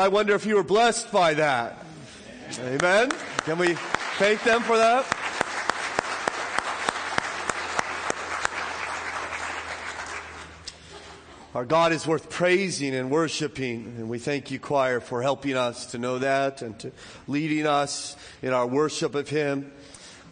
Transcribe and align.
I 0.00 0.08
wonder 0.08 0.34
if 0.34 0.46
you 0.46 0.54
were 0.54 0.62
blessed 0.62 1.12
by 1.12 1.34
that. 1.34 1.84
Amen. 2.58 3.10
Can 3.44 3.58
we 3.58 3.74
thank 4.16 4.42
them 4.44 4.62
for 4.62 4.78
that? 4.78 5.04
Our 11.54 11.66
God 11.66 11.92
is 11.92 12.06
worth 12.06 12.30
praising 12.30 12.94
and 12.94 13.10
worshiping, 13.10 13.94
and 13.98 14.08
we 14.08 14.18
thank 14.18 14.50
you, 14.50 14.58
choir, 14.58 15.00
for 15.00 15.20
helping 15.20 15.54
us 15.54 15.84
to 15.90 15.98
know 15.98 16.18
that 16.18 16.62
and 16.62 16.78
to 16.78 16.92
leading 17.28 17.66
us 17.66 18.16
in 18.40 18.54
our 18.54 18.66
worship 18.66 19.14
of 19.14 19.28
Him. 19.28 19.70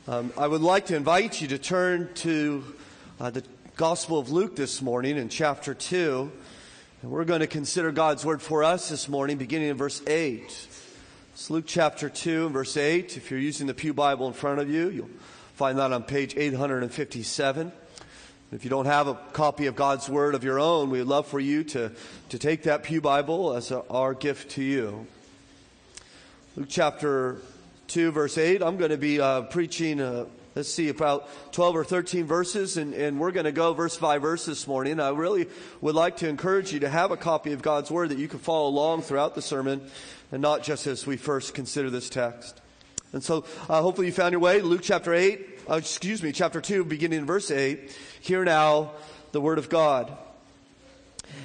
Um, 0.07 0.33
I 0.39 0.47
would 0.47 0.63
like 0.63 0.87
to 0.87 0.97
invite 0.97 1.43
you 1.43 1.49
to 1.49 1.59
turn 1.59 2.09
to 2.15 2.65
uh, 3.21 3.29
the 3.29 3.45
Gospel 3.77 4.19
of 4.19 4.31
Luke 4.31 4.57
this 4.57 4.81
morning 4.81 5.19
in 5.19 5.29
chapter 5.29 5.75
2. 5.75 6.33
And 7.01 7.13
we're 7.13 7.25
going 7.25 7.41
to 7.41 7.47
consider 7.47 7.93
God's 7.93 8.25
word 8.25 8.43
for 8.43 8.65
us 8.65 8.89
this 8.89 9.09
morning, 9.09 9.39
beginning 9.39 9.69
in 9.69 9.77
verse 9.77 10.03
8. 10.05 10.43
It's 11.33 11.49
Luke 11.49 11.63
chapter 11.65 12.09
2 12.09 12.49
verse 12.49 12.77
8. 12.77 13.17
If 13.17 13.31
you're 13.31 13.39
using 13.39 13.69
the 13.69 13.75
Pew 13.75 13.95
Bible 13.95 14.27
in 14.27 14.33
front 14.33 14.59
of 14.59 14.69
you, 14.69 14.89
you'll 14.89 15.11
find 15.55 15.79
that 15.79 15.93
on 15.93 16.03
page 16.03 16.37
857. 16.37 17.71
If 18.51 18.65
you 18.65 18.71
don't 18.71 18.87
have 18.87 19.07
a 19.07 19.15
copy 19.33 19.67
of 19.67 19.77
God's 19.77 20.09
Word 20.09 20.35
of 20.35 20.43
your 20.43 20.59
own, 20.59 20.91
we'd 20.91 21.05
love 21.05 21.29
for 21.29 21.39
you 21.39 21.63
to, 21.65 21.93
to 22.31 22.39
take 22.39 22.65
that 22.65 22.83
Pew 22.83 23.01
Bible 23.01 23.55
as 23.55 23.71
a, 23.71 23.85
our 23.89 24.13
gift 24.13 24.51
to 24.53 24.65
you. 24.65 25.07
Luke 26.57 26.67
chapter 26.69 27.37
2, 27.87 28.11
verse 28.11 28.37
8. 28.37 28.61
I'm 28.61 28.77
going 28.77 28.91
to 28.91 28.97
be 28.97 29.21
uh, 29.21 29.43
preaching, 29.43 30.01
uh, 30.01 30.25
let's 30.59 30.75
see, 30.75 30.89
about 30.89 31.29
12 31.53 31.77
or 31.77 31.85
13 31.85 32.25
verses, 32.25 32.79
and, 32.79 32.93
and 32.93 33.21
we're 33.21 33.31
going 33.31 33.45
to 33.45 33.53
go 33.53 33.75
verse 33.75 33.97
by 33.97 34.19
verse 34.19 34.45
this 34.45 34.67
morning. 34.67 34.99
I 34.99 35.11
really 35.11 35.47
would 35.81 35.95
like 35.95 36.17
to 36.17 36.29
encourage 36.29 36.73
you 36.73 36.81
to 36.81 36.89
have 36.89 37.13
a 37.13 37.17
copy 37.17 37.53
of 37.53 37.63
God's 37.63 37.93
Word 37.93 38.09
that 38.09 38.19
you 38.19 38.27
can 38.27 38.41
follow 38.41 38.69
along 38.69 39.03
throughout 39.03 39.37
the 39.37 39.41
sermon, 39.41 39.89
and 40.33 40.43
not 40.43 40.65
just 40.65 40.89
as 40.89 41.07
we 41.07 41.17
first 41.17 41.55
consider 41.55 41.91
this 41.91 42.11
text. 42.11 42.61
And 43.13 43.23
so, 43.23 43.45
uh, 43.69 43.81
hopefully, 43.81 44.09
you 44.09 44.13
found 44.13 44.33
your 44.33 44.41
way. 44.41 44.61
Luke 44.61 44.81
chapter 44.83 45.15
8, 45.15 45.61
uh, 45.71 45.75
excuse 45.75 46.25
me, 46.25 46.33
chapter 46.33 46.61
2, 46.61 46.85
beginning 46.85 47.21
in 47.21 47.25
verse 47.25 47.53
8. 47.53 47.97
Hear 48.21 48.45
now 48.45 48.91
the 49.31 49.41
word 49.41 49.59
of 49.59 49.69
God. 49.69 50.13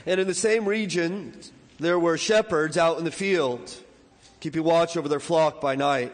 And 0.08 0.20
in 0.20 0.26
the 0.26 0.34
same 0.34 0.68
region, 0.68 1.40
there 1.80 2.00
were 2.00 2.18
shepherds 2.18 2.80
out 2.80 2.98
in 2.98 3.06
the 3.06 3.12
field, 3.12 3.76
keeping 4.40 4.64
watch 4.64 4.98
over 4.98 5.08
their 5.08 5.20
flock 5.20 5.62
by 5.62 5.76
night. 5.76 6.14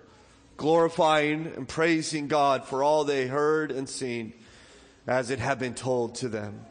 glorifying 0.61 1.51
and 1.55 1.67
praising 1.67 2.27
God 2.27 2.65
for 2.65 2.83
all 2.83 3.03
they 3.03 3.25
heard 3.25 3.71
and 3.71 3.89
seen 3.89 4.31
as 5.07 5.31
it 5.31 5.39
had 5.39 5.57
been 5.57 5.73
told 5.73 6.13
to 6.13 6.29
them. 6.29 6.63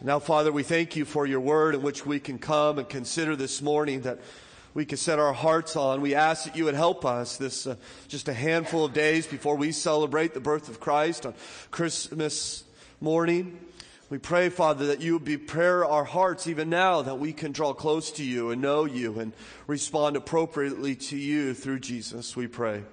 Now, 0.00 0.20
Father, 0.20 0.52
we 0.52 0.62
thank 0.62 0.94
you 0.94 1.04
for 1.04 1.26
your 1.26 1.40
word 1.40 1.74
in 1.74 1.82
which 1.82 2.06
we 2.06 2.20
can 2.20 2.38
come 2.38 2.78
and 2.78 2.88
consider 2.88 3.34
this 3.34 3.60
morning 3.60 4.02
that 4.02 4.20
we 4.72 4.84
can 4.84 4.98
set 4.98 5.18
our 5.18 5.32
hearts 5.32 5.74
on. 5.74 6.00
We 6.00 6.14
ask 6.14 6.44
that 6.44 6.54
you 6.54 6.64
would 6.66 6.76
help 6.76 7.04
us 7.04 7.36
this 7.36 7.66
uh, 7.66 7.74
just 8.06 8.28
a 8.28 8.32
handful 8.32 8.84
of 8.84 8.92
days 8.92 9.26
before 9.26 9.56
we 9.56 9.72
celebrate 9.72 10.32
the 10.32 10.38
birth 10.38 10.68
of 10.68 10.78
Christ 10.78 11.26
on 11.26 11.34
Christmas 11.72 12.62
morning. 13.00 13.58
We 14.08 14.18
pray, 14.18 14.50
Father, 14.50 14.86
that 14.86 15.00
you 15.00 15.14
would 15.14 15.24
prepare 15.24 15.84
our 15.84 16.04
hearts 16.04 16.46
even 16.46 16.70
now 16.70 17.02
that 17.02 17.18
we 17.18 17.32
can 17.32 17.50
draw 17.50 17.72
close 17.72 18.12
to 18.12 18.24
you 18.24 18.50
and 18.50 18.62
know 18.62 18.84
you 18.84 19.18
and 19.18 19.32
respond 19.66 20.14
appropriately 20.14 20.94
to 20.94 21.16
you 21.16 21.54
through 21.54 21.80
Jesus, 21.80 22.36
we 22.36 22.46
pray. 22.46 22.84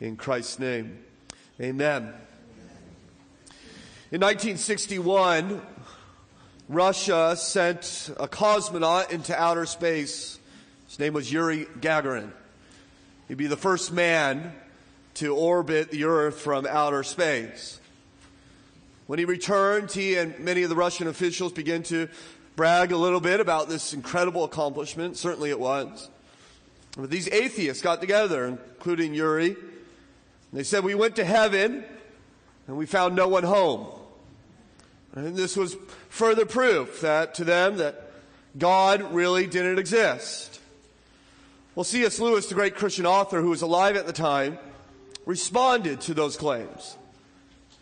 In 0.00 0.16
Christ's 0.16 0.58
name, 0.58 1.04
amen. 1.60 2.14
In 4.10 4.22
1961, 4.22 5.60
Russia 6.70 7.36
sent 7.36 8.10
a 8.18 8.26
cosmonaut 8.26 9.10
into 9.10 9.38
outer 9.38 9.66
space. 9.66 10.38
His 10.88 10.98
name 10.98 11.12
was 11.12 11.30
Yuri 11.30 11.66
Gagarin. 11.80 12.30
He'd 13.28 13.36
be 13.36 13.48
the 13.48 13.56
first 13.58 13.92
man 13.92 14.54
to 15.14 15.36
orbit 15.36 15.90
the 15.90 16.04
Earth 16.04 16.40
from 16.40 16.66
outer 16.66 17.02
space. 17.02 17.80
When 19.06 19.18
he 19.18 19.24
returned, 19.24 19.90
he 19.92 20.16
and 20.16 20.38
many 20.38 20.62
of 20.62 20.70
the 20.70 20.76
Russian 20.76 21.06
officials 21.08 21.52
began 21.52 21.82
to 21.84 22.08
brag 22.56 22.92
a 22.92 22.96
little 22.96 23.20
bit 23.20 23.40
about 23.40 23.68
this 23.68 23.92
incredible 23.92 24.44
accomplishment. 24.44 25.16
Certainly 25.16 25.50
it 25.50 25.60
was. 25.60 26.08
But 26.96 27.10
these 27.10 27.28
atheists 27.28 27.82
got 27.82 28.00
together, 28.00 28.46
including 28.46 29.14
Yuri. 29.14 29.48
And 29.48 29.56
they 30.52 30.62
said, 30.62 30.84
We 30.84 30.94
went 30.94 31.16
to 31.16 31.24
heaven 31.24 31.84
and 32.66 32.76
we 32.76 32.86
found 32.86 33.14
no 33.14 33.28
one 33.28 33.42
home. 33.42 33.86
And 35.14 35.36
this 35.36 35.56
was 35.56 35.76
further 36.08 36.46
proof 36.46 37.00
that 37.02 37.34
to 37.34 37.44
them 37.44 37.76
that 37.76 38.10
God 38.56 39.12
really 39.12 39.46
didn't 39.46 39.78
exist. 39.78 40.60
Well, 41.74 41.84
C.S. 41.84 42.20
Lewis, 42.20 42.46
the 42.46 42.54
great 42.54 42.76
Christian 42.76 43.04
author 43.04 43.40
who 43.40 43.50
was 43.50 43.62
alive 43.62 43.96
at 43.96 44.06
the 44.06 44.12
time, 44.12 44.58
responded 45.26 46.00
to 46.02 46.14
those 46.14 46.36
claims. 46.36 46.96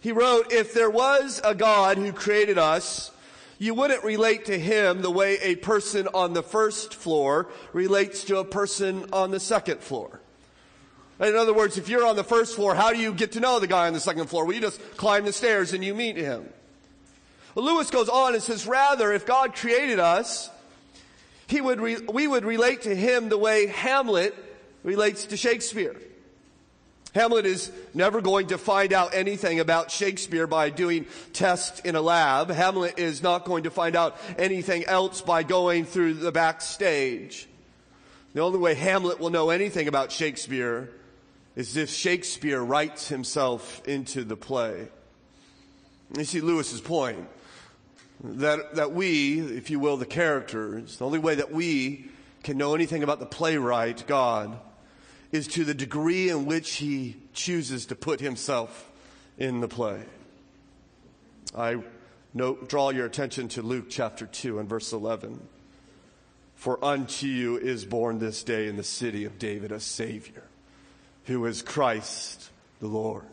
He 0.02 0.10
wrote, 0.10 0.52
if 0.52 0.74
there 0.74 0.90
was 0.90 1.40
a 1.44 1.54
God 1.54 1.96
who 1.96 2.12
created 2.12 2.58
us, 2.58 3.12
you 3.58 3.72
wouldn't 3.72 4.02
relate 4.02 4.46
to 4.46 4.58
him 4.58 5.00
the 5.00 5.10
way 5.12 5.38
a 5.40 5.54
person 5.54 6.08
on 6.12 6.32
the 6.32 6.42
first 6.42 6.92
floor 6.92 7.46
relates 7.72 8.24
to 8.24 8.38
a 8.38 8.44
person 8.44 9.06
on 9.12 9.30
the 9.30 9.38
second 9.38 9.78
floor. 9.78 10.20
In 11.20 11.36
other 11.36 11.54
words, 11.54 11.78
if 11.78 11.88
you're 11.88 12.04
on 12.04 12.16
the 12.16 12.24
first 12.24 12.56
floor, 12.56 12.74
how 12.74 12.92
do 12.92 12.98
you 12.98 13.14
get 13.14 13.32
to 13.32 13.40
know 13.40 13.60
the 13.60 13.68
guy 13.68 13.86
on 13.86 13.92
the 13.92 14.00
second 14.00 14.26
floor? 14.26 14.44
Well, 14.44 14.56
you 14.56 14.60
just 14.60 14.80
climb 14.96 15.24
the 15.24 15.32
stairs 15.32 15.72
and 15.72 15.84
you 15.84 15.94
meet 15.94 16.16
him. 16.16 16.48
Well, 17.54 17.64
Lewis 17.64 17.88
goes 17.88 18.08
on 18.08 18.34
and 18.34 18.42
says, 18.42 18.66
rather, 18.66 19.12
if 19.12 19.24
God 19.24 19.54
created 19.54 20.00
us, 20.00 20.50
he 21.46 21.60
would 21.60 21.80
re- 21.80 22.00
we 22.12 22.26
would 22.26 22.44
relate 22.44 22.82
to 22.82 22.96
him 22.96 23.28
the 23.28 23.38
way 23.38 23.68
Hamlet 23.68 24.34
relates 24.82 25.26
to 25.26 25.36
Shakespeare. 25.36 25.94
Hamlet 27.14 27.44
is 27.44 27.70
never 27.92 28.22
going 28.22 28.46
to 28.48 28.58
find 28.58 28.92
out 28.92 29.14
anything 29.14 29.60
about 29.60 29.90
Shakespeare 29.90 30.46
by 30.46 30.70
doing 30.70 31.06
tests 31.34 31.80
in 31.80 31.94
a 31.94 32.00
lab. 32.00 32.48
Hamlet 32.48 32.98
is 32.98 33.22
not 33.22 33.44
going 33.44 33.64
to 33.64 33.70
find 33.70 33.94
out 33.94 34.16
anything 34.38 34.84
else 34.84 35.20
by 35.20 35.42
going 35.42 35.84
through 35.84 36.14
the 36.14 36.32
backstage. 36.32 37.48
The 38.32 38.40
only 38.40 38.58
way 38.58 38.74
Hamlet 38.74 39.20
will 39.20 39.28
know 39.28 39.50
anything 39.50 39.88
about 39.88 40.10
Shakespeare 40.10 40.90
is 41.54 41.76
if 41.76 41.90
Shakespeare 41.90 42.62
writes 42.62 43.08
himself 43.08 43.86
into 43.86 44.24
the 44.24 44.36
play. 44.36 44.88
You 46.16 46.24
see 46.24 46.40
Lewis's 46.40 46.80
point 46.80 47.28
that, 48.24 48.76
that 48.76 48.92
we, 48.92 49.40
if 49.40 49.68
you 49.68 49.78
will, 49.78 49.98
the 49.98 50.06
characters, 50.06 50.96
the 50.96 51.04
only 51.04 51.18
way 51.18 51.34
that 51.34 51.52
we 51.52 52.06
can 52.42 52.56
know 52.56 52.74
anything 52.74 53.02
about 53.02 53.20
the 53.20 53.26
playwright, 53.26 54.06
God, 54.06 54.58
is 55.32 55.48
to 55.48 55.64
the 55.64 55.74
degree 55.74 56.28
in 56.28 56.46
which 56.46 56.74
he 56.74 57.16
chooses 57.32 57.86
to 57.86 57.96
put 57.96 58.20
himself 58.20 58.90
in 59.38 59.60
the 59.60 59.68
play. 59.68 60.02
I 61.56 61.82
Note, 62.34 62.68
draw 62.68 62.90
your 62.90 63.04
attention 63.04 63.48
to 63.48 63.62
Luke 63.62 63.86
chapter 63.90 64.24
2 64.24 64.58
and 64.58 64.66
verse 64.68 64.92
11. 64.92 65.38
For 66.54 66.82
unto 66.82 67.26
you 67.26 67.58
is 67.58 67.84
born 67.84 68.20
this 68.20 68.42
day 68.42 68.68
in 68.68 68.76
the 68.76 68.82
city 68.82 69.24
of 69.24 69.38
David 69.38 69.70
a 69.70 69.80
Savior, 69.80 70.44
who 71.24 71.44
is 71.44 71.60
Christ 71.60 72.48
the 72.80 72.86
Lord. 72.86 73.24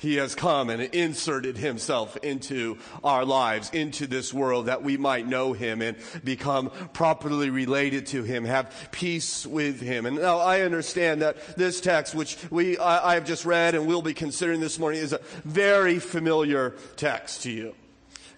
He 0.00 0.16
has 0.16 0.34
come 0.34 0.70
and 0.70 0.80
inserted 0.80 1.58
himself 1.58 2.16
into 2.18 2.78
our 3.04 3.24
lives, 3.24 3.68
into 3.70 4.06
this 4.06 4.32
world 4.32 4.66
that 4.66 4.82
we 4.82 4.96
might 4.96 5.26
know 5.26 5.52
him 5.52 5.82
and 5.82 5.96
become 6.24 6.70
properly 6.94 7.50
related 7.50 8.06
to 8.06 8.22
him, 8.22 8.46
have 8.46 8.88
peace 8.92 9.46
with 9.46 9.78
him. 9.78 10.06
And 10.06 10.16
now 10.16 10.38
I 10.38 10.62
understand 10.62 11.20
that 11.20 11.54
this 11.56 11.82
text, 11.82 12.14
which 12.14 12.38
we, 12.50 12.78
I, 12.78 13.12
have 13.14 13.26
just 13.26 13.44
read 13.44 13.74
and 13.74 13.86
we'll 13.86 14.00
be 14.00 14.14
considering 14.14 14.60
this 14.60 14.78
morning 14.78 15.02
is 15.02 15.12
a 15.12 15.20
very 15.44 15.98
familiar 15.98 16.76
text 16.96 17.42
to 17.42 17.50
you. 17.50 17.74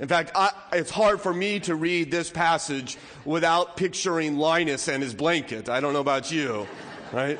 In 0.00 0.08
fact, 0.08 0.32
I, 0.34 0.50
it's 0.72 0.90
hard 0.90 1.20
for 1.20 1.32
me 1.32 1.60
to 1.60 1.76
read 1.76 2.10
this 2.10 2.28
passage 2.28 2.98
without 3.24 3.76
picturing 3.76 4.36
Linus 4.36 4.88
and 4.88 5.00
his 5.00 5.14
blanket. 5.14 5.68
I 5.68 5.78
don't 5.78 5.92
know 5.92 6.00
about 6.00 6.32
you, 6.32 6.66
right? 7.12 7.38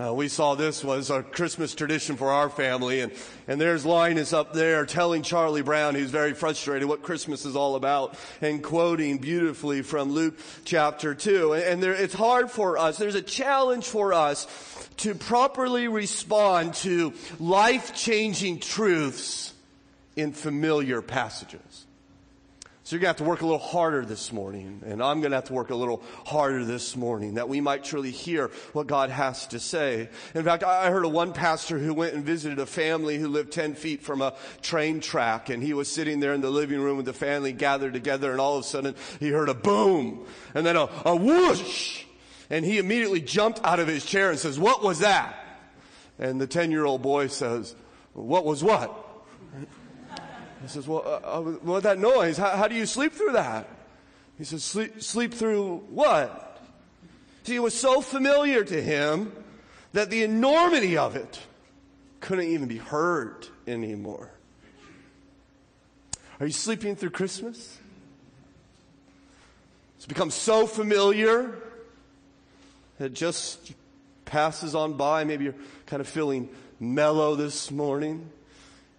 Uh, 0.00 0.14
we 0.14 0.26
saw 0.26 0.54
this 0.54 0.82
was 0.82 1.10
a 1.10 1.22
Christmas 1.22 1.74
tradition 1.74 2.16
for 2.16 2.30
our 2.30 2.48
family, 2.48 3.00
and, 3.00 3.12
and 3.46 3.60
there's 3.60 3.84
Linus 3.84 4.32
up 4.32 4.54
there 4.54 4.86
telling 4.86 5.22
Charlie 5.22 5.60
Brown, 5.60 5.94
who's 5.94 6.08
very 6.08 6.32
frustrated, 6.32 6.88
what 6.88 7.02
Christmas 7.02 7.44
is 7.44 7.56
all 7.56 7.76
about, 7.76 8.16
and 8.40 8.62
quoting 8.62 9.18
beautifully 9.18 9.82
from 9.82 10.10
Luke 10.10 10.38
chapter 10.64 11.14
2. 11.14 11.52
And, 11.52 11.62
and 11.64 11.82
there, 11.82 11.92
it's 11.92 12.14
hard 12.14 12.50
for 12.50 12.78
us, 12.78 12.96
there's 12.96 13.16
a 13.16 13.22
challenge 13.22 13.84
for 13.84 14.14
us 14.14 14.46
to 14.98 15.14
properly 15.14 15.88
respond 15.88 16.72
to 16.74 17.12
life 17.38 17.94
changing 17.94 18.60
truths 18.60 19.52
in 20.16 20.32
familiar 20.32 21.02
passages. 21.02 21.86
So 22.84 22.96
you're 22.96 23.00
going 23.00 23.14
to 23.14 23.18
have 23.18 23.24
to 23.24 23.30
work 23.30 23.42
a 23.42 23.46
little 23.46 23.60
harder 23.60 24.04
this 24.04 24.32
morning, 24.32 24.82
and 24.84 25.00
I'm 25.00 25.20
going 25.20 25.30
to 25.30 25.36
have 25.36 25.44
to 25.44 25.52
work 25.52 25.70
a 25.70 25.74
little 25.76 26.02
harder 26.26 26.64
this 26.64 26.96
morning 26.96 27.34
that 27.34 27.48
we 27.48 27.60
might 27.60 27.84
truly 27.84 28.10
hear 28.10 28.48
what 28.72 28.88
God 28.88 29.08
has 29.08 29.46
to 29.48 29.60
say. 29.60 30.08
In 30.34 30.42
fact, 30.42 30.64
I 30.64 30.90
heard 30.90 31.04
of 31.04 31.12
one 31.12 31.32
pastor 31.32 31.78
who 31.78 31.94
went 31.94 32.14
and 32.14 32.24
visited 32.24 32.58
a 32.58 32.66
family 32.66 33.18
who 33.18 33.28
lived 33.28 33.52
10 33.52 33.76
feet 33.76 34.02
from 34.02 34.20
a 34.20 34.34
train 34.62 34.98
track, 34.98 35.48
and 35.48 35.62
he 35.62 35.74
was 35.74 35.88
sitting 35.88 36.18
there 36.18 36.34
in 36.34 36.40
the 36.40 36.50
living 36.50 36.80
room 36.80 36.96
with 36.96 37.06
the 37.06 37.12
family 37.12 37.52
gathered 37.52 37.92
together, 37.92 38.32
and 38.32 38.40
all 38.40 38.56
of 38.56 38.64
a 38.64 38.66
sudden 38.66 38.96
he 39.20 39.28
heard 39.28 39.48
a 39.48 39.54
boom, 39.54 40.26
and 40.52 40.66
then 40.66 40.74
a, 40.74 40.88
a 41.04 41.14
whoosh, 41.14 42.02
and 42.50 42.64
he 42.64 42.78
immediately 42.78 43.20
jumped 43.20 43.60
out 43.62 43.78
of 43.78 43.86
his 43.86 44.04
chair 44.04 44.30
and 44.30 44.40
says, 44.40 44.58
what 44.58 44.82
was 44.82 44.98
that? 44.98 45.38
And 46.18 46.40
the 46.40 46.48
10 46.48 46.72
year 46.72 46.84
old 46.84 47.00
boy 47.00 47.28
says, 47.28 47.76
what 48.12 48.44
was 48.44 48.64
what? 48.64 48.92
He 50.62 50.68
says, 50.68 50.86
well, 50.86 51.02
uh, 51.04 51.38
uh, 51.38 51.40
what 51.40 51.82
that 51.82 51.98
noise? 51.98 52.38
How, 52.38 52.50
how, 52.50 52.68
do 52.68 52.76
you 52.76 52.86
sleep 52.86 53.12
through 53.12 53.32
that? 53.32 53.68
He 54.38 54.44
says, 54.44 54.62
sleep, 54.62 55.02
sleep 55.02 55.34
through 55.34 55.78
what? 55.90 56.62
See, 57.42 57.56
it 57.56 57.62
was 57.62 57.78
so 57.78 58.00
familiar 58.00 58.64
to 58.64 58.82
him 58.82 59.32
that 59.92 60.08
the 60.10 60.22
enormity 60.22 60.96
of 60.96 61.16
it 61.16 61.40
couldn't 62.20 62.46
even 62.46 62.68
be 62.68 62.76
heard 62.76 63.48
anymore. 63.66 64.30
Are 66.38 66.46
you 66.46 66.52
sleeping 66.52 66.94
through 66.94 67.10
Christmas? 67.10 67.78
It's 69.96 70.06
become 70.06 70.30
so 70.30 70.66
familiar 70.66 71.56
that 72.98 73.06
it 73.06 73.14
just 73.14 73.72
passes 74.24 74.76
on 74.76 74.94
by. 74.94 75.24
Maybe 75.24 75.44
you're 75.44 75.54
kind 75.86 76.00
of 76.00 76.08
feeling 76.08 76.48
mellow 76.78 77.34
this 77.34 77.70
morning 77.70 78.30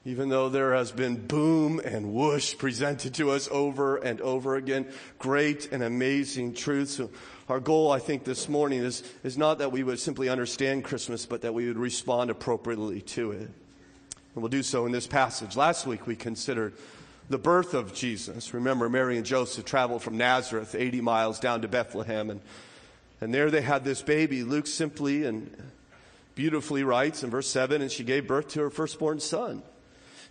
even 0.05 0.27
though 0.27 0.50
there 0.50 0.73
has 0.73 0.91
been 0.91 1.15
boom 1.15 1.79
and 1.79 2.13
whoosh 2.13 2.57
presented 2.57 3.13
to 3.13 3.31
us 3.31 3.47
over 3.50 3.95
and 3.97 4.19
over 4.19 4.57
again, 4.57 4.85
great 5.17 5.71
and 5.71 5.81
amazing 5.81 6.53
truths. 6.53 7.00
Our 7.47 7.61
goal, 7.61 7.89
I 7.89 8.00
think, 8.00 8.25
this 8.25 8.50
morning 8.50 8.83
is, 8.83 9.03
is 9.23 9.38
not 9.38 9.59
that 9.59 9.71
we 9.71 9.81
would 9.81 10.00
simply 10.00 10.27
understand 10.27 10.83
Christmas, 10.83 11.25
but 11.25 11.41
that 11.44 11.53
we 11.53 11.67
would 11.67 11.77
respond 11.77 12.29
appropriately 12.29 13.00
to 13.01 13.31
it. 13.31 13.39
And 13.39 14.41
we'll 14.41 14.50
do 14.50 14.63
so 14.63 14.85
in 14.85 14.91
this 14.91 15.07
passage. 15.07 15.55
Last 15.55 15.88
week 15.88 16.06
we 16.06 16.17
considered 16.17 16.73
the 17.29 17.38
birth 17.38 17.73
of 17.73 17.94
Jesus. 17.94 18.53
Remember, 18.53 18.89
Mary 18.89 19.15
and 19.15 19.25
Joseph 19.25 19.63
traveled 19.63 20.03
from 20.03 20.17
Nazareth 20.17 20.75
80 20.75 20.99
miles 20.99 21.39
down 21.39 21.61
to 21.61 21.69
Bethlehem, 21.69 22.29
and, 22.29 22.41
and 23.21 23.33
there 23.33 23.49
they 23.49 23.61
had 23.61 23.85
this 23.85 24.01
baby. 24.01 24.44
Luke 24.44 24.67
simply 24.67 25.23
and 25.23 25.56
beautifully 26.35 26.83
writes 26.83 27.23
in 27.23 27.29
verse 27.29 27.47
7 27.47 27.81
and 27.81 27.91
she 27.91 28.03
gave 28.03 28.27
birth 28.27 28.49
to 28.49 28.59
her 28.59 28.69
firstborn 28.69 29.19
son 29.19 29.61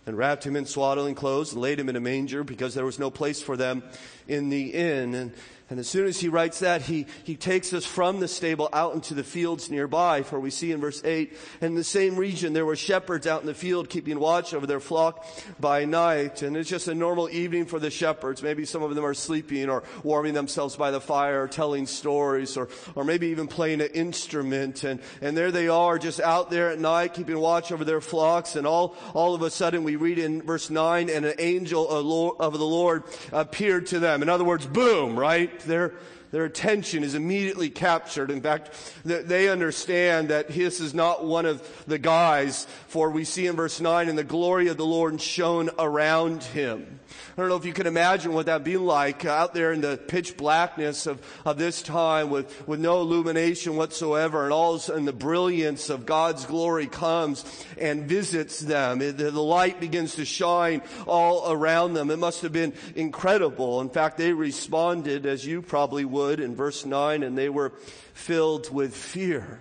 and 0.05 0.17
wrapped 0.17 0.45
him 0.45 0.55
in 0.55 0.65
swaddling 0.65 1.15
clothes 1.15 1.53
and 1.53 1.61
laid 1.61 1.79
him 1.79 1.89
in 1.89 1.95
a 1.95 1.99
manger 1.99 2.43
because 2.43 2.73
there 2.73 2.85
was 2.85 2.99
no 2.99 3.09
place 3.09 3.41
for 3.41 3.55
them 3.55 3.83
in 4.27 4.49
the 4.49 4.73
inn. 4.73 5.13
And 5.13 5.33
and 5.73 5.79
as 5.79 5.87
soon 5.87 6.05
as 6.05 6.19
he 6.19 6.29
writes 6.29 6.59
that, 6.59 6.83
he, 6.83 7.07
he 7.23 7.35
takes 7.35 7.73
us 7.73 7.83
from 7.83 8.19
the 8.19 8.27
stable 8.27 8.69
out 8.73 8.93
into 8.93 9.15
the 9.15 9.23
fields 9.23 9.71
nearby. 9.71 10.21
For 10.21 10.39
we 10.39 10.51
see 10.51 10.71
in 10.71 10.79
verse 10.79 11.03
8, 11.03 11.35
in 11.61 11.73
the 11.73 11.83
same 11.83 12.15
region 12.15 12.53
there 12.53 12.63
were 12.63 12.75
shepherds 12.75 13.25
out 13.25 13.41
in 13.41 13.47
the 13.47 13.55
field 13.55 13.89
keeping 13.89 14.19
watch 14.19 14.53
over 14.53 14.67
their 14.67 14.79
flock 14.79 15.25
by 15.59 15.85
night. 15.85 16.43
And 16.43 16.55
it's 16.55 16.69
just 16.69 16.87
a 16.87 16.93
normal 16.93 17.27
evening 17.27 17.65
for 17.65 17.79
the 17.79 17.89
shepherds. 17.89 18.43
Maybe 18.43 18.65
some 18.65 18.83
of 18.83 18.93
them 18.93 19.03
are 19.03 19.15
sleeping 19.15 19.67
or 19.67 19.81
warming 20.03 20.35
themselves 20.35 20.75
by 20.75 20.91
the 20.91 21.01
fire 21.01 21.41
or 21.41 21.47
telling 21.47 21.87
stories 21.87 22.55
or, 22.55 22.69
or 22.93 23.03
maybe 23.03 23.29
even 23.29 23.47
playing 23.47 23.81
an 23.81 23.89
instrument. 23.95 24.83
And, 24.83 24.99
and 25.21 25.35
there 25.35 25.49
they 25.49 25.69
are 25.69 25.97
just 25.97 26.19
out 26.19 26.51
there 26.51 26.69
at 26.69 26.77
night 26.77 27.15
keeping 27.15 27.39
watch 27.39 27.71
over 27.71 27.83
their 27.83 27.99
flocks. 27.99 28.55
And 28.55 28.67
all, 28.67 28.95
all 29.15 29.33
of 29.33 29.41
a 29.41 29.49
sudden 29.49 29.83
we 29.83 29.95
read 29.95 30.19
in 30.19 30.43
verse 30.43 30.69
9, 30.69 31.09
and 31.09 31.25
an 31.25 31.33
angel 31.39 31.89
of 31.89 32.53
the 32.53 32.63
Lord 32.63 33.05
appeared 33.31 33.87
to 33.87 33.97
them. 33.97 34.21
In 34.21 34.29
other 34.29 34.43
words, 34.43 34.67
boom, 34.67 35.17
right? 35.17 35.62
Their, 35.63 35.93
their 36.33 36.45
attention 36.45 37.03
is 37.03 37.13
immediately 37.13 37.69
captured. 37.69 38.31
In 38.31 38.41
fact, 38.41 38.71
they 39.05 39.49
understand 39.49 40.29
that 40.29 40.47
this 40.47 40.79
is 40.79 40.95
not 40.95 41.23
one 41.23 41.45
of 41.45 41.61
the 41.85 41.99
guys, 41.99 42.65
for 42.87 43.11
we 43.11 43.23
see 43.23 43.45
in 43.45 43.55
verse 43.55 43.79
9, 43.79 44.09
and 44.09 44.17
the 44.17 44.23
glory 44.23 44.67
of 44.69 44.77
the 44.77 44.85
Lord 44.85 45.21
shone 45.21 45.69
around 45.77 46.41
him. 46.41 46.99
I 47.37 47.41
don't 47.41 47.49
know 47.49 47.55
if 47.55 47.65
you 47.65 47.73
can 47.73 47.85
imagine 47.85 48.33
what 48.33 48.47
that'd 48.47 48.63
be 48.63 48.77
like 48.77 49.25
out 49.25 49.53
there 49.53 49.71
in 49.71 49.81
the 49.81 49.95
pitch 49.95 50.35
blackness 50.35 51.05
of, 51.05 51.21
of 51.45 51.59
this 51.59 51.83
time 51.83 52.31
with, 52.31 52.67
with 52.67 52.79
no 52.79 53.01
illumination 53.01 53.75
whatsoever 53.75 54.43
and 54.43 54.51
all 54.51 54.73
of 54.73 54.79
a 54.79 54.83
sudden 54.83 55.05
the 55.05 55.13
brilliance 55.13 55.91
of 55.91 56.07
God's 56.07 56.45
glory 56.45 56.87
comes 56.87 57.45
and 57.79 58.05
visits 58.05 58.59
them. 58.59 59.03
It, 59.03 59.17
the 59.17 59.31
light 59.31 59.79
begins 59.79 60.15
to 60.15 60.25
shine 60.25 60.81
all 61.05 61.51
around 61.51 61.93
them. 61.93 62.09
It 62.09 62.17
must 62.17 62.41
have 62.41 62.51
been 62.51 62.73
incredible. 62.95 63.81
In 63.81 63.89
fact, 63.89 64.17
they 64.17 64.33
responded 64.33 65.27
as 65.27 65.45
you 65.45 65.61
probably 65.61 66.05
would 66.05 66.22
in 66.31 66.55
verse 66.55 66.85
9 66.85 67.23
and 67.23 67.37
they 67.37 67.49
were 67.49 67.71
filled 68.13 68.73
with 68.73 68.95
fear. 68.95 69.59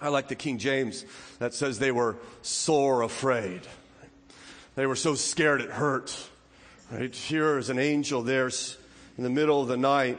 I 0.00 0.08
like 0.08 0.28
the 0.28 0.34
King 0.34 0.58
James 0.58 1.04
that 1.38 1.54
says 1.54 1.78
they 1.78 1.92
were 1.92 2.16
sore 2.42 3.02
afraid. 3.02 3.62
They 4.74 4.86
were 4.86 4.96
so 4.96 5.14
scared 5.14 5.60
it 5.60 5.70
hurt. 5.70 6.14
Right 6.90 7.14
here 7.14 7.58
is 7.58 7.70
an 7.70 7.78
angel 7.78 8.22
there 8.22 8.50
in 9.16 9.24
the 9.24 9.30
middle 9.30 9.62
of 9.62 9.68
the 9.68 9.76
night. 9.76 10.18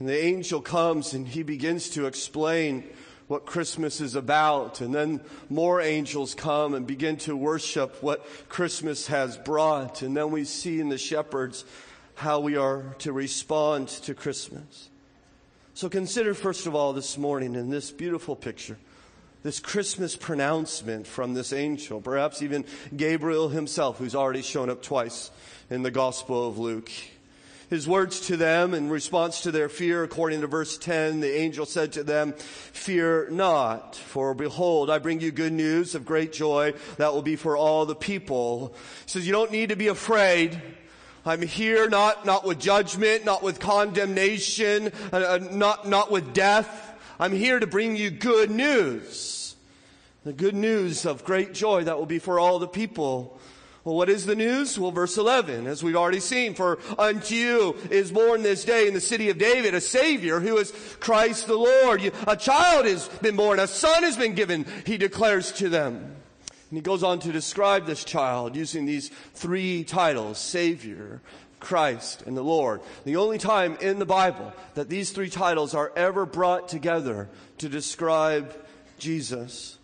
And 0.00 0.08
the 0.08 0.18
angel 0.18 0.60
comes 0.60 1.12
and 1.12 1.28
he 1.28 1.42
begins 1.42 1.90
to 1.90 2.06
explain 2.06 2.84
what 3.26 3.46
Christmas 3.46 4.00
is 4.00 4.16
about. 4.16 4.80
And 4.80 4.94
then 4.94 5.20
more 5.48 5.80
angels 5.80 6.34
come 6.34 6.74
and 6.74 6.86
begin 6.86 7.16
to 7.18 7.36
worship 7.36 8.02
what 8.02 8.26
Christmas 8.48 9.06
has 9.06 9.36
brought. 9.36 10.02
And 10.02 10.16
then 10.16 10.30
we 10.30 10.44
see 10.44 10.80
in 10.80 10.88
the 10.88 10.98
shepherds 10.98 11.64
how 12.14 12.40
we 12.40 12.56
are 12.56 12.94
to 12.98 13.12
respond 13.12 13.88
to 13.88 14.14
Christmas. 14.14 14.88
So 15.74 15.88
consider 15.88 16.34
first 16.34 16.66
of 16.66 16.74
all 16.74 16.92
this 16.92 17.18
morning 17.18 17.54
in 17.54 17.70
this 17.70 17.90
beautiful 17.90 18.36
picture 18.36 18.78
this 19.44 19.60
Christmas 19.60 20.16
pronouncement 20.16 21.06
from 21.06 21.34
this 21.34 21.52
angel, 21.52 22.00
perhaps 22.00 22.40
even 22.40 22.64
Gabriel 22.96 23.50
himself, 23.50 23.98
who's 23.98 24.14
already 24.14 24.40
shown 24.40 24.70
up 24.70 24.82
twice 24.82 25.30
in 25.68 25.82
the 25.82 25.90
Gospel 25.90 26.48
of 26.48 26.58
Luke. 26.58 26.90
His 27.68 27.86
words 27.86 28.20
to 28.28 28.38
them 28.38 28.72
in 28.72 28.88
response 28.88 29.42
to 29.42 29.52
their 29.52 29.68
fear, 29.68 30.02
according 30.02 30.40
to 30.40 30.46
verse 30.46 30.78
10, 30.78 31.20
the 31.20 31.38
angel 31.38 31.66
said 31.66 31.92
to 31.92 32.02
them, 32.02 32.32
Fear 32.32 33.28
not, 33.30 33.96
for 33.96 34.32
behold, 34.32 34.88
I 34.88 34.98
bring 34.98 35.20
you 35.20 35.30
good 35.30 35.52
news 35.52 35.94
of 35.94 36.06
great 36.06 36.32
joy 36.32 36.72
that 36.96 37.12
will 37.12 37.22
be 37.22 37.36
for 37.36 37.54
all 37.54 37.84
the 37.84 37.94
people. 37.94 38.74
He 39.04 39.10
says, 39.10 39.26
You 39.26 39.32
don't 39.32 39.52
need 39.52 39.68
to 39.68 39.76
be 39.76 39.88
afraid. 39.88 40.60
I'm 41.26 41.42
here 41.42 41.88
not, 41.88 42.26
not 42.26 42.44
with 42.44 42.60
judgment, 42.60 43.24
not 43.24 43.42
with 43.42 43.58
condemnation, 43.58 44.92
uh, 45.12 45.16
uh 45.16 45.38
not, 45.50 45.88
not 45.88 46.10
with 46.10 46.34
death. 46.34 46.92
I'm 47.18 47.32
here 47.32 47.58
to 47.58 47.66
bring 47.66 47.96
you 47.96 48.10
good 48.10 48.50
news. 48.50 49.56
The 50.24 50.32
good 50.32 50.54
news 50.54 51.06
of 51.06 51.24
great 51.24 51.54
joy 51.54 51.84
that 51.84 51.98
will 51.98 52.06
be 52.06 52.18
for 52.18 52.38
all 52.38 52.58
the 52.58 52.68
people. 52.68 53.38
Well, 53.84 53.96
what 53.96 54.08
is 54.08 54.24
the 54.24 54.34
news? 54.34 54.78
Well, 54.78 54.90
verse 54.90 55.18
11, 55.18 55.66
as 55.66 55.82
we've 55.82 55.96
already 55.96 56.20
seen, 56.20 56.54
for 56.54 56.78
unto 56.98 57.34
you 57.34 57.76
is 57.90 58.10
born 58.10 58.42
this 58.42 58.64
day 58.64 58.88
in 58.88 58.94
the 58.94 59.00
city 59.00 59.28
of 59.28 59.36
David 59.36 59.74
a 59.74 59.80
Savior 59.80 60.40
who 60.40 60.56
is 60.56 60.72
Christ 61.00 61.46
the 61.46 61.56
Lord. 61.56 62.10
A 62.26 62.36
child 62.36 62.86
has 62.86 63.08
been 63.20 63.36
born, 63.36 63.58
a 63.58 63.66
son 63.66 64.02
has 64.02 64.16
been 64.16 64.34
given, 64.34 64.64
he 64.86 64.96
declares 64.96 65.52
to 65.52 65.68
them. 65.68 66.16
And 66.74 66.78
he 66.78 66.82
goes 66.82 67.04
on 67.04 67.20
to 67.20 67.30
describe 67.30 67.86
this 67.86 68.02
child 68.02 68.56
using 68.56 68.84
these 68.84 69.08
three 69.34 69.84
titles 69.84 70.38
Savior, 70.38 71.20
Christ, 71.60 72.22
and 72.22 72.36
the 72.36 72.42
Lord. 72.42 72.80
The 73.04 73.14
only 73.14 73.38
time 73.38 73.78
in 73.80 74.00
the 74.00 74.04
Bible 74.04 74.52
that 74.74 74.88
these 74.88 75.12
three 75.12 75.30
titles 75.30 75.72
are 75.72 75.92
ever 75.94 76.26
brought 76.26 76.68
together 76.68 77.28
to 77.58 77.68
describe 77.68 78.52
Jesus. 78.98 79.78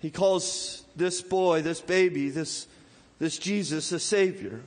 He 0.00 0.10
calls 0.10 0.84
this 0.94 1.22
boy, 1.22 1.62
this 1.62 1.80
baby, 1.80 2.28
this, 2.28 2.66
this 3.18 3.38
Jesus 3.38 3.90
a 3.92 3.98
Savior. 3.98 4.60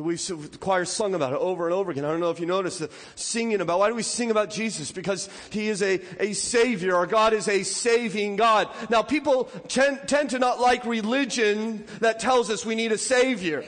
We, 0.00 0.16
the 0.16 0.58
choir 0.58 0.84
sung 0.84 1.14
about 1.14 1.32
it 1.32 1.38
over 1.38 1.66
and 1.66 1.74
over 1.74 1.90
again. 1.90 2.04
I 2.04 2.10
don't 2.10 2.20
know 2.20 2.30
if 2.30 2.40
you 2.40 2.46
noticed 2.46 2.80
the 2.80 2.90
singing 3.14 3.60
about, 3.60 3.78
why 3.78 3.88
do 3.88 3.94
we 3.94 4.02
sing 4.02 4.30
about 4.30 4.50
Jesus? 4.50 4.92
Because 4.92 5.28
He 5.50 5.68
is 5.68 5.82
a, 5.82 6.00
a 6.18 6.32
Savior. 6.32 6.96
Our 6.96 7.06
God 7.06 7.32
is 7.32 7.48
a 7.48 7.62
saving 7.62 8.36
God. 8.36 8.68
Now 8.90 9.02
people 9.02 9.44
tend, 9.68 10.08
tend 10.08 10.30
to 10.30 10.38
not 10.38 10.60
like 10.60 10.84
religion 10.84 11.84
that 12.00 12.20
tells 12.20 12.50
us 12.50 12.64
we 12.64 12.74
need 12.74 12.92
a 12.92 12.98
Savior. 12.98 13.64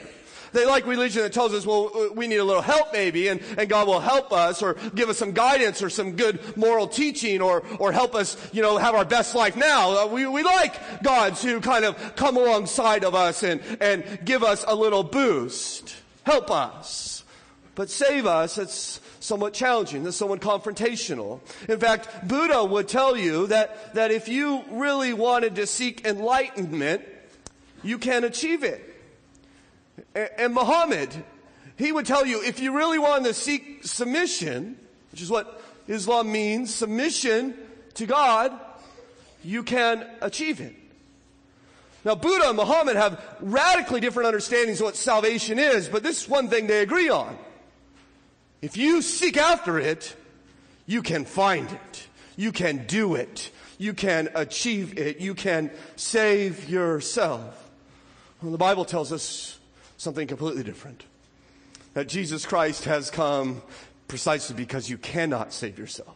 They 0.51 0.65
like 0.65 0.87
religion 0.87 1.21
that 1.21 1.31
tells 1.31 1.53
us, 1.53 1.63
well, 1.65 2.11
we 2.15 2.25
need 2.25 2.37
a 2.37 2.43
little 2.43 2.63
help 2.63 2.91
maybe, 2.91 3.27
and, 3.27 3.39
and 3.55 3.69
God 3.69 3.87
will 3.87 3.99
help 3.99 4.33
us, 4.33 4.63
or 4.63 4.73
give 4.95 5.07
us 5.07 5.17
some 5.19 5.31
guidance, 5.31 5.83
or 5.83 5.91
some 5.91 6.15
good 6.15 6.57
moral 6.57 6.87
teaching, 6.87 7.39
or, 7.39 7.63
or 7.77 7.91
help 7.91 8.15
us, 8.15 8.35
you 8.51 8.63
know, 8.63 8.77
have 8.77 8.95
our 8.95 9.05
best 9.05 9.35
life 9.35 9.55
now. 9.55 10.05
Uh, 10.05 10.07
we, 10.07 10.25
we 10.25 10.41
like 10.41 11.03
God 11.03 11.35
to 11.37 11.61
kind 11.61 11.85
of 11.85 12.15
come 12.15 12.35
alongside 12.35 13.03
of 13.03 13.13
us 13.13 13.43
and, 13.43 13.61
and 13.79 14.25
give 14.25 14.41
us 14.41 14.65
a 14.67 14.73
little 14.73 15.03
boost. 15.03 15.95
Help 16.29 16.51
us. 16.51 17.23
But 17.73 17.89
save 17.89 18.27
us, 18.27 18.59
it's 18.59 19.01
somewhat 19.19 19.51
challenging. 19.51 20.05
It's 20.05 20.15
somewhat 20.15 20.41
confrontational. 20.41 21.39
In 21.67 21.79
fact, 21.79 22.27
Buddha 22.27 22.63
would 22.63 22.87
tell 22.87 23.17
you 23.17 23.47
that, 23.47 23.95
that 23.95 24.11
if 24.11 24.27
you 24.27 24.63
really 24.69 25.11
wanted 25.11 25.55
to 25.55 25.65
seek 25.65 26.05
enlightenment, 26.05 27.01
you 27.81 27.97
can 27.97 28.23
achieve 28.25 28.63
it. 28.63 28.79
And, 30.37 30.53
Muhammad, 30.53 31.09
he 31.77 31.91
would 31.91 32.05
tell 32.05 32.27
you 32.27 32.43
if 32.43 32.59
you 32.59 32.77
really 32.77 32.99
want 32.99 33.25
to 33.25 33.33
seek 33.33 33.83
submission, 33.83 34.77
which 35.09 35.23
is 35.23 35.31
what 35.31 35.63
Islam 35.87 36.31
means, 36.31 36.71
submission 36.71 37.55
to 37.95 38.05
God, 38.05 38.53
you 39.43 39.63
can 39.63 40.05
achieve 40.21 40.61
it. 40.61 40.75
Now, 42.05 42.15
Buddha 42.15 42.47
and 42.47 42.57
Muhammad 42.57 42.95
have 42.95 43.23
radically 43.41 43.99
different 43.99 44.27
understandings 44.27 44.79
of 44.79 44.85
what 44.85 44.95
salvation 44.95 45.59
is, 45.59 45.89
but 45.89 46.01
this 46.01 46.23
is 46.23 46.29
one 46.29 46.47
thing 46.47 46.67
they 46.67 46.81
agree 46.81 47.09
on. 47.09 47.37
If 48.61 48.77
you 48.77 49.01
seek 49.01 49.37
after 49.37 49.79
it, 49.79 50.15
you 50.85 51.01
can 51.01 51.25
find 51.25 51.69
it. 51.71 52.07
You 52.35 52.51
can 52.51 52.85
do 52.85 53.15
it. 53.15 53.51
You 53.77 53.93
can 53.93 54.29
achieve 54.33 54.97
it. 54.97 55.19
You 55.19 55.35
can 55.35 55.71
save 55.97 56.69
yourself. 56.69 57.69
Well, 58.41 58.51
the 58.51 58.57
Bible 58.57 58.85
tells 58.85 59.11
us 59.11 59.59
something 59.97 60.27
completely 60.27 60.63
different. 60.63 61.03
That 61.93 62.07
Jesus 62.07 62.45
Christ 62.45 62.85
has 62.85 63.09
come 63.09 63.61
precisely 64.07 64.55
because 64.55 64.89
you 64.89 64.97
cannot 64.97 65.51
save 65.51 65.77
yourself. 65.77 66.15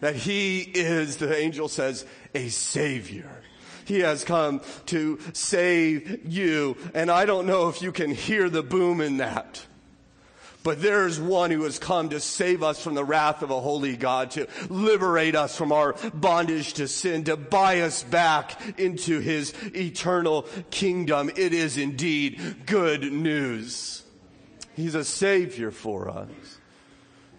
That 0.00 0.16
He 0.16 0.60
is, 0.60 1.18
the 1.18 1.36
angel 1.36 1.68
says, 1.68 2.04
a 2.34 2.48
Savior. 2.48 3.30
He 3.90 4.00
has 4.00 4.22
come 4.22 4.60
to 4.86 5.18
save 5.32 6.24
you. 6.24 6.76
And 6.94 7.10
I 7.10 7.26
don't 7.26 7.48
know 7.48 7.68
if 7.68 7.82
you 7.82 7.90
can 7.90 8.12
hear 8.12 8.48
the 8.48 8.62
boom 8.62 9.00
in 9.00 9.16
that. 9.16 9.66
But 10.62 10.80
there's 10.80 11.18
one 11.18 11.50
who 11.50 11.64
has 11.64 11.80
come 11.80 12.10
to 12.10 12.20
save 12.20 12.62
us 12.62 12.80
from 12.80 12.94
the 12.94 13.04
wrath 13.04 13.42
of 13.42 13.50
a 13.50 13.58
holy 13.58 13.96
God, 13.96 14.30
to 14.32 14.46
liberate 14.68 15.34
us 15.34 15.56
from 15.56 15.72
our 15.72 15.94
bondage 16.14 16.74
to 16.74 16.86
sin, 16.86 17.24
to 17.24 17.36
buy 17.36 17.80
us 17.80 18.04
back 18.04 18.78
into 18.78 19.18
his 19.18 19.54
eternal 19.74 20.42
kingdom. 20.70 21.28
It 21.34 21.52
is 21.52 21.76
indeed 21.76 22.66
good 22.66 23.12
news. 23.12 24.04
He's 24.76 24.94
a 24.94 25.04
savior 25.04 25.72
for 25.72 26.08
us. 26.08 26.28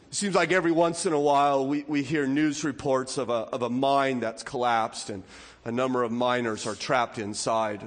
It 0.10 0.16
seems 0.16 0.36
like 0.36 0.52
every 0.52 0.74
once 0.74 1.06
in 1.06 1.14
a 1.14 1.20
while 1.20 1.66
we, 1.66 1.86
we 1.88 2.04
hear 2.04 2.28
news 2.28 2.66
reports 2.66 3.18
of 3.18 3.30
a, 3.30 3.48
of 3.54 3.62
a 3.62 3.70
mine 3.70 4.20
that's 4.20 4.44
collapsed 4.44 5.10
and 5.10 5.24
a 5.66 5.72
number 5.72 6.04
of 6.04 6.12
miners 6.12 6.66
are 6.66 6.76
trapped 6.76 7.18
inside. 7.18 7.82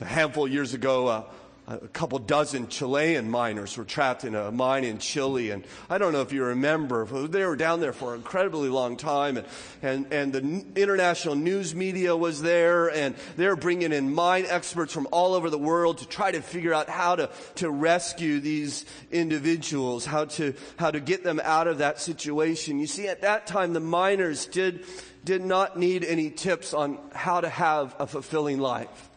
A 0.00 0.04
handful 0.04 0.46
of 0.46 0.52
years 0.52 0.74
ago, 0.74 1.06
uh, 1.06 1.24
a 1.70 1.88
couple 1.88 2.18
dozen 2.18 2.66
Chilean 2.66 3.30
miners 3.30 3.76
were 3.76 3.84
trapped 3.84 4.24
in 4.24 4.34
a 4.34 4.50
mine 4.50 4.82
in 4.82 4.98
Chile. 4.98 5.50
And 5.50 5.64
I 5.88 5.98
don't 5.98 6.12
know 6.12 6.20
if 6.20 6.32
you 6.32 6.44
remember, 6.44 7.04
they 7.28 7.44
were 7.44 7.54
down 7.54 7.80
there 7.80 7.92
for 7.92 8.14
an 8.14 8.20
incredibly 8.20 8.68
long 8.68 8.96
time. 8.96 9.36
And, 9.36 9.46
and, 9.82 10.12
and 10.12 10.32
the 10.74 10.82
international 10.82 11.36
news 11.36 11.74
media 11.74 12.16
was 12.16 12.42
there, 12.42 12.90
and 12.90 13.14
they're 13.36 13.56
bringing 13.56 13.92
in 13.92 14.12
mine 14.12 14.46
experts 14.48 14.92
from 14.92 15.06
all 15.12 15.34
over 15.34 15.48
the 15.48 15.58
world 15.58 15.98
to 15.98 16.08
try 16.08 16.32
to 16.32 16.42
figure 16.42 16.74
out 16.74 16.88
how 16.88 17.14
to, 17.16 17.30
to 17.56 17.70
rescue 17.70 18.40
these 18.40 18.84
individuals, 19.12 20.04
how 20.04 20.24
to, 20.24 20.54
how 20.76 20.90
to 20.90 20.98
get 20.98 21.22
them 21.22 21.40
out 21.44 21.68
of 21.68 21.78
that 21.78 22.00
situation. 22.00 22.80
You 22.80 22.88
see, 22.88 23.06
at 23.06 23.22
that 23.22 23.46
time, 23.46 23.74
the 23.74 23.80
miners 23.80 24.46
did, 24.46 24.84
did 25.24 25.44
not 25.44 25.78
need 25.78 26.04
any 26.04 26.30
tips 26.30 26.74
on 26.74 26.98
how 27.14 27.40
to 27.40 27.48
have 27.48 27.94
a 28.00 28.06
fulfilling 28.06 28.58
life. 28.58 29.09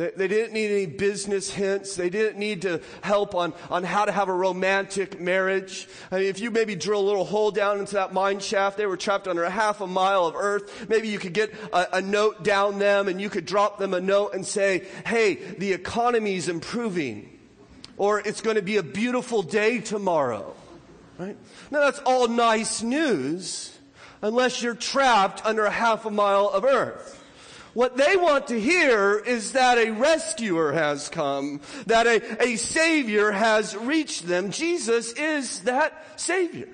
They, 0.00 0.10
they, 0.16 0.28
didn't 0.28 0.54
need 0.54 0.70
any 0.70 0.86
business 0.86 1.50
hints. 1.50 1.94
They 1.94 2.08
didn't 2.08 2.38
need 2.38 2.62
to 2.62 2.80
help 3.02 3.34
on, 3.34 3.52
on 3.68 3.84
how 3.84 4.06
to 4.06 4.12
have 4.12 4.30
a 4.30 4.32
romantic 4.32 5.20
marriage. 5.20 5.86
I 6.10 6.20
mean, 6.20 6.28
if 6.28 6.40
you 6.40 6.50
maybe 6.50 6.74
drill 6.74 7.02
a 7.02 7.06
little 7.06 7.26
hole 7.26 7.50
down 7.50 7.78
into 7.78 7.96
that 7.96 8.14
mine 8.14 8.40
shaft, 8.40 8.78
they 8.78 8.86
were 8.86 8.96
trapped 8.96 9.28
under 9.28 9.44
a 9.44 9.50
half 9.50 9.82
a 9.82 9.86
mile 9.86 10.24
of 10.24 10.36
earth. 10.36 10.88
Maybe 10.88 11.08
you 11.08 11.18
could 11.18 11.34
get 11.34 11.52
a, 11.74 11.98
a 11.98 12.00
note 12.00 12.42
down 12.42 12.78
them 12.78 13.08
and 13.08 13.20
you 13.20 13.28
could 13.28 13.44
drop 13.44 13.76
them 13.76 13.92
a 13.92 14.00
note 14.00 14.32
and 14.32 14.46
say, 14.46 14.86
hey, 15.04 15.34
the 15.34 15.74
economy's 15.74 16.48
improving. 16.48 17.38
Or 17.98 18.20
it's 18.20 18.40
going 18.40 18.56
to 18.56 18.62
be 18.62 18.78
a 18.78 18.82
beautiful 18.82 19.42
day 19.42 19.80
tomorrow. 19.80 20.56
Right? 21.18 21.36
Now 21.70 21.80
that's 21.80 21.98
all 22.06 22.26
nice 22.26 22.80
news 22.82 23.76
unless 24.22 24.62
you're 24.62 24.74
trapped 24.74 25.44
under 25.44 25.66
a 25.66 25.70
half 25.70 26.06
a 26.06 26.10
mile 26.10 26.48
of 26.48 26.64
earth. 26.64 27.19
What 27.74 27.96
they 27.96 28.16
want 28.16 28.48
to 28.48 28.60
hear 28.60 29.18
is 29.18 29.52
that 29.52 29.78
a 29.78 29.90
rescuer 29.90 30.72
has 30.72 31.08
come, 31.08 31.60
that 31.86 32.06
a, 32.06 32.42
a 32.42 32.56
savior 32.56 33.30
has 33.30 33.76
reached 33.76 34.26
them. 34.26 34.50
Jesus 34.50 35.12
is 35.12 35.60
that 35.60 36.20
savior. 36.20 36.68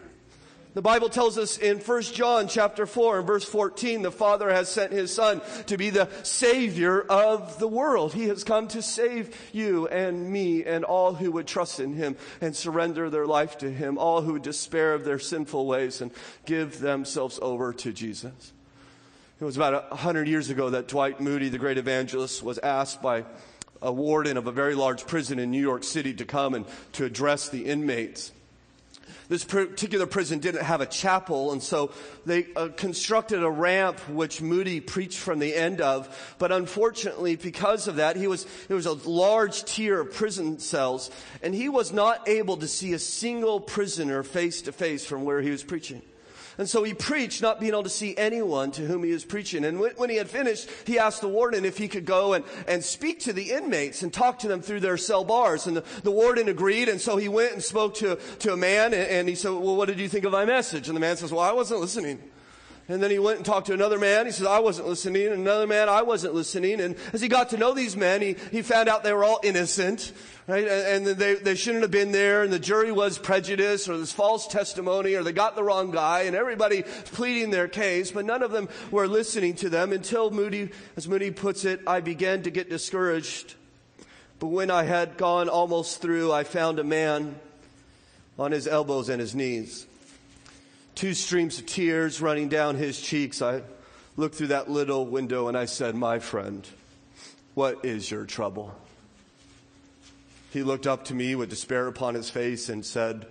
The 0.77 0.83
Bible 0.83 1.09
tells 1.09 1.39
us 1.39 1.57
in 1.57 1.79
1 1.79 2.03
John 2.03 2.49
chapter 2.49 2.85
4 2.85 3.21
and 3.21 3.27
verse 3.27 3.47
14, 3.47 4.03
the 4.03 4.11
Father 4.11 4.51
has 4.51 4.69
sent 4.69 4.93
His 4.93 5.11
Son 5.11 5.41
to 5.69 5.79
be 5.79 5.89
the 5.89 6.11
Savior 6.23 7.01
of 7.01 7.59
the 7.59 7.67
world. 7.67 8.13
He 8.13 8.29
has 8.29 8.45
come 8.45 8.69
to 8.69 8.83
save 8.83 9.35
you 9.53 9.89
and 9.89 10.31
me 10.31 10.67
and 10.67 10.85
all 10.85 11.15
who 11.15 11.33
would 11.33 11.47
trust 11.47 11.81
in 11.81 11.95
Him 11.95 12.15
and 12.43 12.55
surrender 12.55 13.09
their 13.09 13.25
life 13.25 13.57
to 13.59 13.71
Him, 13.71 13.97
all 13.97 14.21
who 14.21 14.39
despair 14.39 14.93
of 14.93 15.05
their 15.07 15.19
sinful 15.19 15.67
ways 15.67 16.03
and 16.03 16.11
give 16.45 16.79
themselves 16.79 17.39
over 17.41 17.73
to 17.73 17.91
Jesus. 17.95 18.53
It 19.39 19.45
was 19.45 19.57
about 19.57 19.89
a 19.91 19.97
hundred 19.97 20.29
years 20.29 20.49
ago 20.49 20.71
that 20.71 20.89
Dwight 20.89 21.21
Moody, 21.21 21.51
the 21.51 21.59
great 21.59 21.77
evangelist, 21.77 22.43
was 22.43 22.57
asked 22.57 23.03
by 23.03 23.25
a 23.83 23.93
warden 23.93 24.39
of 24.39 24.47
a 24.47 24.53
very 24.53 24.75
large 24.75 25.07
prison 25.07 25.39
in 25.39 25.51
New 25.51 25.61
York 25.61 25.85
City 25.85 26.15
to 26.15 26.25
come 26.25 26.55
and 26.55 26.65
to 26.93 27.05
address 27.05 27.51
the 27.51 27.67
inmates. 27.67 28.33
This 29.29 29.45
particular 29.45 30.07
prison 30.07 30.39
didn't 30.39 30.63
have 30.63 30.81
a 30.81 30.87
chapel, 30.87 31.53
and 31.53 31.63
so 31.63 31.91
they 32.25 32.47
uh, 32.57 32.69
constructed 32.77 33.43
a 33.43 33.51
ramp 33.51 33.99
which 34.09 34.41
Moody 34.41 34.81
preached 34.81 35.19
from 35.19 35.39
the 35.39 35.55
end 35.55 35.83
of. 35.83 36.35
But 36.39 36.51
unfortunately, 36.51 37.37
because 37.37 37.89
of 37.89 37.97
that, 37.97 38.17
he 38.17 38.29
was, 38.29 38.47
there 38.69 38.77
was 38.77 38.87
a 38.87 38.95
large 38.95 39.65
tier 39.65 40.01
of 40.01 40.15
prison 40.15 40.61
cells, 40.61 41.11
and 41.43 41.55
he 41.55 41.69
was 41.69 41.93
not 41.93 42.27
able 42.27 42.57
to 42.57 42.69
see 42.69 42.95
a 42.95 42.99
single 42.99 43.61
prisoner 43.61 44.23
face 44.23 44.63
to 44.63 44.73
face 44.73 45.05
from 45.05 45.25
where 45.25 45.43
he 45.43 45.51
was 45.51 45.63
preaching. 45.63 46.01
And 46.59 46.69
so 46.69 46.83
he 46.85 46.95
preached, 46.95 47.43
not 47.43 47.61
being 47.61 47.73
able 47.73 47.83
to 47.83 47.91
see 47.91 48.17
anyone 48.17 48.71
to 48.73 48.83
whom 48.83 49.05
he 49.05 49.13
was 49.13 49.25
preaching. 49.25 49.65
And 49.65 49.79
when, 49.79 50.09
he 50.09 50.17
had 50.17 50.31
finished, 50.31 50.71
he 50.87 50.99
asked 50.99 51.21
the 51.21 51.29
warden 51.29 51.65
if 51.65 51.77
he 51.77 51.87
could 51.87 52.07
go 52.07 52.33
and, 52.33 52.45
and 52.67 52.83
speak 52.83 53.21
to 53.21 53.33
the 53.33 53.53
inmates 53.53 54.03
and 54.03 54.13
talk 54.13 54.39
to 54.41 54.49
them 54.49 54.63
through 54.63 54.81
their 54.81 54.97
cell 54.97 55.25
bars. 55.25 55.67
And 55.67 55.77
the, 55.77 55.85
the 56.03 56.11
warden 56.11 56.49
agreed. 56.49 56.89
And 56.89 57.01
so 57.01 57.19
he 57.19 57.29
went 57.29 57.53
and 57.53 57.63
spoke 57.63 57.95
to, 57.97 58.17
to 58.39 58.53
a 58.53 58.57
man 58.57 58.95
and, 58.95 59.09
and 59.09 59.29
he 59.29 59.35
said, 59.35 59.51
well, 59.51 59.77
what 59.77 59.89
did 59.89 60.01
you 60.01 60.09
think 60.09 60.25
of 60.25 60.33
my 60.33 60.47
message? 60.47 60.89
And 60.89 60.97
the 60.97 61.01
man 61.01 61.17
says, 61.17 61.31
well, 61.31 61.43
I 61.43 61.53
wasn't 61.53 61.81
listening. 61.81 62.23
And 62.89 63.03
then 63.03 63.11
he 63.11 63.19
went 63.19 63.39
and 63.39 63.45
talked 63.45 63.67
to 63.67 63.73
another 63.73 63.99
man. 63.99 64.27
He 64.27 64.33
said, 64.33 64.47
I 64.47 64.61
wasn't 64.61 64.87
listening. 64.87 65.27
And 65.27 65.41
another 65.41 65.67
man, 65.67 65.89
I 65.89 66.03
wasn't 66.03 66.35
listening. 66.35 66.81
And 66.81 66.95
as 67.13 67.21
he 67.21 67.27
got 67.27 67.51
to 67.51 67.57
know 67.57 67.75
these 67.75 67.97
men, 67.97 68.23
he, 68.23 68.37
he 68.53 68.63
found 68.63 68.89
out 68.89 69.03
they 69.03 69.13
were 69.13 69.25
all 69.25 69.41
innocent, 69.43 70.13
right? 70.47 70.69
And, 70.69 71.05
they, 71.05 71.35
they 71.35 71.57
shouldn't 71.57 71.83
have 71.83 71.91
been 71.91 72.13
there. 72.13 72.45
And 72.45 72.53
the 72.53 72.61
jury 72.61 72.93
was 72.93 73.19
prejudiced 73.19 73.89
or 73.89 73.99
this 73.99 74.13
false 74.13 74.47
testimony 74.47 75.15
or 75.15 75.25
they 75.25 75.33
got 75.33 75.57
the 75.57 75.65
wrong 75.65 75.91
guy 75.91 76.23
and 76.23 76.37
everybody 76.37 76.83
pleading 77.07 77.51
their 77.51 77.67
case, 77.67 78.13
but 78.13 78.25
none 78.25 78.45
of 78.45 78.53
them 78.53 78.69
were 78.93 79.09
listening 79.09 79.57
to 79.57 79.69
them 79.69 79.93
until 79.93 80.31
Moody, 80.31 80.71
as 80.97 81.09
Moody 81.09 81.33
puts 81.33 81.65
it, 81.65 81.81
I 81.89 82.01
began 82.01 82.45
to 82.45 82.51
get 82.51 82.71
discouraged. 82.71 83.57
But 84.39 84.49
when 84.49 84.71
I 84.71 84.85
had 84.85 85.17
gone 85.17 85.49
almost 85.49 86.01
through, 86.01 86.31
I 86.31 86.45
found 86.45 86.79
a 86.79 86.85
man 86.85 87.35
on 88.39 88.53
his 88.53 88.69
elbows 88.69 89.09
and 89.09 89.21
his 89.21 89.35
knees 89.35 89.87
two 90.97 91.15
streams 91.15 91.61
of 91.61 91.67
tears 91.67 92.21
running 92.21 92.49
down 92.49 92.75
his 92.75 93.01
cheeks. 93.01 93.41
I 93.41 93.63
looked 94.17 94.35
through 94.35 94.49
that 94.49 94.69
little 94.69 95.07
window 95.07 95.47
and 95.47 95.57
I 95.57 95.67
said, 95.67 95.95
My 95.95 96.19
friend, 96.19 96.67
what 97.55 97.85
is 97.85 98.11
your 98.11 98.25
trouble? 98.25 98.75
He 100.53 100.65
looked 100.65 100.89
up 100.89 101.05
to 101.05 101.15
me 101.15 101.37
with 101.37 101.51
despair 101.51 101.87
upon 101.87 102.15
his 102.15 102.31
face 102.31 102.69
and 102.69 102.85
said, 102.85 103.27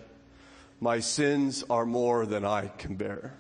My 0.80 1.02
sins 1.02 1.66
are 1.70 1.86
more 1.86 2.26
than 2.26 2.46
I 2.46 2.68
can 2.78 2.96
bear. 2.96 3.34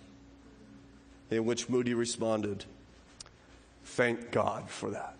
In 1.31 1.45
which 1.45 1.69
Moody 1.69 1.93
responded, 1.93 2.65
Thank 3.85 4.31
God 4.31 4.69
for 4.69 4.89
that. 4.89 5.15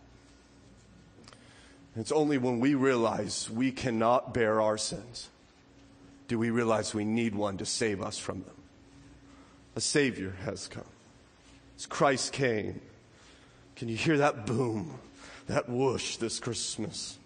It's 1.96 2.12
only 2.12 2.38
when 2.38 2.60
we 2.60 2.76
realize 2.76 3.50
we 3.50 3.72
cannot 3.72 4.34
bear 4.34 4.60
our 4.60 4.78
sins 4.78 5.30
do 6.28 6.40
we 6.40 6.50
realize 6.50 6.94
we 6.94 7.06
need 7.06 7.36
one 7.36 7.58
to 7.58 7.66
save 7.66 8.02
us 8.02 8.18
from 8.18 8.42
them. 8.42 8.65
A 9.76 9.82
Savior 9.82 10.36
has 10.46 10.68
come. 10.68 10.86
As 11.78 11.86
Christ 11.86 12.32
came, 12.32 12.80
can 13.76 13.90
you 13.90 13.98
hear 13.98 14.18
that 14.20 14.46
boom, 14.46 15.00
that 15.48 15.68
whoosh 15.68 16.16
this 16.18 16.40
Christmas? 16.40 17.18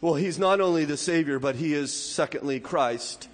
Well, 0.00 0.14
He's 0.14 0.38
not 0.38 0.60
only 0.60 0.86
the 0.86 0.96
Savior, 0.96 1.38
but 1.38 1.56
He 1.56 1.74
is, 1.74 1.92
secondly, 1.92 2.58
Christ. 2.58 3.28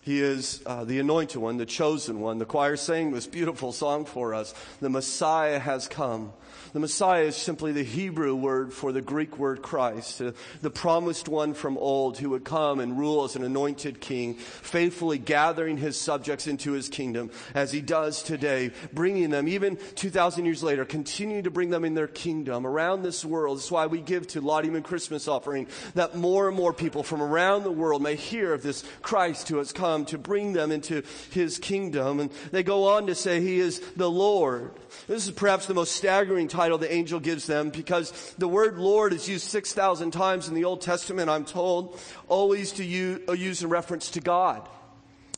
He 0.00 0.22
is 0.22 0.62
uh, 0.64 0.84
the 0.84 1.00
anointed 1.00 1.40
one, 1.40 1.56
the 1.56 1.66
chosen 1.66 2.20
one. 2.20 2.38
The 2.38 2.46
choir 2.46 2.76
sang 2.76 3.12
this 3.12 3.26
beautiful 3.26 3.72
song 3.72 4.04
for 4.04 4.32
us. 4.34 4.54
The 4.80 4.88
Messiah 4.88 5.58
has 5.58 5.88
come. 5.88 6.32
The 6.76 6.80
Messiah 6.80 7.22
is 7.22 7.36
simply 7.36 7.72
the 7.72 7.82
Hebrew 7.82 8.34
word 8.34 8.70
for 8.70 8.92
the 8.92 9.00
Greek 9.00 9.38
word 9.38 9.62
Christ, 9.62 10.20
the 10.60 10.70
promised 10.70 11.26
one 11.26 11.54
from 11.54 11.78
old 11.78 12.18
who 12.18 12.28
would 12.28 12.44
come 12.44 12.80
and 12.80 12.98
rule 12.98 13.24
as 13.24 13.34
an 13.34 13.44
anointed 13.44 13.98
king, 13.98 14.34
faithfully 14.34 15.16
gathering 15.16 15.78
his 15.78 15.98
subjects 15.98 16.46
into 16.46 16.72
his 16.72 16.90
kingdom 16.90 17.30
as 17.54 17.72
he 17.72 17.80
does 17.80 18.22
today, 18.22 18.72
bringing 18.92 19.30
them, 19.30 19.48
even 19.48 19.78
2,000 19.94 20.44
years 20.44 20.62
later, 20.62 20.84
continuing 20.84 21.44
to 21.44 21.50
bring 21.50 21.70
them 21.70 21.82
in 21.82 21.94
their 21.94 22.06
kingdom 22.06 22.66
around 22.66 23.02
this 23.02 23.24
world. 23.24 23.56
That's 23.56 23.70
why 23.70 23.86
we 23.86 24.02
give 24.02 24.26
to 24.26 24.42
Lottie 24.42 24.78
Christmas 24.82 25.28
offering 25.28 25.68
that 25.94 26.14
more 26.14 26.46
and 26.46 26.56
more 26.58 26.74
people 26.74 27.02
from 27.02 27.22
around 27.22 27.62
the 27.62 27.72
world 27.72 28.02
may 28.02 28.16
hear 28.16 28.52
of 28.52 28.62
this 28.62 28.84
Christ 29.00 29.48
who 29.48 29.56
has 29.56 29.72
come 29.72 30.04
to 30.04 30.18
bring 30.18 30.52
them 30.52 30.70
into 30.70 31.02
his 31.30 31.56
kingdom. 31.56 32.20
And 32.20 32.30
they 32.50 32.62
go 32.62 32.88
on 32.88 33.06
to 33.06 33.14
say 33.14 33.40
he 33.40 33.60
is 33.60 33.80
the 33.96 34.10
Lord. 34.10 34.72
This 35.06 35.26
is 35.26 35.32
perhaps 35.32 35.64
the 35.64 35.72
most 35.72 35.96
staggering 35.96 36.48
title 36.48 36.65
title 36.66 36.78
the 36.78 36.92
angel 36.92 37.20
gives 37.20 37.46
them 37.46 37.70
because 37.70 38.34
the 38.38 38.48
word 38.48 38.76
Lord 38.76 39.12
is 39.12 39.28
used 39.28 39.48
6,000 39.50 40.10
times 40.10 40.48
in 40.48 40.54
the 40.54 40.64
Old 40.64 40.80
Testament, 40.80 41.30
I'm 41.30 41.44
told, 41.44 41.96
always 42.26 42.72
to 42.72 42.84
use, 42.84 43.20
uh, 43.28 43.34
use 43.34 43.62
in 43.62 43.68
reference 43.68 44.10
to 44.10 44.20
God. 44.20 44.68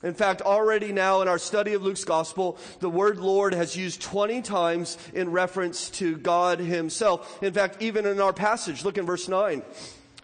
In 0.02 0.14
fact, 0.14 0.40
already 0.40 0.90
now 0.90 1.20
in 1.20 1.28
our 1.28 1.37
study 1.37 1.75
of 1.75 1.82
Luke's 1.82 2.04
gospel, 2.04 2.56
the 2.80 2.88
word 2.88 3.18
Lord 3.18 3.52
has 3.52 3.76
used 3.76 4.00
20 4.00 4.40
times 4.40 4.97
in 5.12 5.30
reference 5.30 5.90
to 5.90 6.16
God 6.16 6.61
himself. 6.61 7.42
In 7.42 7.52
fact, 7.52 7.82
even 7.82 8.06
in 8.06 8.23
our 8.23 8.32
passage, 8.32 8.82
look 8.82 8.97
in 8.97 9.04
verse 9.04 9.28
9. 9.28 9.61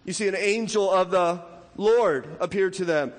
You 0.05 0.13
see 0.13 0.27
an 0.27 0.35
angel 0.35 0.89
of 0.89 1.11
the 1.11 1.39
Lord 1.77 2.27
appear 2.39 2.71
to 2.71 2.83
them 2.83 3.13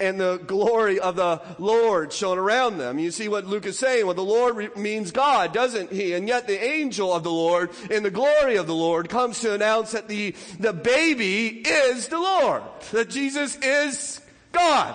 and 0.00 0.20
the 0.20 0.38
glory 0.38 1.00
of 1.00 1.16
the 1.16 1.40
Lord 1.58 2.12
shone 2.12 2.38
around 2.38 2.78
them. 2.78 2.98
You 2.98 3.10
see 3.10 3.28
what 3.28 3.46
Luke 3.46 3.66
is 3.66 3.78
saying? 3.78 4.06
Well, 4.06 4.14
the 4.14 4.22
Lord 4.22 4.76
means 4.76 5.10
God, 5.10 5.52
doesn't 5.52 5.92
he? 5.92 6.12
And 6.12 6.28
yet 6.28 6.46
the 6.46 6.62
angel 6.62 7.12
of 7.12 7.22
the 7.22 7.32
Lord 7.32 7.70
in 7.90 8.02
the 8.02 8.10
glory 8.10 8.56
of 8.56 8.66
the 8.66 8.74
Lord 8.74 9.08
comes 9.08 9.40
to 9.40 9.54
announce 9.54 9.92
that 9.92 10.08
the, 10.08 10.34
the 10.60 10.72
baby 10.72 11.62
is 11.66 12.08
the 12.08 12.18
Lord, 12.18 12.62
that 12.92 13.10
Jesus 13.10 13.56
is 13.56 14.20
God. 14.52 14.94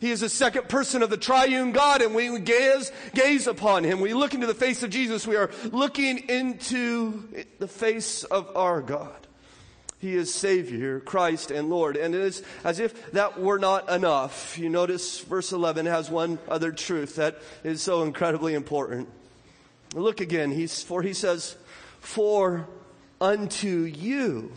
He 0.00 0.10
is 0.10 0.20
the 0.20 0.28
second 0.28 0.68
person 0.68 1.02
of 1.02 1.10
the 1.10 1.16
triune 1.16 1.72
God, 1.72 2.02
and 2.02 2.14
we 2.14 2.38
gaze, 2.38 2.92
gaze 3.14 3.46
upon 3.46 3.82
him. 3.84 4.00
We 4.00 4.14
look 4.14 4.32
into 4.32 4.46
the 4.46 4.54
face 4.54 4.82
of 4.82 4.90
Jesus. 4.90 5.26
We 5.26 5.36
are 5.36 5.50
looking 5.72 6.18
into 6.28 7.24
the 7.58 7.68
face 7.68 8.22
of 8.24 8.56
our 8.56 8.80
God. 8.80 9.27
He 10.00 10.14
is 10.14 10.32
Savior, 10.32 11.00
Christ, 11.00 11.50
and 11.50 11.68
Lord. 11.68 11.96
And 11.96 12.14
it 12.14 12.20
is 12.20 12.42
as 12.62 12.78
if 12.78 13.10
that 13.12 13.40
were 13.40 13.58
not 13.58 13.90
enough. 13.90 14.56
You 14.56 14.68
notice 14.68 15.20
verse 15.20 15.52
11 15.52 15.86
has 15.86 16.08
one 16.08 16.38
other 16.48 16.70
truth 16.70 17.16
that 17.16 17.38
is 17.64 17.82
so 17.82 18.02
incredibly 18.02 18.54
important. 18.54 19.08
Look 19.94 20.20
again. 20.20 20.52
He's, 20.52 20.82
for 20.82 21.02
he 21.02 21.12
says, 21.12 21.56
For 22.00 22.68
unto 23.20 23.68
you 23.68 24.52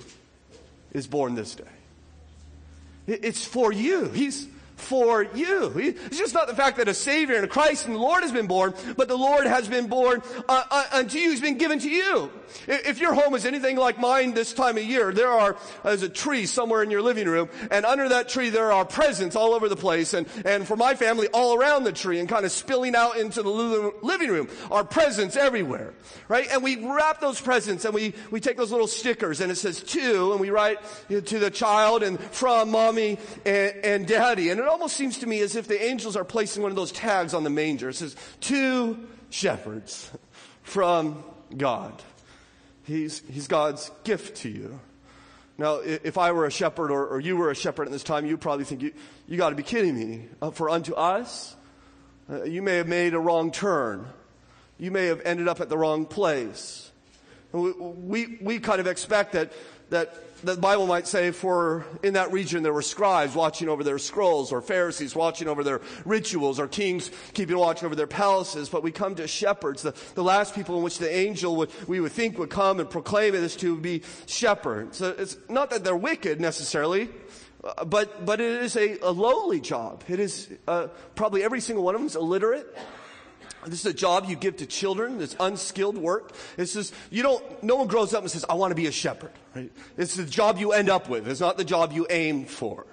is 0.92 1.08
born 1.08 1.34
this 1.34 1.56
day. 1.56 1.64
It's 3.08 3.44
for 3.44 3.74
you. 3.74 4.10
He's 4.10 4.48
for 4.76 5.24
you. 5.24 5.72
It's 5.76 6.18
just 6.18 6.34
not 6.34 6.48
the 6.48 6.56
fact 6.56 6.78
that 6.78 6.88
a 6.88 6.94
Savior 6.94 7.36
and 7.36 7.46
a 7.46 7.48
Christ 7.48 7.86
and 7.86 7.96
the 7.96 8.00
Lord 8.00 8.24
has 8.24 8.32
been 8.32 8.48
born, 8.48 8.74
but 8.98 9.08
the 9.08 9.18
Lord 9.18 9.46
has 9.46 9.68
been 9.68 9.88
born 9.88 10.22
uh, 10.50 10.64
uh, 10.70 10.86
unto 10.94 11.18
you. 11.18 11.30
He's 11.32 11.42
been 11.42 11.58
given 11.58 11.80
to 11.80 11.90
you. 11.90 12.32
If 12.68 13.00
your 13.00 13.14
home 13.14 13.34
is 13.36 13.46
anything 13.46 13.78
like 13.78 14.00
mine 14.00 14.34
this 14.34 14.54
time 14.54 14.78
of 14.78 14.84
year, 14.84 15.12
there 15.12 15.30
are, 15.30 15.58
there's 15.84 16.04
a 16.04 16.10
tree 16.10 16.46
somewhere 16.46 16.84
in 16.84 16.92
your 16.92 17.02
living 17.02 17.28
room, 17.28 17.50
and 17.70 17.86
under 17.86 18.10
that 18.10 18.30
tree 18.30 18.50
there 18.50 18.72
are 18.72 18.86
presents 18.86 19.36
all 19.36 19.54
over 19.54 19.70
the 19.70 19.76
place, 19.76 20.14
and, 20.14 20.28
and 20.46 20.68
for 20.68 20.76
my 20.76 20.96
family, 20.96 21.28
all 21.34 21.56
around 21.56 21.84
the 21.84 21.92
tree, 21.92 22.20
and 22.20 22.28
kind 22.28 22.46
of 22.46 22.52
spilling 22.52 22.96
out 22.96 23.18
into 23.18 23.42
the 23.44 23.50
living 24.02 24.30
room 24.30 24.48
are 24.70 24.84
presents 24.84 25.36
everywhere, 25.36 25.94
right? 26.28 26.48
And 26.52 26.64
we 26.64 26.86
wrap 26.86 27.22
those 27.22 27.40
presents, 27.40 27.86
and 27.86 27.94
we, 27.94 28.14
we 28.30 28.40
take 28.40 28.58
those 28.58 28.72
little 28.72 28.88
stickers, 28.88 29.42
and 29.42 29.52
it 29.52 29.56
says 29.56 29.82
to, 29.84 30.32
and 30.32 30.42
we 30.42 30.50
write 30.50 30.80
to 31.10 31.40
the 31.40 31.52
child, 31.52 32.04
and 32.04 32.20
from 32.20 32.72
mommy 32.72 33.18
and, 33.46 33.76
and 33.84 34.08
daddy, 34.08 34.50
and 34.50 34.60
it 34.60 34.68
almost 34.68 34.96
seems 34.96 35.20
to 35.20 35.28
me 35.28 35.42
as 35.42 35.56
if 35.56 35.68
the 35.68 35.82
angels 35.84 36.16
are 36.16 36.26
placing 36.26 36.64
one 36.64 36.72
of 36.72 36.76
those 36.76 36.92
tags 36.92 37.34
on 37.34 37.44
the 37.44 37.50
manger. 37.50 37.90
It 37.90 37.96
says, 37.96 38.16
to 38.42 38.98
shepherds 39.30 40.12
from 40.64 41.24
God. 41.56 42.02
He's, 42.84 43.22
he's 43.30 43.48
God's 43.48 43.92
gift 44.04 44.38
to 44.38 44.50
you. 44.50 44.80
Now, 45.58 45.76
if 45.76 46.18
I 46.18 46.32
were 46.32 46.46
a 46.46 46.52
shepherd 46.52 46.92
or, 46.92 47.06
or 47.06 47.20
you 47.20 47.38
were 47.38 47.52
a 47.52 47.56
shepherd 47.56 47.86
at 47.86 47.92
this 47.92 48.04
time, 48.04 48.26
you'd 48.26 48.42
probably 48.42 48.66
think, 48.66 48.82
you, 48.82 48.94
you 49.28 49.38
got 49.38 49.52
to 49.52 49.56
be 49.56 49.64
kidding 49.64 49.96
me. 49.96 50.28
Uh, 50.42 50.50
for 50.50 50.70
unto 50.70 50.94
us, 50.94 51.56
uh, 52.30 52.44
you 52.44 52.62
may 52.62 52.78
have 52.78 52.88
made 52.88 53.14
a 53.14 53.20
wrong 53.20 53.52
turn. 53.52 54.08
You 54.80 54.90
may 54.90 55.06
have 55.06 55.22
ended 55.24 55.48
up 55.48 55.62
at 55.62 55.70
the 55.70 55.78
wrong 55.78 56.06
place. 56.06 56.90
We, 57.52 57.72
we, 57.74 58.38
we 58.42 58.60
kind 58.60 58.80
of 58.80 58.88
expect 58.88 59.34
that, 59.34 59.52
that 59.90 60.16
the 60.44 60.56
Bible 60.56 60.88
might 60.88 61.08
say 61.08 61.32
for 61.32 61.86
in 62.04 62.14
that 62.14 62.32
region 62.32 62.64
there 62.64 62.74
were 62.74 62.82
scribes 62.82 63.36
watching 63.36 63.70
over 63.70 63.84
their 63.84 64.00
scrolls 64.00 64.52
or 64.52 64.62
Pharisees 64.62 65.16
watching 65.16 65.48
over 65.48 65.64
their 65.64 65.82
rituals 66.06 66.60
or 66.60 66.68
kings 66.68 67.12
keeping 67.34 67.58
watch 67.58 67.84
over 67.84 67.96
their 67.96 68.08
palaces. 68.08 68.70
But 68.70 68.84
we 68.84 68.92
come 68.92 69.16
to 69.16 69.28
shepherds, 69.28 69.82
the, 69.82 69.94
the 70.16 70.24
last 70.24 70.56
people 70.56 70.78
in 70.78 70.84
which 70.84 70.98
the 70.98 71.14
angel 71.14 71.56
would, 71.58 71.70
we 71.88 72.00
would 72.00 72.12
think 72.12 72.38
would 72.38 72.50
come 72.50 72.80
and 72.80 72.90
proclaim 72.90 73.36
it 73.36 73.44
is 73.44 73.56
to 73.58 73.78
be 73.78 74.04
shepherds. 74.26 74.98
So 74.98 75.16
it's 75.18 75.38
not 75.50 75.70
that 75.70 75.84
they're 75.84 75.96
wicked 75.96 76.42
necessarily, 76.42 77.10
but, 77.86 78.26
but 78.26 78.42
it 78.42 78.62
is 78.64 78.76
a, 78.76 78.98
a 79.00 79.12
lowly 79.12 79.60
job. 79.60 80.04
It 80.08 80.20
is, 80.20 80.50
uh, 80.68 80.88
probably 81.16 81.44
every 81.44 81.62
single 81.62 81.84
one 81.84 81.96
of 81.96 82.02
them 82.02 82.08
is 82.08 82.16
illiterate. 82.16 82.76
This 83.66 83.82
is 83.82 83.86
a 83.86 83.94
job 83.94 84.26
you 84.28 84.36
give 84.36 84.58
to 84.58 84.66
children. 84.66 85.22
It's 85.22 85.36
unskilled 85.40 85.98
work. 85.98 86.34
This 86.58 86.76
is, 86.76 86.92
you 87.10 87.24
don't, 87.24 87.64
no 87.64 87.76
one 87.76 87.88
grows 87.88 88.14
up 88.14 88.22
and 88.22 88.32
says, 88.32 88.46
I 88.50 88.56
want 88.56 88.72
to 88.72 88.76
be 88.76 88.88
a 88.88 88.92
shepherd, 88.92 89.32
right? 89.56 89.72
It's 89.98 90.16
the 90.16 90.24
job 90.24 90.58
you 90.58 90.72
end 90.72 90.90
up 90.90 91.10
with. 91.10 91.28
It's 91.28 91.40
not 91.40 91.58
the 91.58 91.64
job 91.64 91.94
you 91.94 92.08
aim 92.10 92.46
for. 92.46 92.86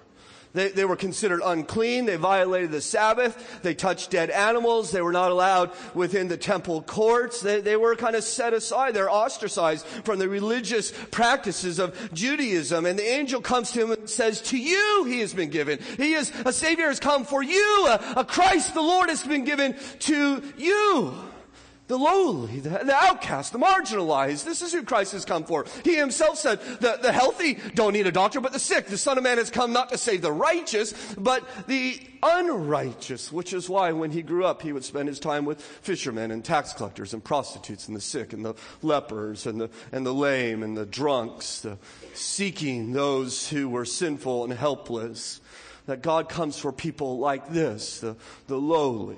They, 0.54 0.68
they 0.70 0.84
were 0.84 0.96
considered 0.96 1.40
unclean. 1.44 2.06
They 2.06 2.16
violated 2.16 2.70
the 2.70 2.80
Sabbath. 2.80 3.60
They 3.62 3.74
touched 3.74 4.10
dead 4.10 4.30
animals. 4.30 4.90
They 4.90 5.02
were 5.02 5.12
not 5.12 5.30
allowed 5.30 5.70
within 5.94 6.28
the 6.28 6.36
temple 6.36 6.82
courts. 6.82 7.40
They, 7.40 7.60
they 7.60 7.76
were 7.76 7.94
kind 7.96 8.16
of 8.16 8.24
set 8.24 8.54
aside. 8.54 8.94
They're 8.94 9.10
ostracized 9.10 9.86
from 9.86 10.18
the 10.18 10.28
religious 10.28 10.92
practices 11.10 11.78
of 11.78 12.12
Judaism. 12.14 12.86
And 12.86 12.98
the 12.98 13.08
angel 13.08 13.40
comes 13.40 13.72
to 13.72 13.82
him 13.82 13.92
and 13.92 14.08
says, 14.08 14.40
to 14.42 14.58
you 14.58 15.04
he 15.04 15.20
has 15.20 15.34
been 15.34 15.50
given. 15.50 15.78
He 15.96 16.14
is, 16.14 16.32
a 16.44 16.52
savior 16.52 16.86
has 16.86 17.00
come 17.00 17.24
for 17.24 17.42
you. 17.42 17.86
A, 17.88 18.14
a 18.18 18.24
Christ 18.24 18.74
the 18.74 18.82
Lord 18.82 19.08
has 19.10 19.22
been 19.22 19.44
given 19.44 19.76
to 20.00 20.42
you 20.56 21.14
the 21.88 21.96
lowly, 21.96 22.60
the, 22.60 22.68
the 22.68 22.94
outcast, 22.94 23.52
the 23.52 23.58
marginalized. 23.58 24.44
This 24.44 24.60
is 24.62 24.72
who 24.72 24.82
Christ 24.82 25.12
has 25.12 25.24
come 25.24 25.44
for. 25.44 25.64
He 25.84 25.96
himself 25.96 26.38
said, 26.38 26.60
the, 26.80 26.98
the 27.00 27.12
healthy 27.12 27.58
don't 27.74 27.94
need 27.94 28.06
a 28.06 28.12
doctor, 28.12 28.40
but 28.40 28.52
the 28.52 28.58
sick. 28.58 28.86
The 28.86 28.98
Son 28.98 29.16
of 29.16 29.24
Man 29.24 29.38
has 29.38 29.50
come 29.50 29.72
not 29.72 29.88
to 29.88 29.98
save 29.98 30.20
the 30.20 30.30
righteous, 30.30 30.92
but 31.16 31.42
the 31.66 31.98
unrighteous, 32.22 33.32
which 33.32 33.54
is 33.54 33.70
why 33.70 33.92
when 33.92 34.10
he 34.10 34.22
grew 34.22 34.44
up, 34.44 34.60
he 34.60 34.72
would 34.72 34.84
spend 34.84 35.08
his 35.08 35.18
time 35.18 35.46
with 35.46 35.62
fishermen 35.62 36.30
and 36.30 36.44
tax 36.44 36.74
collectors 36.74 37.14
and 37.14 37.24
prostitutes 37.24 37.88
and 37.88 37.96
the 37.96 38.00
sick 38.00 38.34
and 38.34 38.44
the 38.44 38.54
lepers 38.82 39.46
and 39.46 39.58
the, 39.58 39.70
and 39.90 40.04
the 40.04 40.14
lame 40.14 40.62
and 40.62 40.76
the 40.76 40.86
drunks, 40.86 41.60
the, 41.60 41.78
seeking 42.12 42.92
those 42.92 43.48
who 43.48 43.66
were 43.68 43.86
sinful 43.86 44.44
and 44.44 44.52
helpless. 44.52 45.40
That 45.86 46.02
God 46.02 46.28
comes 46.28 46.58
for 46.58 46.70
people 46.70 47.18
like 47.18 47.48
this, 47.48 48.00
the, 48.00 48.14
the 48.46 48.58
lowly. 48.58 49.16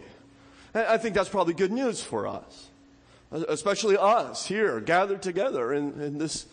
I 0.74 0.98
think 0.98 1.14
that's 1.14 1.28
probably 1.28 1.54
good 1.54 1.72
news 1.72 2.02
for 2.02 2.26
us, 2.26 2.68
especially 3.32 3.96
us 3.96 4.46
here 4.46 4.80
gathered 4.80 5.22
together 5.22 5.72
in, 5.72 6.00
in 6.00 6.18
this, 6.18 6.46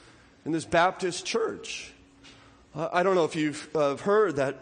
in 0.45 0.51
this 0.51 0.65
Baptist 0.65 1.25
church. 1.25 1.91
I 2.75 3.03
don't 3.03 3.15
know 3.15 3.25
if 3.25 3.35
you've 3.35 3.67
uh, 3.75 3.95
heard 3.97 4.35
that 4.35 4.61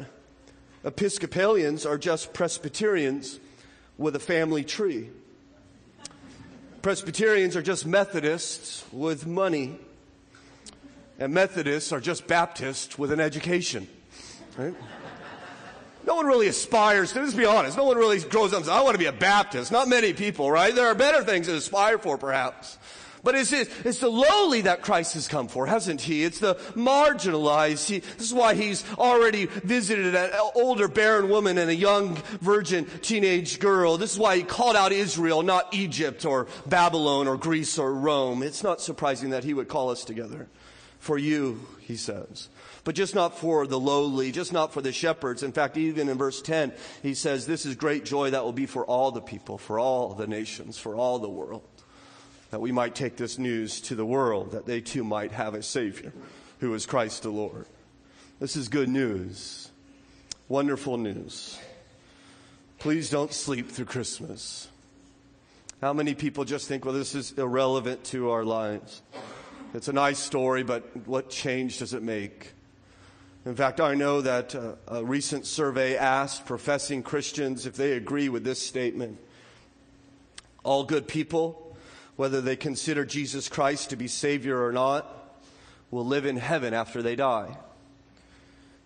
Episcopalians 0.84 1.86
are 1.86 1.98
just 1.98 2.34
Presbyterians 2.34 3.40
with 3.98 4.16
a 4.16 4.20
family 4.20 4.64
tree. 4.64 5.10
Presbyterians 6.82 7.56
are 7.56 7.62
just 7.62 7.86
Methodists 7.86 8.84
with 8.92 9.26
money, 9.26 9.80
and 11.18 11.34
Methodists 11.34 11.92
are 11.92 12.00
just 12.00 12.28
Baptists 12.28 13.00
with 13.00 13.12
an 13.12 13.20
education. 13.20 13.88
Right? 14.58 14.76
No 16.06 16.16
one 16.16 16.26
really 16.28 16.48
aspires 16.48 17.14
to, 17.14 17.22
let's 17.22 17.34
be 17.34 17.46
honest, 17.46 17.78
no 17.78 17.86
one 17.86 17.98
really 17.98 18.20
grows 18.20 18.54
up 18.54 18.58
and 18.58 18.66
says, 18.66 18.74
I 18.74 18.82
want 18.82 18.94
to 18.94 19.00
be 19.00 19.06
a 19.06 19.12
Baptist. 19.12 19.72
Not 19.72 19.88
many 19.88 20.14
people, 20.14 20.52
right? 20.52 20.74
There 20.74 20.88
are 20.88 20.96
better 20.96 21.24
things 21.24 21.48
to 21.48 21.56
aspire 21.56 21.98
for, 21.98 22.18
perhaps. 22.18 22.78
But 23.24 23.34
it's, 23.34 23.52
it's 23.52 24.02
the 24.02 24.08
lowly 24.08 24.62
that 24.62 24.84
Christ 24.84 25.16
has 25.16 25.28
come 25.28 25.48
for, 25.48 25.66
hasn't 25.66 26.00
he? 26.00 26.24
It's 26.24 26.38
the 26.38 26.54
marginalized. 26.76 27.90
He, 27.90 28.00
this 28.00 28.28
is 28.28 28.34
why 28.36 28.54
he's 28.54 28.86
already 29.00 29.48
visited 29.48 30.14
an 30.14 30.30
older 30.54 30.88
barren 30.88 31.28
woman 31.28 31.58
and 31.58 31.72
a 31.72 31.76
young 31.76 32.18
virgin 32.40 32.86
teenage 33.02 33.60
girl. 33.60 33.98
This 33.98 34.14
is 34.14 34.20
why 34.20 34.38
he 34.38 34.44
called 34.44 34.76
out 34.76 34.92
Israel, 34.92 35.42
not 35.42 35.74
Egypt 35.74 36.24
or 36.24 36.46
Babylon 36.68 37.28
or 37.28 37.36
Greece 37.36 37.80
or 37.80 37.92
Rome. 37.96 38.44
It's 38.44 38.62
not 38.62 38.80
surprising 38.80 39.32
that 39.32 39.44
he 39.44 39.56
would 39.56 39.70
call 39.70 39.90
us 39.90 40.06
together. 40.06 40.48
For 41.06 41.20
you, 41.20 41.62
he 41.82 41.98
says 41.98 42.50
but 42.86 42.94
just 42.96 43.16
not 43.16 43.38
for 43.38 43.66
the 43.68 43.80
lowly, 43.80 44.32
just 44.32 44.54
not 44.54 44.72
for 44.72 44.82
the 44.82 44.94
shepherds. 44.94 45.42
In 45.42 45.52
fact, 45.52 45.76
even 45.76 46.08
in 46.08 46.18
verse 46.20 46.40
10, 46.42 46.72
he 47.02 47.16
says, 47.16 47.46
This 47.46 47.66
is 47.66 47.76
great 47.76 48.06
joy 48.06 48.30
that 48.30 48.44
will 48.44 48.54
be 48.54 48.68
for 48.68 48.86
all 48.86 49.12
the 49.12 49.22
people, 49.22 49.58
for 49.58 49.80
all 49.80 50.14
the 50.14 50.28
nations, 50.28 50.78
for 50.78 50.96
all 50.96 51.18
the 51.20 51.30
world 51.30 51.68
that 52.52 52.62
we 52.62 52.72
might 52.72 52.94
take 52.94 53.18
this 53.18 53.40
news 53.40 53.82
to 53.82 53.96
the 53.96 54.06
world, 54.06 54.52
that 54.52 54.68
they 54.68 54.82
too 54.82 55.04
might 55.04 55.32
have 55.32 55.56
a 55.56 55.64
Savior 55.64 56.14
who 56.60 56.74
is 56.76 56.86
Christ 56.86 57.24
the 57.24 57.30
Lord. 57.30 57.66
This 58.40 58.56
is 58.56 58.70
good 58.70 58.88
news, 58.88 59.70
wonderful 60.48 60.98
news. 60.98 61.60
Please 62.78 63.10
don't 63.10 63.34
sleep 63.34 63.72
through 63.72 63.86
Christmas. 63.86 64.68
How 65.82 65.92
many 65.92 66.14
people 66.14 66.46
just 66.46 66.68
think, 66.68 66.86
well, 66.86 66.94
this 66.94 67.16
is 67.16 67.32
irrelevant 67.32 68.04
to 68.06 68.30
our 68.30 68.46
lives? 68.46 69.02
It's 69.76 69.88
a 69.88 69.94
nice 69.94 70.20
story, 70.20 70.64
but 70.64 70.84
what 71.06 71.30
change 71.30 71.80
does 71.80 71.94
it 71.94 72.02
make? 72.02 72.54
In 73.46 73.56
fact, 73.56 73.80
I 73.80 73.94
know 73.94 74.22
that 74.22 74.56
uh, 74.56 74.76
a 74.88 75.04
recent 75.04 75.46
survey 75.46 75.98
asked 75.98 76.46
professing 76.46 77.04
Christians 77.04 77.66
if 77.66 77.76
they 77.76 77.92
agree 77.92 78.30
with 78.30 78.44
this 78.44 78.62
statement. 78.62 79.20
All 80.64 80.84
good 80.84 81.08
people 81.08 81.66
whether 82.16 82.42
they 82.42 82.56
consider 82.56 83.06
Jesus 83.06 83.50
Christ 83.50 83.90
to 83.90 83.96
be 83.96 84.08
Savior 84.08 84.64
or 84.64 84.72
not, 84.72 85.12
will 85.92 86.06
live 86.06 86.26
in 86.26 86.38
heaven 86.38 86.74
after 86.74 87.02
they 87.02 87.16
die. 87.16 87.58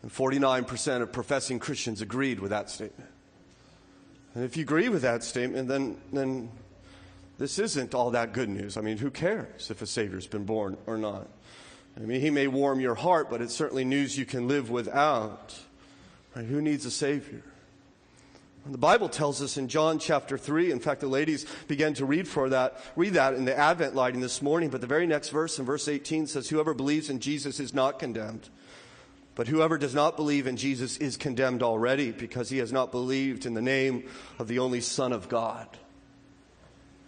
And 0.01 0.11
49% 0.11 1.01
of 1.01 1.11
professing 1.11 1.59
Christians 1.59 2.01
agreed 2.01 2.39
with 2.39 2.51
that 2.51 2.69
statement. 2.69 3.09
And 4.33 4.43
if 4.43 4.57
you 4.57 4.63
agree 4.63 4.89
with 4.89 5.01
that 5.01 5.23
statement, 5.23 5.67
then, 5.67 5.97
then 6.13 6.49
this 7.39 7.57
isn't 7.57 7.95
all 7.95 8.11
that 8.11 8.33
good 8.33 8.49
news. 8.49 8.77
I 8.77 8.81
mean, 8.81 8.97
who 8.97 9.09
cares 9.09 9.71
if 9.71 9.81
a 9.81 9.87
Savior's 9.87 10.27
been 10.27 10.43
born 10.43 10.77
or 10.85 10.97
not? 10.97 11.27
I 11.97 12.01
mean, 12.01 12.21
he 12.21 12.29
may 12.29 12.47
warm 12.47 12.79
your 12.79 12.95
heart, 12.95 13.29
but 13.29 13.41
it's 13.41 13.55
certainly 13.55 13.85
news 13.85 14.17
you 14.17 14.25
can 14.25 14.47
live 14.47 14.69
without. 14.69 15.57
Right? 16.35 16.45
Who 16.45 16.61
needs 16.61 16.85
a 16.85 16.91
Savior? 16.91 17.41
The 18.65 18.77
Bible 18.77 19.09
tells 19.09 19.41
us 19.41 19.57
in 19.57 19.69
John 19.69 19.99
chapter 19.99 20.37
3, 20.37 20.71
in 20.71 20.79
fact, 20.79 21.01
the 21.01 21.07
ladies 21.07 21.45
began 21.67 21.93
to 21.95 22.05
read 22.05 22.27
for 22.27 22.49
that, 22.49 22.79
read 22.95 23.13
that 23.13 23.33
in 23.33 23.45
the 23.45 23.57
Advent 23.57 23.95
lighting 23.95 24.19
this 24.19 24.41
morning, 24.41 24.69
but 24.69 24.81
the 24.81 24.87
very 24.87 25.07
next 25.07 25.29
verse 25.29 25.57
in 25.57 25.65
verse 25.65 25.87
18 25.87 26.27
says, 26.27 26.49
Whoever 26.49 26.73
believes 26.73 27.09
in 27.09 27.19
Jesus 27.19 27.59
is 27.59 27.73
not 27.73 27.99
condemned. 27.99 28.49
But 29.33 29.47
whoever 29.47 29.77
does 29.77 29.95
not 29.95 30.17
believe 30.17 30.45
in 30.45 30.57
Jesus 30.57 30.97
is 30.97 31.15
condemned 31.15 31.63
already 31.63 32.11
because 32.11 32.49
he 32.49 32.57
has 32.57 32.73
not 32.73 32.91
believed 32.91 33.45
in 33.45 33.53
the 33.53 33.61
name 33.61 34.03
of 34.37 34.49
the 34.49 34.59
only 34.59 34.81
Son 34.81 35.13
of 35.13 35.29
God. 35.29 35.67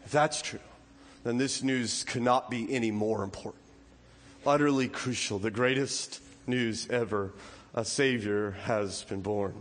If 0.05 0.11
that's 0.11 0.41
true, 0.41 0.59
then 1.23 1.37
this 1.37 1.63
news 1.63 2.03
cannot 2.03 2.49
be 2.49 2.73
any 2.73 2.91
more 2.91 3.23
important. 3.23 3.63
Utterly 4.45 4.87
crucial, 4.87 5.39
the 5.39 5.51
greatest 5.51 6.21
news 6.47 6.87
ever. 6.89 7.31
A 7.73 7.85
Savior 7.85 8.51
has 8.65 9.03
been 9.03 9.21
born. 9.21 9.53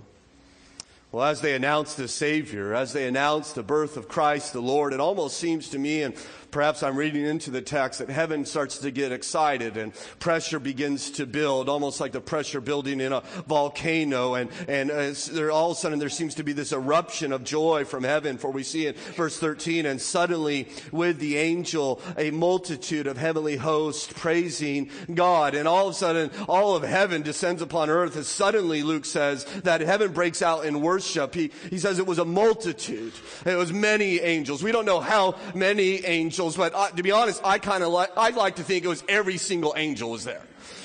Well, 1.13 1.25
as 1.25 1.41
they 1.41 1.55
announce 1.55 1.95
the 1.95 2.09
Savior, 2.09 2.75
as 2.75 2.93
they 2.93 3.07
announce 3.07 3.53
the 3.53 3.63
birth 3.63 3.97
of 3.97 4.09
Christ 4.09 4.53
the 4.53 4.63
Lord, 4.63 4.93
it 4.93 5.01
almost 5.01 5.37
seems 5.37 5.69
to 5.71 5.79
me, 5.79 6.03
and 6.03 6.15
perhaps 6.51 6.83
I'm 6.83 6.97
reading 6.97 7.25
into 7.25 7.51
the 7.51 7.63
text 7.63 8.01
that 8.01 8.11
heaven 8.11 8.45
starts 8.45 8.79
to 8.79 8.91
get 8.91 9.13
excited 9.13 9.77
and 9.77 9.93
pressure 10.19 10.59
begins 10.59 11.11
to 11.13 11.27
build, 11.27 11.69
almost 11.69 12.01
like 12.01 12.13
the 12.13 12.21
pressure 12.21 12.61
building 12.61 13.01
in 13.01 13.13
a 13.13 13.23
volcano. 13.47 14.35
And, 14.35 14.51
and 14.69 14.91
uh, 14.91 15.13
there, 15.33 15.51
all 15.51 15.71
of 15.71 15.77
a 15.77 15.81
sudden 15.81 15.99
there 15.99 16.09
seems 16.09 16.35
to 16.37 16.43
be 16.43 16.53
this 16.53 16.73
eruption 16.73 17.33
of 17.33 17.45
joy 17.45 17.85
from 17.85 18.05
heaven. 18.05 18.39
For 18.39 18.51
we 18.51 18.63
see 18.63 18.87
in 18.87 18.95
verse 19.17 19.39
13, 19.39 19.87
and 19.87 20.01
suddenly 20.01 20.69
with 20.91 21.19
the 21.19 21.37
angel, 21.37 22.01
a 22.19 22.31
multitude 22.31 23.07
of 23.07 23.17
heavenly 23.17 23.57
hosts 23.57 24.13
praising 24.13 24.91
God. 25.13 25.55
And 25.55 25.69
all 25.69 25.89
of 25.89 25.95
a 25.95 25.97
sudden, 25.97 26.31
all 26.49 26.75
of 26.75 26.83
heaven 26.83 27.23
descends 27.23 27.63
upon 27.63 27.91
earth. 27.91 28.17
As 28.17 28.27
suddenly, 28.27 28.83
Luke 28.83 29.05
says, 29.05 29.45
that 29.63 29.81
heaven 29.81 30.13
breaks 30.13 30.43
out 30.43 30.65
in 30.65 30.81
worship. 30.81 31.35
He, 31.35 31.53
he 31.69 31.79
says 31.79 31.99
it 31.99 32.07
was 32.07 32.19
a 32.19 32.25
multitude. 32.25 33.13
It 33.47 33.57
was 33.57 33.73
many 33.73 34.21
angels. 34.21 34.63
We 34.63 34.73
don't 34.73 34.85
know 34.85 35.01
how 35.01 35.37
many 35.55 36.05
angels 36.05 36.40
angels, 36.41 36.57
but 36.57 36.75
uh, 36.75 36.89
to 36.97 37.03
be 37.03 37.13
honest, 37.13 37.41
I 37.45 37.59
kind 37.59 37.83
of 37.83 37.93
like, 37.93 38.17
I'd 38.17 38.35
like 38.35 38.57
to 38.57 38.63
think 38.63 38.85
it 38.85 38.89
was 38.89 39.05
every 39.09 39.37
single 39.37 39.75
angel 39.77 40.11
was 40.11 40.25
there. 40.25 40.43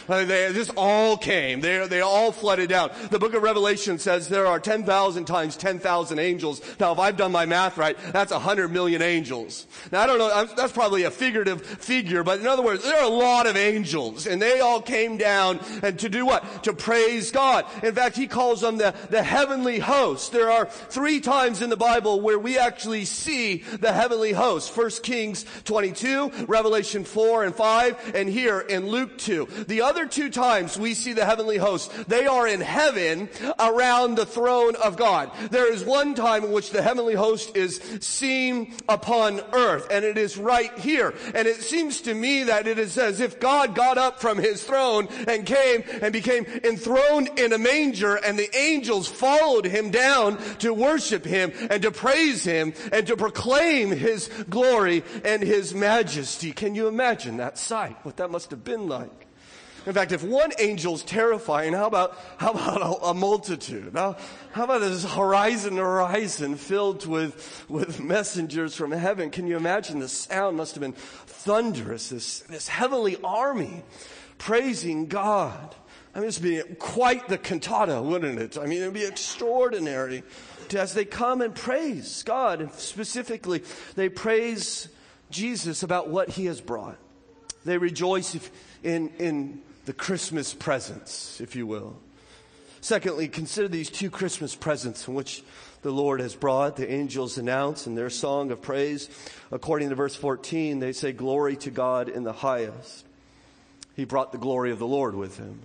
Uh, 0.08 0.26
they 0.26 0.52
just 0.54 0.72
all 0.78 1.18
came. 1.18 1.62
They, 1.62 1.88
they 1.88 2.02
all 2.02 2.32
flooded 2.32 2.70
down. 2.70 2.92
The 3.12 3.20
book 3.20 3.34
of 3.34 3.44
Revelation 3.44 3.98
says 4.00 4.28
there 4.28 4.48
are 4.48 4.60
10,000 4.60 5.26
times 5.26 5.58
10,000 5.58 6.20
angels. 6.20 6.62
Now, 6.80 6.92
if 6.92 7.00
I've 7.00 7.18
done 7.18 7.32
my 7.32 7.46
math 7.46 7.78
right, 7.78 7.98
that's 8.12 8.32
100 8.32 8.70
million 8.70 9.02
angels. 9.02 9.68
Now, 9.92 10.02
I 10.02 10.08
don't 10.08 10.20
know, 10.20 10.46
that's 10.56 10.74
probably 10.74 11.04
a 11.04 11.12
figurative 11.12 11.62
figure, 11.62 12.24
but 12.24 12.40
in 12.40 12.48
other 12.48 12.62
words, 12.62 12.84
there 12.84 12.98
are 12.98 13.06
a 13.06 13.08
lot 13.08 13.48
of 13.48 13.56
angels, 13.56 14.28
and 14.28 14.42
they 14.42 14.60
all 14.60 14.82
came 14.82 15.18
down 15.18 15.60
and 15.82 15.98
to 16.00 16.10
do 16.10 16.26
what? 16.26 16.64
To 16.64 16.74
praise 16.74 17.32
God. 17.32 17.66
In 17.84 17.94
fact, 17.94 18.16
he 18.16 18.28
calls 18.28 18.62
them 18.62 18.78
the, 18.78 18.94
the 19.10 19.24
heavenly 19.24 19.80
host. 19.80 20.32
There 20.32 20.52
are 20.52 20.66
three 20.66 21.20
times 21.20 21.62
in 21.62 21.70
the 21.70 21.78
Bible 21.78 22.22
where 22.22 22.40
we 22.40 22.58
actually 22.58 23.06
see 23.06 23.58
the 23.80 23.94
heavenly 23.94 24.34
host. 24.34 24.72
First 24.72 25.04
Kings 25.04 25.46
22, 25.64 26.46
Revelation 26.48 27.04
4 27.04 27.46
and 27.46 27.56
5, 27.56 28.16
and 28.16 28.30
here 28.30 28.60
in 28.60 28.88
Luke 28.88 29.18
2. 29.18 29.48
The 29.68 29.82
other 29.82 29.95
other 29.96 30.06
two 30.06 30.30
times 30.30 30.78
we 30.78 30.94
see 30.94 31.14
the 31.14 31.24
heavenly 31.24 31.56
host, 31.56 31.90
they 32.10 32.26
are 32.26 32.46
in 32.46 32.60
heaven 32.60 33.30
around 33.58 34.16
the 34.16 34.26
throne 34.26 34.76
of 34.76 34.98
God. 34.98 35.32
There 35.52 35.72
is 35.72 35.86
one 35.86 36.16
time 36.16 36.44
in 36.44 36.52
which 36.52 36.72
the 36.72 36.82
heavenly 36.82 37.14
host 37.14 37.56
is 37.56 37.78
seen 38.02 38.74
upon 38.90 39.40
earth, 39.54 39.88
and 39.90 40.04
it 40.04 40.18
is 40.18 40.38
right 40.38 40.78
here. 40.80 41.14
And 41.34 41.48
it 41.48 41.62
seems 41.62 42.02
to 42.02 42.14
me 42.14 42.44
that 42.44 42.68
it 42.68 42.78
is 42.78 42.98
as 42.98 43.22
if 43.22 43.40
God 43.40 43.74
got 43.74 43.98
up 43.98 44.20
from 44.20 44.38
his 44.38 44.66
throne 44.66 45.08
and 45.30 45.46
came 45.46 45.86
and 46.02 46.12
became 46.12 46.46
enthroned 46.66 47.40
in 47.40 47.54
a 47.54 47.58
manger, 47.58 48.16
and 48.16 48.38
the 48.38 48.54
angels 48.54 49.08
followed 49.08 49.64
him 49.64 49.92
down 49.92 50.38
to 50.58 50.74
worship 50.74 51.24
him 51.24 51.54
and 51.70 51.82
to 51.84 51.92
praise 51.92 52.44
him 52.44 52.74
and 52.92 53.08
to 53.08 53.16
proclaim 53.16 53.92
his 53.92 54.28
glory 54.50 55.06
and 55.24 55.42
his 55.42 55.74
majesty. 55.74 56.52
Can 56.52 56.76
you 56.76 56.90
imagine 56.90 57.38
that 57.38 57.58
sight? 57.58 57.96
What 58.04 58.18
that 58.18 58.30
must 58.30 58.52
have 58.52 58.66
been 58.66 58.90
like. 58.90 59.25
In 59.86 59.94
fact, 59.94 60.12
if 60.12 60.24
one 60.24 60.52
angel's 60.60 61.04
terrifying, 61.04 61.74
how 61.74 61.86
about, 61.86 62.18
how 62.38 62.52
about 62.52 62.82
a, 62.82 63.08
a 63.08 63.14
multitude? 63.14 63.92
How, 63.94 64.18
how 64.52 64.64
about 64.64 64.82
this 64.82 65.06
horizon 65.06 65.78
horizon 65.78 66.56
filled 66.56 67.06
with, 67.06 67.66
with 67.70 68.00
messengers 68.00 68.76
from 68.76 68.92
heaven? 68.92 69.30
Can 69.30 69.46
you 69.46 69.58
imagine 69.58 70.00
the 70.00 70.10
sound 70.10 70.58
must 70.58 70.74
have 70.74 70.82
been 70.82 70.94
thunderous, 70.94 72.10
this, 72.10 72.40
this 72.42 72.68
heavenly 72.68 73.18
army 73.24 73.84
praising 74.38 75.08
God. 75.08 75.76
I 76.14 76.20
mean, 76.20 76.28
this 76.28 76.40
would 76.40 76.50
be 76.50 76.76
quite 76.76 77.28
the 77.28 77.38
cantata, 77.38 78.02
wouldn't 78.02 78.40
it? 78.40 78.58
I 78.58 78.66
mean, 78.66 78.82
it 78.82 78.86
would 78.86 78.94
be 78.94 79.06
extraordinary 79.06 80.24
to, 80.70 80.80
as 80.80 80.94
they 80.94 81.06
come 81.06 81.42
and 81.42 81.54
praise 81.54 82.24
God. 82.24 82.62
And 82.62 82.72
specifically, 82.72 83.64
they 83.96 84.10
praise 84.10 84.88
Jesus 85.30 85.84
about 85.84 86.10
what 86.10 86.30
he 86.30 86.46
has 86.46 86.62
brought. 86.62 86.98
They 87.66 87.78
rejoice 87.78 88.50
in, 88.84 89.10
in 89.18 89.62
the 89.86 89.94
Christmas 89.94 90.54
presents, 90.54 91.40
if 91.40 91.56
you 91.56 91.68
will. 91.68 91.98
Secondly, 92.82 93.28
consider 93.28 93.68
these 93.68 93.90
two 93.90 94.10
Christmas 94.10 94.56
presents 94.56 95.08
in 95.08 95.14
which 95.14 95.44
the 95.82 95.92
Lord 95.92 96.20
has 96.20 96.36
brought. 96.36 96.76
The 96.76 96.92
angels 96.92 97.38
announce 97.38 97.88
in 97.88 97.96
their 97.96 98.10
song 98.10 98.52
of 98.52 98.62
praise, 98.62 99.10
according 99.52 99.90
to 99.90 99.96
verse 99.96 100.16
14, 100.16 100.80
they 100.80 100.92
say, 100.92 101.12
Glory 101.12 101.56
to 101.58 101.72
God 101.72 102.10
in 102.10 102.24
the 102.24 102.34
highest. 102.34 103.06
He 103.96 104.06
brought 104.06 104.32
the 104.32 104.38
glory 104.38 104.72
of 104.72 104.80
the 104.80 104.88
Lord 104.88 105.16
with 105.16 105.38
him. 105.38 105.62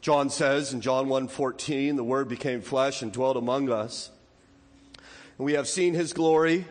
John 0.00 0.30
says 0.30 0.72
in 0.72 0.80
John 0.80 1.06
1:14, 1.06 1.96
the 1.96 2.04
word 2.04 2.28
became 2.28 2.60
flesh 2.60 3.02
and 3.02 3.12
dwelt 3.12 3.36
among 3.36 3.70
us. 3.70 4.10
And 5.38 5.46
we 5.46 5.52
have 5.54 5.68
seen 5.68 5.94
his 5.94 6.12
glory, 6.12 6.66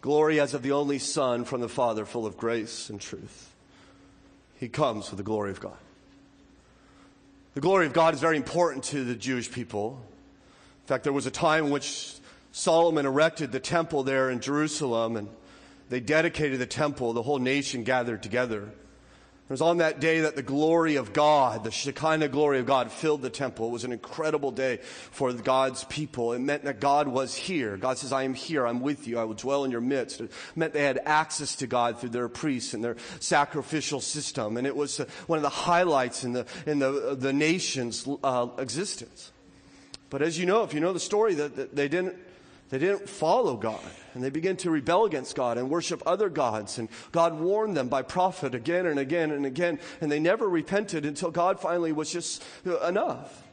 glory 0.00 0.40
as 0.40 0.54
of 0.54 0.62
the 0.62 0.72
only 0.72 0.98
Son 0.98 1.44
from 1.44 1.60
the 1.60 1.68
Father, 1.68 2.04
full 2.04 2.26
of 2.26 2.36
grace 2.36 2.88
and 2.88 3.00
truth 3.00 3.50
he 4.58 4.68
comes 4.68 5.08
for 5.08 5.16
the 5.16 5.22
glory 5.22 5.50
of 5.50 5.60
God. 5.60 5.76
The 7.54 7.60
glory 7.60 7.86
of 7.86 7.92
God 7.92 8.14
is 8.14 8.20
very 8.20 8.36
important 8.36 8.84
to 8.84 9.04
the 9.04 9.14
Jewish 9.14 9.50
people. 9.50 10.00
In 10.82 10.86
fact, 10.88 11.04
there 11.04 11.12
was 11.12 11.26
a 11.26 11.30
time 11.30 11.66
in 11.66 11.70
which 11.70 12.14
Solomon 12.52 13.06
erected 13.06 13.52
the 13.52 13.60
temple 13.60 14.02
there 14.02 14.30
in 14.30 14.40
Jerusalem, 14.40 15.16
and 15.16 15.28
they 15.88 16.00
dedicated 16.00 16.58
the 16.58 16.66
temple, 16.66 17.12
the 17.12 17.22
whole 17.22 17.38
nation 17.38 17.84
gathered 17.84 18.22
together. 18.22 18.70
It 19.48 19.52
was 19.52 19.62
on 19.62 19.76
that 19.76 20.00
day 20.00 20.22
that 20.22 20.34
the 20.34 20.42
glory 20.42 20.96
of 20.96 21.12
God, 21.12 21.62
the 21.62 21.70
Shekinah 21.70 22.30
glory 22.30 22.58
of 22.58 22.66
God, 22.66 22.90
filled 22.90 23.22
the 23.22 23.30
temple. 23.30 23.68
It 23.68 23.70
was 23.70 23.84
an 23.84 23.92
incredible 23.92 24.50
day 24.50 24.78
for 25.12 25.32
God's 25.32 25.84
people. 25.84 26.32
It 26.32 26.40
meant 26.40 26.64
that 26.64 26.80
God 26.80 27.06
was 27.06 27.36
here. 27.36 27.76
God 27.76 27.96
says, 27.96 28.12
I 28.12 28.24
am 28.24 28.34
here. 28.34 28.66
I'm 28.66 28.80
with 28.80 29.06
you. 29.06 29.20
I 29.20 29.24
will 29.24 29.34
dwell 29.34 29.62
in 29.64 29.70
your 29.70 29.80
midst. 29.80 30.20
It 30.20 30.32
meant 30.56 30.72
they 30.72 30.82
had 30.82 30.98
access 31.04 31.54
to 31.56 31.68
God 31.68 32.00
through 32.00 32.08
their 32.08 32.28
priests 32.28 32.74
and 32.74 32.82
their 32.82 32.96
sacrificial 33.20 34.00
system. 34.00 34.56
And 34.56 34.66
it 34.66 34.74
was 34.74 34.98
uh, 34.98 35.04
one 35.28 35.36
of 35.36 35.44
the 35.44 35.48
highlights 35.48 36.24
in 36.24 36.32
the, 36.32 36.44
in 36.66 36.80
the, 36.80 37.10
uh, 37.10 37.14
the 37.14 37.32
nation's 37.32 38.08
uh, 38.24 38.48
existence. 38.58 39.30
But 40.10 40.22
as 40.22 40.40
you 40.40 40.46
know, 40.46 40.64
if 40.64 40.74
you 40.74 40.80
know 40.80 40.92
the 40.92 40.98
story, 40.98 41.34
that, 41.34 41.54
that 41.54 41.76
they 41.76 41.86
didn't 41.86 42.16
they 42.68 42.78
didn't 42.78 43.08
follow 43.08 43.56
God 43.56 43.80
and 44.14 44.24
they 44.24 44.30
began 44.30 44.56
to 44.58 44.70
rebel 44.70 45.04
against 45.04 45.36
God 45.36 45.56
and 45.58 45.70
worship 45.70 46.02
other 46.04 46.28
gods. 46.28 46.78
And 46.78 46.88
God 47.12 47.38
warned 47.38 47.76
them 47.76 47.88
by 47.88 48.02
prophet 48.02 48.54
again 48.54 48.86
and 48.86 48.98
again 48.98 49.30
and 49.30 49.46
again. 49.46 49.78
And 50.00 50.10
they 50.10 50.18
never 50.18 50.48
repented 50.48 51.04
until 51.04 51.30
God 51.30 51.60
finally 51.60 51.92
was 51.92 52.10
just 52.10 52.42
uh, 52.66 52.78
enough. 52.80 53.44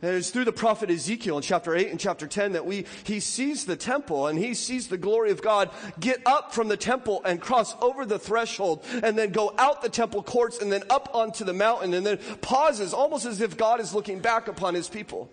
And 0.00 0.16
it's 0.16 0.30
through 0.30 0.46
the 0.46 0.52
prophet 0.52 0.90
Ezekiel 0.90 1.36
in 1.36 1.42
chapter 1.42 1.76
8 1.76 1.90
and 1.90 2.00
chapter 2.00 2.26
10 2.26 2.52
that 2.52 2.66
we, 2.66 2.86
he 3.04 3.20
sees 3.20 3.66
the 3.66 3.76
temple 3.76 4.26
and 4.26 4.36
he 4.36 4.54
sees 4.54 4.88
the 4.88 4.98
glory 4.98 5.30
of 5.30 5.42
God 5.42 5.70
get 6.00 6.20
up 6.26 6.52
from 6.52 6.66
the 6.66 6.76
temple 6.76 7.22
and 7.24 7.40
cross 7.40 7.76
over 7.80 8.04
the 8.04 8.18
threshold 8.18 8.84
and 9.04 9.16
then 9.16 9.30
go 9.30 9.54
out 9.58 9.80
the 9.80 9.88
temple 9.88 10.24
courts 10.24 10.60
and 10.60 10.72
then 10.72 10.82
up 10.90 11.10
onto 11.14 11.44
the 11.44 11.52
mountain 11.52 11.94
and 11.94 12.04
then 12.04 12.18
pauses 12.40 12.92
almost 12.92 13.26
as 13.26 13.40
if 13.40 13.56
God 13.56 13.78
is 13.78 13.94
looking 13.94 14.18
back 14.18 14.48
upon 14.48 14.74
his 14.74 14.88
people 14.88 15.30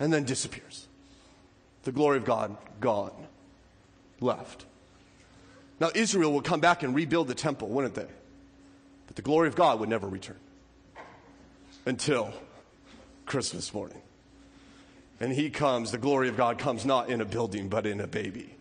and 0.00 0.12
then 0.12 0.24
disappears 0.24 0.85
the 1.86 1.92
glory 1.92 2.18
of 2.18 2.24
God 2.24 2.56
gone, 2.80 3.12
left. 4.20 4.66
Now, 5.78 5.90
Israel 5.94 6.32
would 6.34 6.44
come 6.44 6.58
back 6.58 6.82
and 6.82 6.94
rebuild 6.94 7.28
the 7.28 7.34
temple, 7.34 7.68
wouldn't 7.68 7.94
they? 7.94 8.08
But 9.06 9.14
the 9.14 9.22
glory 9.22 9.46
of 9.46 9.54
God 9.54 9.78
would 9.78 9.88
never 9.88 10.08
return 10.08 10.36
until 11.86 12.32
Christmas 13.24 13.72
morning. 13.72 14.02
And 15.20 15.32
he 15.32 15.48
comes, 15.48 15.92
the 15.92 15.98
glory 15.98 16.28
of 16.28 16.36
God 16.36 16.58
comes 16.58 16.84
not 16.84 17.08
in 17.08 17.20
a 17.20 17.24
building, 17.24 17.68
but 17.68 17.86
in 17.86 18.00
a 18.00 18.08
baby. 18.08 18.55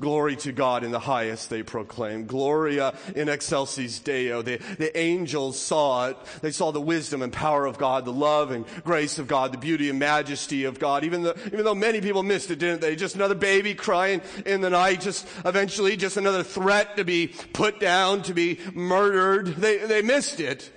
Glory 0.00 0.36
to 0.36 0.52
God 0.52 0.84
in 0.84 0.92
the 0.92 1.00
highest, 1.00 1.50
they 1.50 1.64
proclaim. 1.64 2.26
Gloria 2.26 2.94
in 3.16 3.28
excelsis 3.28 3.98
Deo. 3.98 4.42
The, 4.42 4.58
the 4.78 4.96
angels 4.96 5.58
saw 5.58 6.08
it. 6.08 6.16
They 6.40 6.52
saw 6.52 6.70
the 6.70 6.80
wisdom 6.80 7.20
and 7.20 7.32
power 7.32 7.66
of 7.66 7.78
God, 7.78 8.04
the 8.04 8.12
love 8.12 8.52
and 8.52 8.64
grace 8.84 9.18
of 9.18 9.26
God, 9.26 9.52
the 9.52 9.58
beauty 9.58 9.90
and 9.90 9.98
majesty 9.98 10.64
of 10.64 10.78
God. 10.78 11.02
Even, 11.02 11.22
the, 11.22 11.36
even 11.46 11.64
though 11.64 11.74
many 11.74 12.00
people 12.00 12.22
missed 12.22 12.52
it, 12.52 12.60
didn't 12.60 12.80
they? 12.80 12.94
Just 12.94 13.16
another 13.16 13.34
baby 13.34 13.74
crying 13.74 14.20
in 14.46 14.60
the 14.60 14.70
night, 14.70 15.00
just 15.00 15.26
eventually 15.44 15.96
just 15.96 16.16
another 16.16 16.44
threat 16.44 16.96
to 16.96 17.04
be 17.04 17.28
put 17.52 17.80
down, 17.80 18.22
to 18.22 18.34
be 18.34 18.60
murdered. 18.74 19.48
They, 19.56 19.78
they 19.78 20.02
missed 20.02 20.38
it. 20.38 20.70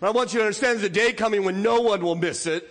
I 0.00 0.10
want 0.10 0.32
you 0.32 0.40
to 0.40 0.44
understand 0.44 0.78
there's 0.78 0.90
a 0.90 0.90
day 0.90 1.12
coming 1.12 1.44
when 1.44 1.62
no 1.62 1.80
one 1.80 2.02
will 2.02 2.14
miss 2.14 2.46
it. 2.46 2.68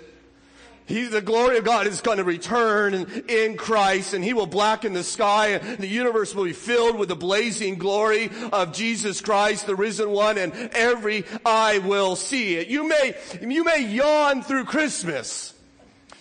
He, 0.85 1.05
the 1.05 1.21
glory 1.21 1.57
of 1.57 1.63
God 1.63 1.87
is 1.87 2.01
going 2.01 2.17
to 2.17 2.23
return 2.23 2.93
in 3.29 3.55
Christ 3.55 4.13
and 4.13 4.23
he 4.23 4.33
will 4.33 4.47
blacken 4.47 4.93
the 4.93 5.03
sky 5.03 5.49
and 5.49 5.77
the 5.77 5.87
universe 5.87 6.35
will 6.35 6.43
be 6.43 6.53
filled 6.53 6.97
with 6.97 7.09
the 7.09 7.15
blazing 7.15 7.77
glory 7.77 8.29
of 8.51 8.73
Jesus 8.73 9.21
Christ, 9.21 9.65
the 9.65 9.75
risen 9.75 10.09
one, 10.09 10.37
and 10.37 10.53
every 10.73 11.25
eye 11.45 11.77
will 11.79 12.15
see 12.15 12.55
it. 12.55 12.67
You 12.67 12.87
may, 12.87 13.15
you 13.41 13.63
may 13.63 13.85
yawn 13.85 14.43
through 14.43 14.65
Christmas. 14.65 15.53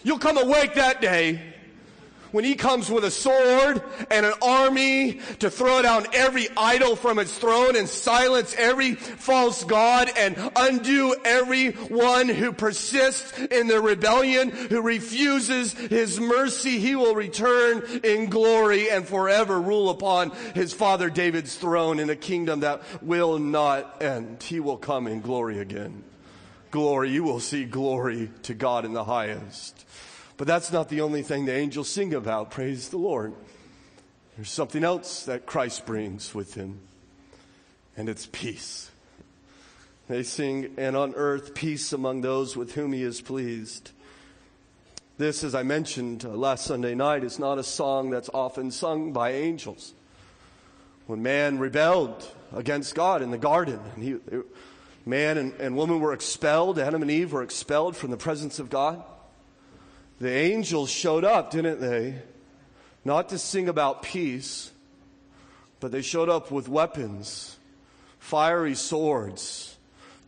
You'll 0.04 0.18
come 0.18 0.38
awake 0.38 0.74
that 0.74 1.00
day 1.00 1.51
when 2.32 2.44
he 2.44 2.54
comes 2.54 2.90
with 2.90 3.04
a 3.04 3.10
sword 3.10 3.82
and 4.10 4.26
an 4.26 4.32
army 4.42 5.20
to 5.38 5.50
throw 5.50 5.82
down 5.82 6.06
every 6.12 6.48
idol 6.56 6.96
from 6.96 7.18
its 7.18 7.36
throne 7.38 7.76
and 7.76 7.88
silence 7.88 8.54
every 8.58 8.94
false 8.94 9.64
god 9.64 10.10
and 10.16 10.36
undo 10.56 11.14
every 11.24 11.70
one 11.70 12.28
who 12.28 12.52
persists 12.52 13.38
in 13.38 13.68
their 13.68 13.80
rebellion, 13.80 14.50
who 14.50 14.80
refuses 14.82 15.72
his 15.72 16.18
mercy, 16.18 16.78
he 16.78 16.96
will 16.96 17.14
return 17.14 17.82
in 18.02 18.28
glory 18.28 18.90
and 18.90 19.06
forever 19.06 19.60
rule 19.60 19.90
upon 19.90 20.30
his 20.54 20.72
father 20.72 21.10
David's 21.10 21.54
throne 21.54 21.98
in 21.98 22.10
a 22.10 22.16
kingdom 22.16 22.60
that 22.60 22.82
will 23.02 23.38
not 23.38 24.02
end. 24.02 24.42
He 24.42 24.60
will 24.60 24.78
come 24.78 25.06
in 25.06 25.20
glory 25.20 25.58
again. 25.58 26.02
Glory, 26.70 27.10
you 27.10 27.22
will 27.22 27.40
see 27.40 27.64
glory 27.64 28.30
to 28.44 28.54
God 28.54 28.86
in 28.86 28.94
the 28.94 29.04
highest. 29.04 29.84
But 30.42 30.48
that's 30.48 30.72
not 30.72 30.88
the 30.88 31.02
only 31.02 31.22
thing 31.22 31.44
the 31.44 31.54
angels 31.54 31.88
sing 31.88 32.12
about. 32.14 32.50
Praise 32.50 32.88
the 32.88 32.96
Lord. 32.96 33.32
There's 34.34 34.50
something 34.50 34.82
else 34.82 35.22
that 35.26 35.46
Christ 35.46 35.86
brings 35.86 36.34
with 36.34 36.54
him, 36.54 36.80
and 37.96 38.08
it's 38.08 38.26
peace. 38.32 38.90
They 40.08 40.24
sing, 40.24 40.74
and 40.76 40.96
on 40.96 41.14
earth 41.14 41.54
peace 41.54 41.92
among 41.92 42.22
those 42.22 42.56
with 42.56 42.72
whom 42.72 42.92
he 42.92 43.04
is 43.04 43.20
pleased. 43.20 43.92
This, 45.16 45.44
as 45.44 45.54
I 45.54 45.62
mentioned 45.62 46.24
uh, 46.24 46.30
last 46.30 46.64
Sunday 46.64 46.96
night, 46.96 47.22
is 47.22 47.38
not 47.38 47.58
a 47.58 47.62
song 47.62 48.10
that's 48.10 48.28
often 48.34 48.72
sung 48.72 49.12
by 49.12 49.30
angels. 49.34 49.94
When 51.06 51.22
man 51.22 51.60
rebelled 51.60 52.28
against 52.52 52.96
God 52.96 53.22
in 53.22 53.30
the 53.30 53.38
garden, 53.38 53.78
and 53.94 54.02
he, 54.02 54.16
man 55.06 55.38
and, 55.38 55.52
and 55.60 55.76
woman 55.76 56.00
were 56.00 56.12
expelled, 56.12 56.80
Adam 56.80 57.00
and 57.00 57.12
Eve 57.12 57.32
were 57.32 57.44
expelled 57.44 57.96
from 57.96 58.10
the 58.10 58.16
presence 58.16 58.58
of 58.58 58.70
God. 58.70 59.04
The 60.22 60.30
angels 60.30 60.88
showed 60.88 61.24
up, 61.24 61.50
didn't 61.50 61.80
they? 61.80 62.14
Not 63.04 63.30
to 63.30 63.38
sing 63.38 63.68
about 63.68 64.04
peace, 64.04 64.70
but 65.80 65.90
they 65.90 66.00
showed 66.00 66.28
up 66.28 66.52
with 66.52 66.68
weapons, 66.68 67.58
fiery 68.20 68.76
swords, 68.76 69.76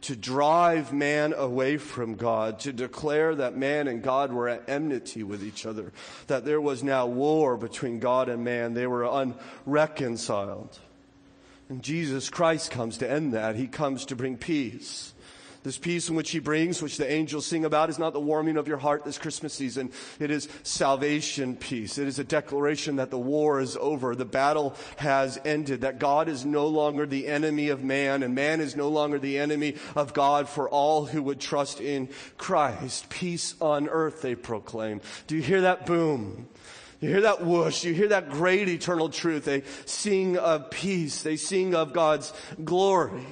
to 0.00 0.16
drive 0.16 0.92
man 0.92 1.32
away 1.32 1.76
from 1.76 2.16
God, 2.16 2.58
to 2.60 2.72
declare 2.72 3.36
that 3.36 3.56
man 3.56 3.86
and 3.86 4.02
God 4.02 4.32
were 4.32 4.48
at 4.48 4.68
enmity 4.68 5.22
with 5.22 5.44
each 5.44 5.64
other, 5.64 5.92
that 6.26 6.44
there 6.44 6.60
was 6.60 6.82
now 6.82 7.06
war 7.06 7.56
between 7.56 8.00
God 8.00 8.28
and 8.28 8.42
man. 8.42 8.74
They 8.74 8.88
were 8.88 9.04
unreconciled. 9.04 10.76
And 11.68 11.84
Jesus 11.84 12.30
Christ 12.30 12.72
comes 12.72 12.98
to 12.98 13.08
end 13.08 13.32
that. 13.32 13.54
He 13.54 13.68
comes 13.68 14.06
to 14.06 14.16
bring 14.16 14.38
peace. 14.38 15.13
This 15.64 15.78
peace 15.78 16.10
in 16.10 16.14
which 16.14 16.30
he 16.30 16.40
brings, 16.40 16.82
which 16.82 16.98
the 16.98 17.10
angels 17.10 17.46
sing 17.46 17.64
about, 17.64 17.88
is 17.88 17.98
not 17.98 18.12
the 18.12 18.20
warming 18.20 18.58
of 18.58 18.68
your 18.68 18.76
heart 18.76 19.02
this 19.02 19.16
Christmas 19.16 19.54
season. 19.54 19.90
It 20.20 20.30
is 20.30 20.46
salvation 20.62 21.56
peace. 21.56 21.96
It 21.96 22.06
is 22.06 22.18
a 22.18 22.24
declaration 22.24 22.96
that 22.96 23.10
the 23.10 23.18
war 23.18 23.60
is 23.60 23.74
over. 23.78 24.14
The 24.14 24.26
battle 24.26 24.76
has 24.98 25.40
ended. 25.42 25.80
That 25.80 25.98
God 25.98 26.28
is 26.28 26.44
no 26.44 26.66
longer 26.66 27.06
the 27.06 27.26
enemy 27.26 27.70
of 27.70 27.82
man 27.82 28.22
and 28.22 28.34
man 28.34 28.60
is 28.60 28.76
no 28.76 28.90
longer 28.90 29.18
the 29.18 29.38
enemy 29.38 29.76
of 29.96 30.12
God 30.12 30.50
for 30.50 30.68
all 30.68 31.06
who 31.06 31.22
would 31.22 31.40
trust 31.40 31.80
in 31.80 32.10
Christ. 32.36 33.08
Peace 33.08 33.54
on 33.58 33.88
earth, 33.88 34.20
they 34.20 34.34
proclaim. 34.34 35.00
Do 35.26 35.34
you 35.34 35.42
hear 35.42 35.62
that 35.62 35.86
boom? 35.86 36.46
You 37.00 37.08
hear 37.08 37.22
that 37.22 37.42
whoosh. 37.42 37.84
You 37.84 37.94
hear 37.94 38.08
that 38.08 38.28
great 38.28 38.68
eternal 38.68 39.08
truth. 39.08 39.46
They 39.46 39.62
sing 39.86 40.36
of 40.36 40.70
peace. 40.70 41.22
They 41.22 41.36
sing 41.36 41.74
of 41.74 41.94
God's 41.94 42.34
glory. 42.62 43.24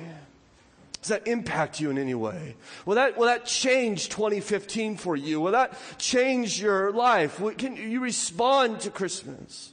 Does 1.03 1.09
that 1.09 1.27
impact 1.27 1.81
you 1.81 1.91
in 1.91 1.99
any 1.99 2.15
way? 2.15 2.55
Will 2.87 2.95
that, 2.95 3.19
will 3.19 3.27
that 3.27 3.45
change 3.45 4.09
2015 4.09 4.97
for 4.97 5.17
you? 5.17 5.41
Will 5.41 5.51
that 5.51 5.77
change 5.99 6.63
your 6.63 6.93
life? 6.93 7.43
Can 7.59 7.77
you 7.77 7.99
respond 7.99 8.79
to 8.81 8.91
Christmas? 8.91 9.73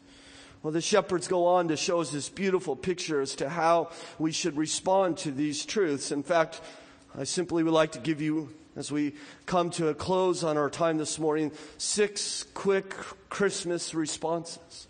Well, 0.63 0.73
the 0.73 0.81
shepherds 0.81 1.27
go 1.27 1.45
on 1.45 1.67
to 1.67 1.77
show 1.77 2.01
us 2.01 2.09
this 2.09 2.29
beautiful 2.29 2.75
picture 2.75 3.21
as 3.21 3.35
to 3.35 3.47
how 3.47 3.91
we 4.17 4.31
should 4.31 4.57
respond 4.57 5.17
to 5.19 5.31
these 5.31 5.63
truths. 5.65 6.11
In 6.11 6.23
fact, 6.23 6.61
I 7.15 7.25
simply 7.25 7.61
would 7.61 7.73
like 7.73 7.91
to 7.91 7.99
give 7.99 8.21
you, 8.21 8.49
as 8.75 8.91
we 8.91 9.13
come 9.45 9.69
to 9.71 9.89
a 9.89 9.93
close 9.93 10.43
on 10.43 10.57
our 10.57 10.69
time 10.69 10.97
this 10.97 11.19
morning, 11.19 11.51
six 11.77 12.43
quick 12.55 12.89
Christmas 13.29 13.93
responses 13.93 14.88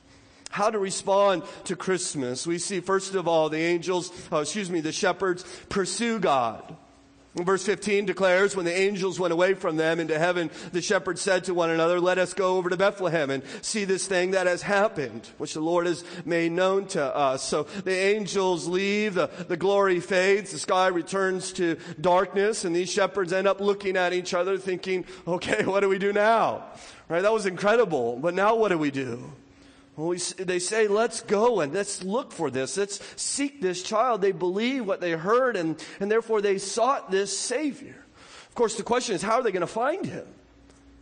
how 0.49 0.69
to 0.69 0.79
respond 0.79 1.43
to 1.65 1.75
Christmas. 1.75 2.45
We 2.45 2.57
see, 2.57 2.79
first 2.79 3.15
of 3.15 3.27
all, 3.27 3.49
the 3.49 3.57
angels, 3.57 4.11
oh, 4.31 4.39
excuse 4.39 4.69
me, 4.69 4.81
the 4.81 4.91
shepherds 4.91 5.45
pursue 5.69 6.19
God. 6.19 6.75
Verse 7.35 7.63
15 7.63 8.05
declares, 8.05 8.55
when 8.55 8.65
the 8.65 8.75
angels 8.75 9.19
went 9.19 9.31
away 9.31 9.53
from 9.53 9.77
them 9.77 9.99
into 9.99 10.17
heaven, 10.17 10.49
the 10.71 10.81
shepherds 10.81 11.21
said 11.21 11.43
to 11.43 11.53
one 11.53 11.69
another, 11.69 11.99
let 11.99 12.17
us 12.17 12.33
go 12.33 12.57
over 12.57 12.71
to 12.71 12.75
Bethlehem 12.75 13.29
and 13.29 13.43
see 13.61 13.85
this 13.85 14.07
thing 14.07 14.31
that 14.31 14.47
has 14.47 14.63
happened, 14.63 15.29
which 15.37 15.53
the 15.53 15.61
Lord 15.61 15.85
has 15.85 16.03
made 16.25 16.51
known 16.51 16.87
to 16.87 17.15
us. 17.15 17.43
So 17.43 17.63
the 17.63 17.95
angels 17.95 18.67
leave, 18.67 19.13
the, 19.13 19.29
the 19.47 19.57
glory 19.57 19.99
fades, 19.99 20.51
the 20.51 20.57
sky 20.57 20.87
returns 20.87 21.53
to 21.53 21.77
darkness, 22.01 22.65
and 22.65 22.75
these 22.75 22.91
shepherds 22.91 23.31
end 23.31 23.47
up 23.47 23.61
looking 23.61 23.95
at 23.95 24.11
each 24.11 24.33
other 24.33 24.57
thinking, 24.57 25.05
okay, 25.27 25.63
what 25.65 25.81
do 25.81 25.89
we 25.89 25.99
do 25.99 26.11
now? 26.11 26.65
Right? 27.07 27.21
That 27.21 27.33
was 27.33 27.45
incredible. 27.45 28.17
But 28.17 28.33
now 28.33 28.55
what 28.55 28.69
do 28.69 28.77
we 28.79 28.89
do? 28.89 29.31
We, 30.07 30.17
they 30.17 30.59
say, 30.59 30.87
let's 30.87 31.21
go 31.21 31.61
and 31.61 31.73
let's 31.73 32.03
look 32.03 32.31
for 32.31 32.49
this. 32.49 32.77
Let's 32.77 32.99
seek 33.21 33.61
this 33.61 33.83
child. 33.83 34.21
They 34.21 34.31
believe 34.31 34.85
what 34.85 35.01
they 35.01 35.11
heard 35.11 35.55
and, 35.55 35.83
and 35.99 36.11
therefore 36.11 36.41
they 36.41 36.57
sought 36.57 37.11
this 37.11 37.37
Savior. 37.37 37.95
Of 38.47 38.55
course, 38.55 38.75
the 38.75 38.83
question 38.83 39.15
is, 39.15 39.21
how 39.21 39.35
are 39.35 39.43
they 39.43 39.51
going 39.51 39.61
to 39.61 39.67
find 39.67 40.05
him? 40.05 40.25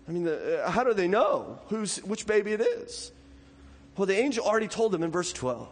I 0.07 0.11
mean, 0.11 0.23
the, 0.23 0.63
uh, 0.63 0.71
how 0.71 0.83
do 0.83 0.93
they 0.93 1.07
know 1.07 1.59
who's, 1.67 1.97
which 1.97 2.25
baby 2.25 2.53
it 2.53 2.61
is? 2.61 3.11
Well, 3.97 4.05
the 4.05 4.17
angel 4.17 4.45
already 4.45 4.67
told 4.67 4.91
them 4.91 5.03
in 5.03 5.11
verse 5.11 5.33
12. 5.33 5.67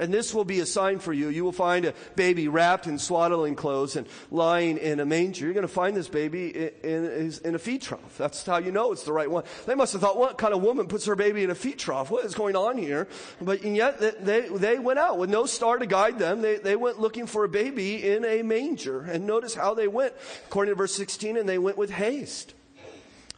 And 0.00 0.12
this 0.12 0.32
will 0.32 0.46
be 0.46 0.60
a 0.60 0.66
sign 0.66 0.98
for 0.98 1.12
you. 1.12 1.28
You 1.28 1.44
will 1.44 1.52
find 1.52 1.84
a 1.84 1.94
baby 2.16 2.48
wrapped 2.48 2.86
in 2.86 2.98
swaddling 2.98 3.54
clothes 3.54 3.96
and 3.96 4.06
lying 4.30 4.78
in 4.78 4.98
a 4.98 5.04
manger. 5.04 5.44
You're 5.44 5.52
going 5.52 5.62
to 5.62 5.68
find 5.68 5.94
this 5.94 6.08
baby 6.08 6.48
in, 6.56 7.04
in, 7.04 7.32
in, 7.44 7.54
a 7.54 7.58
feed 7.58 7.82
trough. 7.82 8.16
That's 8.16 8.44
how 8.46 8.56
you 8.56 8.72
know 8.72 8.92
it's 8.92 9.04
the 9.04 9.12
right 9.12 9.30
one. 9.30 9.44
They 9.66 9.74
must 9.74 9.92
have 9.92 10.00
thought, 10.00 10.16
what 10.16 10.38
kind 10.38 10.54
of 10.54 10.62
woman 10.62 10.86
puts 10.86 11.04
her 11.04 11.14
baby 11.14 11.44
in 11.44 11.50
a 11.50 11.54
feed 11.54 11.78
trough? 11.78 12.10
What 12.10 12.24
is 12.24 12.34
going 12.34 12.56
on 12.56 12.78
here? 12.78 13.08
But 13.42 13.62
yet 13.62 14.24
they, 14.24 14.48
they 14.48 14.78
went 14.78 14.98
out 14.98 15.18
with 15.18 15.28
no 15.28 15.44
star 15.44 15.76
to 15.76 15.84
guide 15.84 16.18
them. 16.18 16.40
They, 16.40 16.56
they 16.56 16.76
went 16.76 16.98
looking 16.98 17.26
for 17.26 17.44
a 17.44 17.48
baby 17.48 18.02
in 18.02 18.24
a 18.24 18.42
manger. 18.42 19.02
And 19.02 19.26
notice 19.26 19.54
how 19.54 19.74
they 19.74 19.86
went. 19.86 20.14
According 20.46 20.72
to 20.72 20.78
verse 20.78 20.94
16, 20.94 21.36
and 21.36 21.46
they 21.46 21.58
went 21.58 21.76
with 21.76 21.90
haste. 21.90 22.54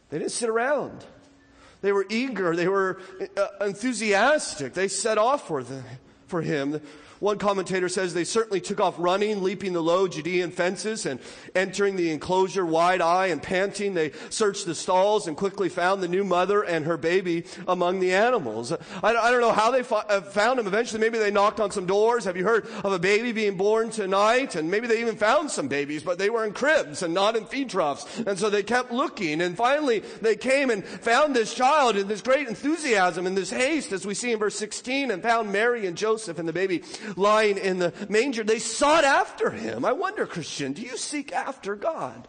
They 0.09 0.19
didn't 0.19 0.31
sit 0.31 0.47
around. 0.47 1.03
They 1.81 1.91
were 1.91 2.05
eager. 2.09 2.55
They 2.55 2.69
were 2.69 3.01
uh, 3.35 3.65
enthusiastic. 3.65 4.73
They 4.73 4.87
set 4.87 5.17
off 5.17 5.47
for 5.49 5.61
the, 5.61 5.83
for 6.27 6.41
him. 6.41 6.81
One 7.23 7.37
commentator 7.37 7.87
says 7.87 8.13
they 8.13 8.25
certainly 8.25 8.59
took 8.59 8.81
off 8.81 8.95
running, 8.97 9.43
leaping 9.43 9.71
the 9.71 9.81
low 9.81 10.09
Judean 10.09 10.51
fences 10.51 11.05
and 11.05 11.21
entering 11.55 11.95
the 11.95 12.11
enclosure 12.11 12.65
wide 12.65 12.99
eyed 12.99 13.31
and 13.31 13.41
panting. 13.41 13.93
They 13.93 14.11
searched 14.29 14.65
the 14.65 14.75
stalls 14.75 15.25
and 15.25 15.37
quickly 15.37 15.69
found 15.69 16.03
the 16.03 16.09
new 16.09 16.25
mother 16.25 16.63
and 16.63 16.85
her 16.85 16.97
baby 16.97 17.45
among 17.65 18.01
the 18.01 18.13
animals. 18.13 18.73
I, 18.73 19.15
I 19.15 19.31
don't 19.31 19.39
know 19.39 19.53
how 19.53 19.71
they 19.71 19.85
uh, 19.89 20.19
found 20.19 20.59
him. 20.59 20.67
Eventually, 20.67 20.99
maybe 20.99 21.17
they 21.17 21.31
knocked 21.31 21.61
on 21.61 21.71
some 21.71 21.85
doors. 21.85 22.25
Have 22.25 22.35
you 22.35 22.43
heard 22.43 22.67
of 22.83 22.91
a 22.91 22.99
baby 22.99 23.31
being 23.31 23.55
born 23.55 23.89
tonight? 23.89 24.55
And 24.55 24.69
maybe 24.69 24.87
they 24.87 24.99
even 24.99 25.15
found 25.15 25.49
some 25.49 25.69
babies, 25.69 26.03
but 26.03 26.19
they 26.19 26.29
were 26.29 26.43
in 26.43 26.51
cribs 26.51 27.03
and 27.03 27.13
not 27.13 27.37
in 27.37 27.45
feed 27.45 27.69
troughs. 27.69 28.05
And 28.27 28.37
so 28.37 28.49
they 28.49 28.63
kept 28.63 28.91
looking. 28.91 29.39
And 29.39 29.55
finally, 29.55 29.99
they 30.21 30.35
came 30.35 30.69
and 30.69 30.83
found 30.83 31.37
this 31.37 31.53
child 31.53 31.95
in 31.95 32.09
this 32.09 32.19
great 32.19 32.49
enthusiasm 32.49 33.25
and 33.25 33.37
this 33.37 33.49
haste, 33.49 33.93
as 33.93 34.05
we 34.05 34.13
see 34.13 34.33
in 34.33 34.39
verse 34.39 34.55
16, 34.55 35.09
and 35.09 35.23
found 35.23 35.53
Mary 35.53 35.87
and 35.87 35.95
Joseph 35.95 36.37
and 36.37 36.49
the 36.49 36.51
baby 36.51 36.83
lying 37.15 37.57
in 37.57 37.79
the 37.79 37.93
manger, 38.09 38.43
they 38.43 38.59
sought 38.59 39.03
after 39.03 39.49
him. 39.51 39.85
I 39.85 39.91
wonder, 39.91 40.25
Christian, 40.25 40.73
do 40.73 40.81
you 40.81 40.97
seek 40.97 41.31
after 41.31 41.75
God? 41.75 42.27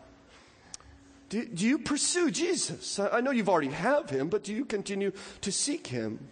Do, 1.29 1.45
do 1.45 1.67
you 1.67 1.79
pursue 1.79 2.31
Jesus? 2.31 2.99
I, 2.99 3.09
I 3.09 3.21
know 3.21 3.31
you've 3.31 3.49
already 3.49 3.69
have 3.69 4.11
him, 4.11 4.29
but 4.29 4.45
do 4.45 4.53
you 4.53 4.65
continue 4.65 5.13
to 5.41 5.53
seek 5.53 5.87
him? 5.89 6.29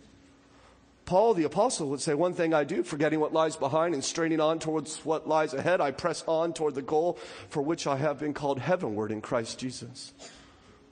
Paul 1.05 1.35
the 1.35 1.45
apostle 1.45 1.88
would 1.91 2.01
say, 2.01 2.15
One 2.15 2.35
thing 2.35 2.55
I 2.55 2.65
do, 2.65 2.83
forgetting 2.83 3.21
what 3.21 3.33
lies 3.33 3.57
behind 3.57 3.95
and 3.95 4.05
straining 4.05 4.41
on 4.41 4.59
towards 4.59 5.05
what 5.05 5.29
lies 5.29 5.53
ahead, 5.53 5.81
I 5.81 5.91
press 5.91 6.23
on 6.27 6.53
toward 6.53 6.75
the 6.75 6.83
goal 6.83 7.19
for 7.49 7.62
which 7.62 7.87
I 7.87 7.97
have 7.97 8.19
been 8.19 8.35
called 8.35 8.59
heavenward 8.59 9.11
in 9.11 9.21
Christ 9.21 9.59
Jesus. 9.59 10.12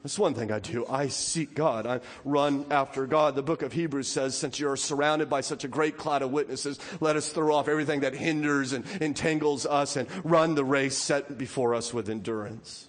That's 0.02 0.18
one 0.18 0.32
thing 0.32 0.50
I 0.50 0.60
do. 0.60 0.86
I 0.86 1.08
seek 1.08 1.54
God. 1.54 1.86
I 1.86 2.00
run 2.24 2.64
after 2.70 3.06
God. 3.06 3.34
The 3.34 3.42
book 3.42 3.60
of 3.60 3.74
Hebrews 3.74 4.08
says, 4.08 4.34
since 4.36 4.58
you 4.58 4.70
are 4.70 4.76
surrounded 4.76 5.28
by 5.28 5.42
such 5.42 5.64
a 5.64 5.68
great 5.68 5.98
cloud 5.98 6.22
of 6.22 6.30
witnesses, 6.30 6.78
let 7.00 7.16
us 7.16 7.30
throw 7.30 7.54
off 7.54 7.68
everything 7.68 8.00
that 8.00 8.14
hinders 8.14 8.72
and 8.72 8.86
entangles 9.02 9.66
us 9.66 9.96
and 9.96 10.08
run 10.24 10.54
the 10.54 10.64
race 10.64 10.96
set 10.96 11.36
before 11.36 11.74
us 11.74 11.92
with 11.92 12.08
endurance. 12.08 12.88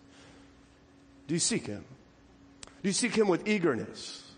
Do 1.28 1.34
you 1.34 1.40
seek 1.40 1.66
Him? 1.66 1.84
Do 2.82 2.90
you 2.90 2.94
seek 2.94 3.16
Him 3.16 3.28
with 3.28 3.46
eagerness? 3.46 4.32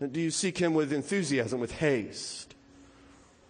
Do 0.00 0.20
you 0.20 0.30
seek 0.30 0.58
Him 0.58 0.74
with 0.74 0.92
enthusiasm, 0.92 1.60
with 1.60 1.72
haste? 1.72 2.54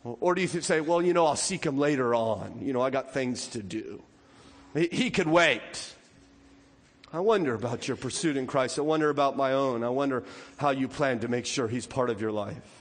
Or 0.04 0.34
do 0.34 0.40
you 0.40 0.48
say, 0.48 0.80
well, 0.80 1.02
you 1.02 1.12
know, 1.12 1.26
I'll 1.26 1.36
seek 1.36 1.64
Him 1.64 1.78
later 1.78 2.14
on. 2.14 2.60
You 2.62 2.72
know, 2.72 2.80
I 2.80 2.90
got 2.90 3.12
things 3.12 3.48
to 3.48 3.62
do. 3.62 4.02
He 4.72 5.10
could 5.10 5.26
wait. 5.26 5.94
I 7.12 7.20
wonder 7.20 7.55
about 7.55 7.88
your 7.88 7.96
pursuit 7.96 8.37
in 8.37 8.46
Christ. 8.46 8.79
I 8.79 8.83
wonder 8.83 9.11
about 9.11 9.37
my 9.37 9.53
own. 9.53 9.83
I 9.83 9.88
wonder 9.88 10.23
how 10.59 10.70
you 10.70 10.87
plan 10.87 11.20
to 11.20 11.29
make 11.29 11.44
sure 11.44 11.66
He's 11.66 11.87
part 11.87 12.09
of 12.09 12.20
your 12.20 12.31
life. 12.31 12.79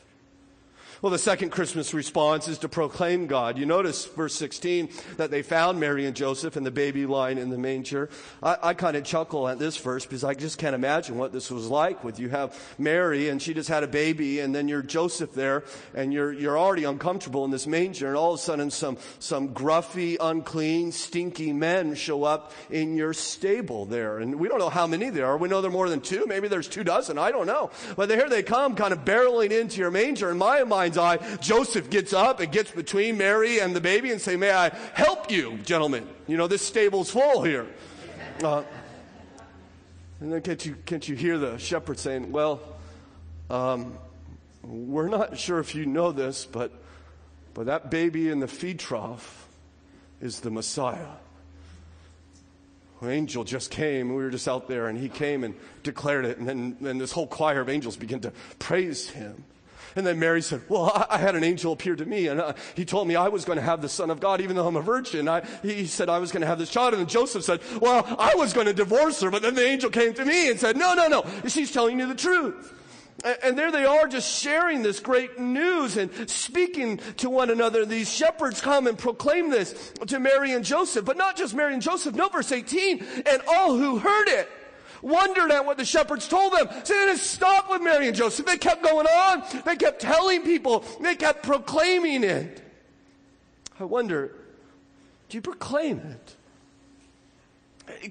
Well, 1.01 1.11
the 1.11 1.17
second 1.17 1.51
Christmas 1.51 1.93
response 1.93 2.49
is 2.49 2.57
to 2.57 2.67
proclaim 2.67 3.27
God. 3.27 3.57
You 3.57 3.65
notice 3.65 4.03
verse 4.03 4.35
16 4.35 4.89
that 5.15 5.31
they 5.31 5.41
found 5.43 5.79
Mary 5.79 6.05
and 6.05 6.13
Joseph 6.13 6.57
and 6.57 6.65
the 6.65 6.71
baby 6.71 7.05
lying 7.05 7.37
in 7.37 7.49
the 7.49 7.57
manger. 7.57 8.09
I, 8.43 8.57
I 8.61 8.73
kind 8.73 8.97
of 8.97 9.05
chuckle 9.05 9.47
at 9.47 9.59
this 9.59 9.77
verse 9.77 10.05
because 10.05 10.25
I 10.25 10.33
just 10.33 10.57
can't 10.57 10.75
imagine 10.75 11.17
what 11.17 11.31
this 11.31 11.49
was 11.49 11.67
like 11.67 12.03
with 12.03 12.19
you 12.19 12.27
have 12.27 12.53
Mary 12.77 13.29
and 13.29 13.41
she 13.41 13.53
just 13.53 13.69
had 13.69 13.83
a 13.83 13.87
baby 13.87 14.41
and 14.41 14.53
then 14.53 14.67
you're 14.67 14.81
Joseph 14.81 15.31
there 15.31 15.63
and 15.95 16.11
you're, 16.11 16.33
you're 16.33 16.59
already 16.59 16.83
uncomfortable 16.83 17.45
in 17.45 17.51
this 17.51 17.65
manger 17.65 18.09
and 18.09 18.17
all 18.17 18.33
of 18.33 18.39
a 18.41 18.43
sudden 18.43 18.69
some, 18.69 18.97
some 19.19 19.53
gruffy, 19.53 20.17
unclean, 20.19 20.91
stinky 20.91 21.53
men 21.53 21.95
show 21.95 22.25
up 22.25 22.51
in 22.69 22.97
your 22.97 23.13
stable 23.13 23.85
there. 23.85 24.19
And 24.19 24.37
we 24.37 24.49
don't 24.49 24.59
know 24.59 24.69
how 24.69 24.85
many 24.85 25.09
there 25.11 25.27
are. 25.27 25.37
We 25.37 25.47
know 25.47 25.61
there 25.61 25.69
are 25.69 25.71
more 25.71 25.87
than 25.87 26.01
two. 26.01 26.25
Maybe 26.27 26.49
there's 26.49 26.67
two 26.67 26.83
dozen. 26.83 27.17
I 27.17 27.31
don't 27.31 27.47
know. 27.47 27.71
But 27.95 28.09
here 28.09 28.27
they 28.27 28.43
come 28.43 28.75
kind 28.75 28.91
of 28.91 29.05
barreling 29.05 29.57
into 29.57 29.79
your 29.79 29.91
manger. 29.91 30.29
In 30.29 30.37
my 30.37 30.65
mind, 30.65 30.88
mind's 30.89 30.97
eye, 30.97 31.37
Joseph 31.37 31.89
gets 31.89 32.13
up 32.13 32.39
and 32.39 32.51
gets 32.51 32.71
between 32.71 33.17
Mary 33.17 33.59
and 33.59 33.75
the 33.75 33.81
baby 33.81 34.11
and 34.11 34.19
say, 34.19 34.35
may 34.35 34.51
I 34.51 34.69
help 34.93 35.31
you, 35.31 35.57
gentlemen? 35.63 36.07
You 36.27 36.37
know, 36.37 36.47
this 36.47 36.65
stable's 36.65 37.11
full 37.11 37.43
here. 37.43 37.67
Uh, 38.43 38.63
and 40.19 40.33
then 40.33 40.41
can't 40.41 40.65
you, 40.65 40.75
can't 40.85 41.07
you 41.07 41.15
hear 41.15 41.37
the 41.37 41.57
shepherd 41.57 41.99
saying, 41.99 42.31
well, 42.31 42.59
um, 43.49 43.97
we're 44.63 45.07
not 45.07 45.37
sure 45.37 45.59
if 45.59 45.75
you 45.75 45.85
know 45.85 46.11
this, 46.11 46.45
but, 46.45 46.71
but 47.53 47.67
that 47.67 47.89
baby 47.89 48.29
in 48.29 48.39
the 48.39 48.47
feed 48.47 48.79
trough 48.79 49.47
is 50.21 50.41
the 50.41 50.51
Messiah. 50.51 51.07
An 53.01 53.09
angel 53.09 53.45
just 53.45 53.71
came. 53.71 54.09
We 54.09 54.15
were 54.15 54.29
just 54.29 54.47
out 54.47 54.67
there, 54.67 54.87
and 54.87 54.97
he 54.97 55.07
came 55.07 55.45
and 55.45 55.55
declared 55.83 56.25
it. 56.25 56.37
And 56.37 56.45
then, 56.45 56.75
then 56.81 56.97
this 56.97 57.13
whole 57.13 57.27
choir 57.27 57.61
of 57.61 57.69
angels 57.69 57.95
began 57.95 58.19
to 58.21 58.33
praise 58.59 59.09
him. 59.09 59.45
And 59.95 60.05
then 60.05 60.19
Mary 60.19 60.41
said, 60.41 60.61
Well, 60.67 60.91
I, 60.93 61.15
I 61.15 61.17
had 61.17 61.35
an 61.35 61.43
angel 61.43 61.73
appear 61.73 61.95
to 61.95 62.05
me, 62.05 62.27
and 62.27 62.39
uh, 62.39 62.53
he 62.75 62.85
told 62.85 63.07
me 63.07 63.15
I 63.15 63.27
was 63.27 63.45
going 63.45 63.57
to 63.57 63.63
have 63.63 63.81
the 63.81 63.89
Son 63.89 64.09
of 64.09 64.19
God, 64.19 64.41
even 64.41 64.55
though 64.55 64.67
I'm 64.67 64.75
a 64.75 64.81
virgin. 64.81 65.27
I, 65.27 65.45
he 65.61 65.85
said 65.85 66.09
I 66.09 66.19
was 66.19 66.31
going 66.31 66.41
to 66.41 66.47
have 66.47 66.59
this 66.59 66.69
child. 66.69 66.93
And 66.93 67.01
then 67.01 67.07
Joseph 67.07 67.43
said, 67.43 67.61
Well, 67.81 68.05
I 68.19 68.35
was 68.35 68.53
going 68.53 68.67
to 68.67 68.73
divorce 68.73 69.21
her, 69.21 69.31
but 69.31 69.41
then 69.41 69.55
the 69.55 69.65
angel 69.65 69.89
came 69.89 70.13
to 70.13 70.25
me 70.25 70.49
and 70.49 70.59
said, 70.59 70.77
No, 70.77 70.93
no, 70.93 71.07
no. 71.07 71.25
She's 71.47 71.71
telling 71.71 71.99
you 71.99 72.07
the 72.07 72.15
truth. 72.15 72.73
And 73.43 73.57
there 73.57 73.71
they 73.71 73.83
are 73.83 74.07
just 74.07 74.41
sharing 74.41 74.81
this 74.81 74.99
great 74.99 75.39
news 75.39 75.97
and 75.97 76.29
speaking 76.29 76.97
to 77.17 77.29
one 77.29 77.49
another. 77.49 77.85
These 77.85 78.13
shepherds 78.13 78.61
come 78.61 78.87
and 78.87 78.97
proclaim 78.97 79.49
this 79.49 79.91
to 80.07 80.19
Mary 80.19 80.53
and 80.53 80.63
Joseph, 80.63 81.03
but 81.03 81.17
not 81.17 81.35
just 81.35 81.53
Mary 81.53 81.73
and 81.73 81.81
Joseph. 81.81 82.15
No, 82.15 82.29
verse 82.29 82.51
18, 82.51 83.03
and 83.25 83.41
all 83.47 83.75
who 83.75 83.99
heard 83.99 84.29
it 84.29 84.49
wondered 85.01 85.51
at 85.51 85.65
what 85.65 85.77
the 85.77 85.85
shepherds 85.85 86.27
told 86.27 86.53
them. 86.53 86.67
So 86.83 86.93
they 86.93 87.05
didn't 87.05 87.19
stop 87.19 87.69
with 87.69 87.81
Mary 87.81 88.07
and 88.07 88.15
Joseph. 88.15 88.45
They 88.45 88.57
kept 88.57 88.83
going 88.83 89.07
on. 89.07 89.43
They 89.65 89.75
kept 89.75 90.01
telling 90.01 90.43
people. 90.43 90.83
They 91.01 91.15
kept 91.15 91.43
proclaiming 91.43 92.23
it. 92.23 92.61
I 93.79 93.85
wonder, 93.85 94.35
do 95.29 95.37
you 95.37 95.41
proclaim 95.41 95.99
it? 95.99 96.35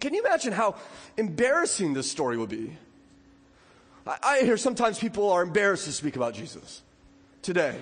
Can 0.00 0.14
you 0.14 0.24
imagine 0.24 0.52
how 0.52 0.76
embarrassing 1.16 1.94
this 1.94 2.10
story 2.10 2.36
would 2.36 2.48
be? 2.48 2.76
I, 4.06 4.16
I 4.22 4.38
hear 4.40 4.56
sometimes 4.56 4.98
people 4.98 5.30
are 5.30 5.42
embarrassed 5.42 5.84
to 5.84 5.92
speak 5.92 6.16
about 6.16 6.34
Jesus 6.34 6.82
today. 7.42 7.78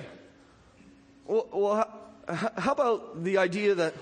Well, 1.26 1.48
well 1.52 1.74
how, 2.28 2.52
how 2.58 2.72
about 2.72 3.22
the 3.24 3.38
idea 3.38 3.76
that 3.76 3.94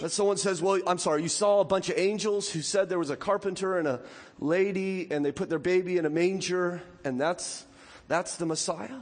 that 0.00 0.10
someone 0.10 0.36
says, 0.36 0.62
Well, 0.62 0.80
I'm 0.86 0.98
sorry, 0.98 1.22
you 1.22 1.28
saw 1.28 1.60
a 1.60 1.64
bunch 1.64 1.88
of 1.88 1.98
angels 1.98 2.50
who 2.50 2.62
said 2.62 2.88
there 2.88 2.98
was 2.98 3.10
a 3.10 3.16
carpenter 3.16 3.78
and 3.78 3.88
a 3.88 4.00
lady 4.38 5.08
and 5.10 5.24
they 5.24 5.32
put 5.32 5.48
their 5.48 5.58
baby 5.58 5.96
in 5.98 6.06
a 6.06 6.10
manger 6.10 6.82
and 7.04 7.20
that's, 7.20 7.64
that's 8.06 8.36
the 8.36 8.46
Messiah? 8.46 9.00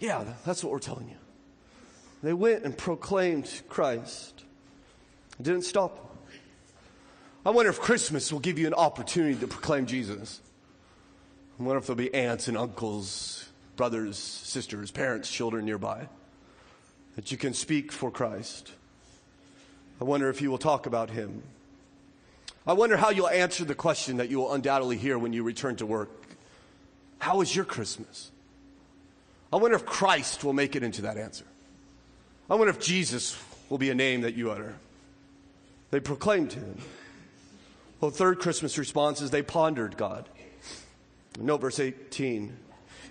Yeah, 0.00 0.24
that's 0.44 0.62
what 0.62 0.72
we're 0.72 0.78
telling 0.78 1.08
you. 1.08 1.16
They 2.22 2.32
went 2.32 2.64
and 2.64 2.76
proclaimed 2.76 3.62
Christ. 3.68 4.44
It 5.38 5.42
didn't 5.42 5.62
stop. 5.62 6.16
I 7.44 7.50
wonder 7.50 7.70
if 7.70 7.80
Christmas 7.80 8.32
will 8.32 8.40
give 8.40 8.58
you 8.58 8.66
an 8.66 8.74
opportunity 8.74 9.36
to 9.36 9.46
proclaim 9.46 9.86
Jesus. 9.86 10.40
I 11.58 11.62
wonder 11.62 11.78
if 11.78 11.86
there'll 11.86 11.96
be 11.96 12.12
aunts 12.12 12.48
and 12.48 12.56
uncles, 12.56 13.48
brothers, 13.76 14.18
sisters, 14.18 14.90
parents, 14.90 15.30
children 15.30 15.64
nearby 15.64 16.08
that 17.14 17.30
you 17.30 17.38
can 17.38 17.54
speak 17.54 17.92
for 17.92 18.10
Christ. 18.10 18.72
I 20.00 20.04
wonder 20.04 20.28
if 20.28 20.42
you 20.42 20.50
will 20.50 20.58
talk 20.58 20.86
about 20.86 21.10
him. 21.10 21.42
I 22.66 22.72
wonder 22.72 22.96
how 22.96 23.10
you'll 23.10 23.28
answer 23.28 23.64
the 23.64 23.74
question 23.74 24.16
that 24.16 24.28
you 24.28 24.38
will 24.38 24.52
undoubtedly 24.52 24.96
hear 24.96 25.18
when 25.18 25.32
you 25.32 25.42
return 25.42 25.76
to 25.76 25.86
work. 25.86 26.10
How 27.18 27.38
was 27.38 27.54
your 27.54 27.64
Christmas? 27.64 28.30
I 29.52 29.56
wonder 29.56 29.76
if 29.76 29.86
Christ 29.86 30.44
will 30.44 30.52
make 30.52 30.76
it 30.76 30.82
into 30.82 31.02
that 31.02 31.16
answer. 31.16 31.44
I 32.50 32.56
wonder 32.56 32.70
if 32.70 32.80
Jesus 32.80 33.36
will 33.68 33.78
be 33.78 33.90
a 33.90 33.94
name 33.94 34.22
that 34.22 34.34
you 34.34 34.50
utter. 34.50 34.74
They 35.90 36.00
proclaimed 36.00 36.52
him. 36.52 36.78
Well, 38.00 38.10
third 38.10 38.40
Christmas 38.40 38.76
response 38.76 39.22
is 39.22 39.30
they 39.30 39.42
pondered 39.42 39.96
God. 39.96 40.28
Note 41.38 41.60
verse 41.60 41.80
18. 41.80 42.56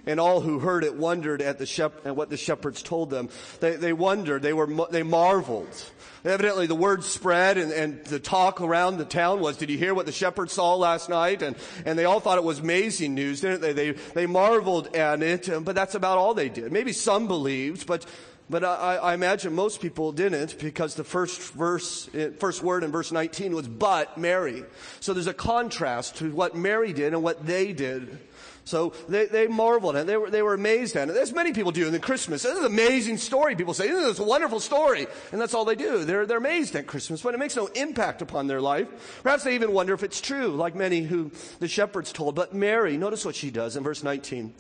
And 0.08 0.20
all 0.20 0.42
who 0.42 0.60
heard 0.60 0.84
it 0.84 0.96
wondered 0.96 1.42
at, 1.42 1.58
the 1.58 1.66
shep- 1.66 2.06
at 2.06 2.16
what 2.16 2.30
the 2.30 2.38
shepherds 2.38 2.84
told 2.84 3.10
them. 3.10 3.30
They, 3.60 3.76
they 3.76 3.94
wondered, 3.94 4.42
they, 4.42 4.54
were, 4.54 4.68
they 4.92 5.04
marveled. 5.04 5.92
Evidently, 6.24 6.66
the 6.66 6.76
word 6.76 7.04
spread, 7.04 7.58
and, 7.58 7.72
and 7.72 8.04
the 8.06 8.20
talk 8.20 8.60
around 8.60 8.98
the 8.98 9.06
town 9.06 9.40
was, 9.40 9.58
"Did 9.58 9.70
you 9.70 9.78
hear 9.78 9.94
what 9.94 10.08
the 10.08 10.12
shepherds 10.12 10.54
saw 10.54 10.74
last 10.74 11.08
night?" 11.08 11.44
And 11.44 11.56
and 11.86 12.00
they 12.00 12.06
all 12.06 12.20
thought 12.20 12.40
it 12.40 12.44
was 12.44 12.58
amazing 12.58 13.14
news, 13.14 13.42
didn't 13.42 13.62
they? 13.62 13.74
They 13.74 13.92
they 13.92 14.26
marveled 14.26 14.96
at 14.96 15.22
it, 15.22 15.48
but 15.64 15.76
that's 15.76 15.94
about 15.94 16.18
all 16.18 16.34
they 16.34 16.50
did. 16.50 16.72
Maybe 16.72 16.94
some 16.94 17.28
believed, 17.28 17.86
but 17.86 18.08
But 18.48 18.64
I, 18.64 18.98
I, 18.98 19.14
imagine 19.16 19.54
most 19.56 19.82
people 19.82 20.12
didn't 20.12 20.60
because 20.60 20.94
the 20.94 21.04
first 21.04 21.42
verse, 21.54 22.08
eh, 22.14 22.30
first 22.38 22.62
word 22.62 22.84
in 22.84 22.92
verse 22.92 23.12
19 23.12 23.56
was 23.56 23.68
but 23.68 24.20
Mary. 24.20 24.64
So 25.00 25.14
there's 25.14 25.26
a 25.26 25.34
contrast 25.34 26.18
to 26.18 26.30
what 26.30 26.56
Mary 26.56 26.94
did 26.94 27.14
and 27.14 27.24
what 27.24 27.44
they 27.48 27.74
did. 27.74 28.20
So 28.66 28.94
they, 29.08 29.28
they 29.28 29.48
marveled 29.48 29.96
and 29.96 30.10
they 30.10 30.18
were, 30.18 30.30
they 30.30 30.42
were 30.42 30.56
amazed 30.56 30.96
at 30.96 31.08
it. 31.08 31.16
As 31.16 31.32
many 31.32 31.54
people 31.54 31.72
do 31.72 31.86
in 31.86 31.94
the 31.94 32.00
Christmas. 32.00 32.42
This 32.42 32.54
is 32.54 32.60
an 32.60 32.66
amazing 32.66 33.18
story. 33.18 33.56
People 33.56 33.76
say, 33.76 33.88
this 33.88 34.14
is 34.14 34.20
a 34.20 34.24
wonderful 34.24 34.60
story. 34.60 35.06
And 35.32 35.40
that's 35.40 35.54
all 35.54 35.66
they 35.66 35.76
do. 35.76 36.04
They're, 36.04 36.26
they're 36.26 36.40
amazed 36.40 36.76
at 36.76 36.88
Christmas, 36.88 37.22
but 37.22 37.36
it 37.36 37.38
makes 37.38 37.56
no 37.56 37.68
impact 37.68 38.24
upon 38.24 38.48
their 38.48 38.62
life. 38.62 39.22
Perhaps 39.22 39.44
they 39.44 39.54
even 39.54 39.72
wonder 39.72 39.94
if 39.94 40.02
it's 40.02 40.20
true, 40.20 40.48
like 40.48 40.74
many 40.74 41.04
who 41.04 41.32
the 41.60 41.68
shepherds 41.68 42.12
told. 42.12 42.34
But 42.34 42.56
Mary, 42.56 42.98
notice 42.98 43.24
what 43.24 43.36
she 43.36 43.52
does 43.52 43.76
in 43.76 43.84
verse 43.84 44.04
19. 44.04 44.54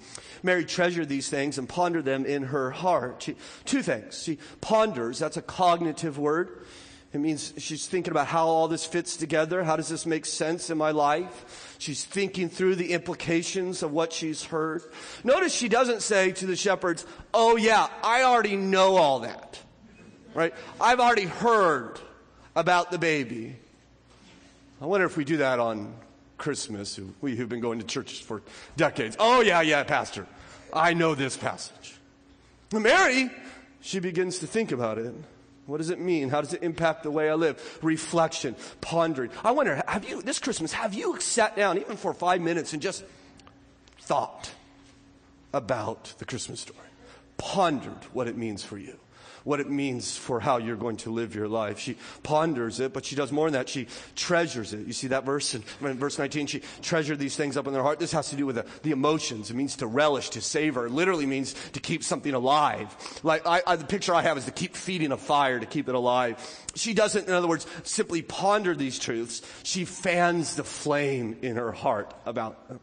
Mary 0.43 0.65
treasured 0.65 1.09
these 1.09 1.27
things 1.27 1.57
and 1.57 1.67
pondered 1.67 2.05
them 2.05 2.25
in 2.25 2.43
her 2.43 2.69
heart. 2.69 3.23
She, 3.23 3.35
two 3.65 3.81
things. 3.81 4.21
She 4.21 4.37
ponders, 4.61 5.17
that's 5.17 5.37
a 5.37 5.41
cognitive 5.41 6.19
word. 6.19 6.63
It 7.15 7.21
means 7.21 7.53
she's 7.57 7.87
thinking 7.87 8.11
about 8.11 8.27
how 8.27 8.45
all 8.45 8.67
this 8.67 8.85
fits 8.85 9.15
together. 9.15 9.63
How 9.63 9.77
does 9.77 9.87
this 9.87 10.05
make 10.05 10.25
sense 10.25 10.69
in 10.69 10.77
my 10.77 10.91
life? 10.91 11.77
She's 11.79 12.03
thinking 12.03 12.49
through 12.49 12.75
the 12.75 12.91
implications 12.91 13.83
of 13.83 13.93
what 13.93 14.11
she's 14.11 14.43
heard. 14.43 14.83
Notice 15.23 15.55
she 15.55 15.69
doesn't 15.69 16.01
say 16.01 16.33
to 16.33 16.45
the 16.45 16.57
shepherds, 16.57 17.05
Oh 17.33 17.55
yeah, 17.55 17.87
I 18.03 18.23
already 18.23 18.57
know 18.57 18.97
all 18.97 19.19
that. 19.19 19.57
Right? 20.33 20.53
I've 20.81 20.99
already 20.99 21.23
heard 21.23 22.01
about 22.53 22.91
the 22.91 22.97
baby. 22.97 23.55
I 24.81 24.85
wonder 24.85 25.05
if 25.05 25.15
we 25.15 25.23
do 25.23 25.37
that 25.37 25.57
on 25.57 25.95
Christmas, 26.37 26.99
we 27.21 27.37
who've 27.37 27.47
been 27.47 27.61
going 27.61 27.79
to 27.79 27.85
churches 27.85 28.19
for 28.19 28.41
decades. 28.75 29.15
Oh 29.19 29.39
yeah, 29.39 29.61
yeah, 29.61 29.85
pastor. 29.85 30.27
I 30.73 30.93
know 30.93 31.15
this 31.15 31.37
passage. 31.37 31.95
Mary, 32.73 33.31
she 33.79 33.99
begins 33.99 34.39
to 34.39 34.47
think 34.47 34.73
about 34.73 34.97
it. 34.97 35.13
What 35.65 35.77
does 35.77 35.89
it 35.89 35.99
mean? 35.99 36.29
How 36.29 36.41
does 36.41 36.53
it 36.53 36.61
impact 36.61 37.03
the 37.03 37.11
way 37.11 37.29
I 37.29 37.33
live? 37.33 37.79
Reflection, 37.81 38.55
pondering. 38.81 39.31
I 39.43 39.51
wonder, 39.51 39.81
have 39.87 40.07
you, 40.07 40.21
this 40.21 40.39
Christmas, 40.39 40.71
have 40.73 40.93
you 40.93 41.19
sat 41.19 41.55
down 41.55 41.79
even 41.79 41.97
for 41.97 42.13
five 42.13 42.41
minutes 42.41 42.73
and 42.73 42.81
just 42.81 43.03
thought 44.01 44.51
about 45.53 46.13
the 46.19 46.25
Christmas 46.25 46.59
story? 46.59 46.79
Pondered 47.37 48.03
what 48.13 48.27
it 48.27 48.37
means 48.37 48.63
for 48.63 48.77
you 48.77 48.99
what 49.45 49.59
it 49.59 49.69
means 49.69 50.17
for 50.17 50.39
how 50.39 50.57
you're 50.57 50.75
going 50.75 50.97
to 50.97 51.11
live 51.11 51.33
your 51.35 51.47
life. 51.47 51.79
She 51.79 51.95
ponders 52.23 52.79
it, 52.79 52.91
but 52.91 53.05
she 53.05 53.15
does 53.15 53.31
more 53.31 53.45
than 53.45 53.53
that. 53.53 53.69
She 53.69 53.87
treasures 54.15 54.73
it. 54.73 54.85
You 54.85 54.91
see 54.91 55.07
that 55.07 55.23
verse 55.23 55.53
in, 55.53 55.63
in 55.81 55.97
verse 55.97 56.19
19? 56.19 56.47
She 56.47 56.61
treasured 56.81 57.19
these 57.19 57.35
things 57.35 57.55
up 57.55 57.67
in 57.67 57.73
their 57.73 57.83
heart. 57.83 57.99
This 57.99 58.11
has 58.11 58.29
to 58.31 58.35
do 58.35 58.47
with 58.47 58.55
the, 58.55 58.65
the 58.81 58.91
emotions. 58.91 59.51
It 59.51 59.53
means 59.53 59.77
to 59.77 59.87
relish, 59.87 60.31
to 60.31 60.41
savor. 60.41 60.87
It 60.87 60.91
literally 60.91 61.27
means 61.27 61.53
to 61.71 61.79
keep 61.79 62.03
something 62.03 62.33
alive. 62.33 62.93
Like 63.23 63.45
I, 63.45 63.61
I, 63.65 63.75
the 63.75 63.85
picture 63.85 64.15
I 64.15 64.23
have 64.23 64.37
is 64.37 64.45
to 64.45 64.51
keep 64.51 64.75
feeding 64.75 65.11
a 65.11 65.17
fire, 65.17 65.59
to 65.59 65.65
keep 65.67 65.87
it 65.87 65.95
alive. 65.95 66.37
She 66.73 66.95
doesn't, 66.95 67.27
in 67.27 67.33
other 67.33 67.47
words, 67.47 67.67
simply 67.83 68.23
ponder 68.23 68.75
these 68.75 68.97
truths. 68.97 69.43
She 69.61 69.85
fans 69.85 70.55
the 70.55 70.63
flame 70.63 71.37
in 71.43 71.55
her 71.55 71.71
heart 71.71 72.13
about 72.25 72.67
them. 72.67 72.79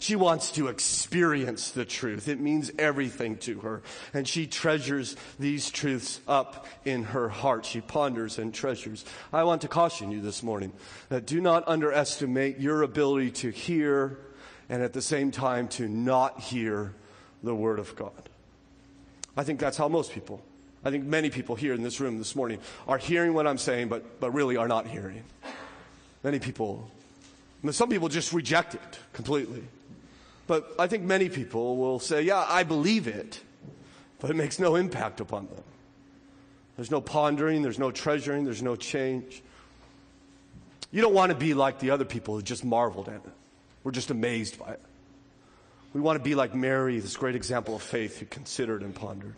She 0.00 0.16
wants 0.16 0.52
to 0.52 0.68
experience 0.68 1.70
the 1.70 1.84
truth. 1.84 2.28
It 2.28 2.40
means 2.40 2.70
everything 2.78 3.36
to 3.38 3.60
her. 3.60 3.82
And 4.14 4.28
she 4.28 4.46
treasures 4.46 5.16
these 5.38 5.70
truths 5.70 6.20
up 6.28 6.66
in 6.84 7.04
her 7.04 7.28
heart. 7.28 7.64
She 7.64 7.80
ponders 7.80 8.38
and 8.38 8.54
treasures. 8.54 9.04
I 9.32 9.42
want 9.44 9.62
to 9.62 9.68
caution 9.68 10.10
you 10.10 10.20
this 10.20 10.42
morning 10.42 10.72
that 11.08 11.26
do 11.26 11.40
not 11.40 11.64
underestimate 11.66 12.58
your 12.58 12.82
ability 12.82 13.32
to 13.32 13.50
hear 13.50 14.18
and 14.68 14.82
at 14.82 14.92
the 14.92 15.02
same 15.02 15.30
time 15.30 15.68
to 15.68 15.88
not 15.88 16.40
hear 16.40 16.94
the 17.42 17.54
Word 17.54 17.78
of 17.78 17.96
God. 17.96 18.28
I 19.36 19.44
think 19.44 19.60
that's 19.60 19.76
how 19.76 19.88
most 19.88 20.12
people, 20.12 20.42
I 20.84 20.90
think 20.90 21.04
many 21.04 21.30
people 21.30 21.54
here 21.54 21.72
in 21.72 21.82
this 21.82 22.00
room 22.00 22.18
this 22.18 22.36
morning 22.36 22.58
are 22.86 22.98
hearing 22.98 23.34
what 23.34 23.46
I'm 23.46 23.58
saying, 23.58 23.88
but, 23.88 24.20
but 24.20 24.32
really 24.32 24.56
are 24.56 24.68
not 24.68 24.86
hearing. 24.86 25.22
Many 26.22 26.38
people, 26.38 26.90
some 27.70 27.88
people 27.88 28.08
just 28.08 28.32
reject 28.32 28.74
it 28.74 28.98
completely. 29.12 29.62
But 30.48 30.74
I 30.78 30.88
think 30.88 31.04
many 31.04 31.28
people 31.28 31.76
will 31.76 32.00
say, 32.00 32.22
yeah, 32.22 32.44
I 32.48 32.64
believe 32.64 33.06
it, 33.06 33.40
but 34.18 34.30
it 34.30 34.34
makes 34.34 34.58
no 34.58 34.74
impact 34.74 35.20
upon 35.20 35.46
them. 35.46 35.62
There's 36.74 36.90
no 36.90 37.00
pondering, 37.00 37.62
there's 37.62 37.78
no 37.78 37.90
treasuring, 37.90 38.44
there's 38.44 38.62
no 38.62 38.74
change. 38.74 39.42
You 40.90 41.02
don't 41.02 41.12
want 41.12 41.30
to 41.30 41.36
be 41.36 41.52
like 41.52 41.78
the 41.80 41.90
other 41.90 42.06
people 42.06 42.34
who 42.34 42.42
just 42.42 42.64
marveled 42.64 43.08
at 43.08 43.16
it. 43.16 43.32
We're 43.84 43.92
just 43.92 44.10
amazed 44.10 44.58
by 44.58 44.72
it. 44.72 44.82
We 45.92 46.00
want 46.00 46.18
to 46.18 46.24
be 46.24 46.34
like 46.34 46.54
Mary, 46.54 46.98
this 46.98 47.16
great 47.16 47.36
example 47.36 47.76
of 47.76 47.82
faith 47.82 48.18
who 48.18 48.26
considered 48.26 48.82
and 48.82 48.94
pondered. 48.94 49.36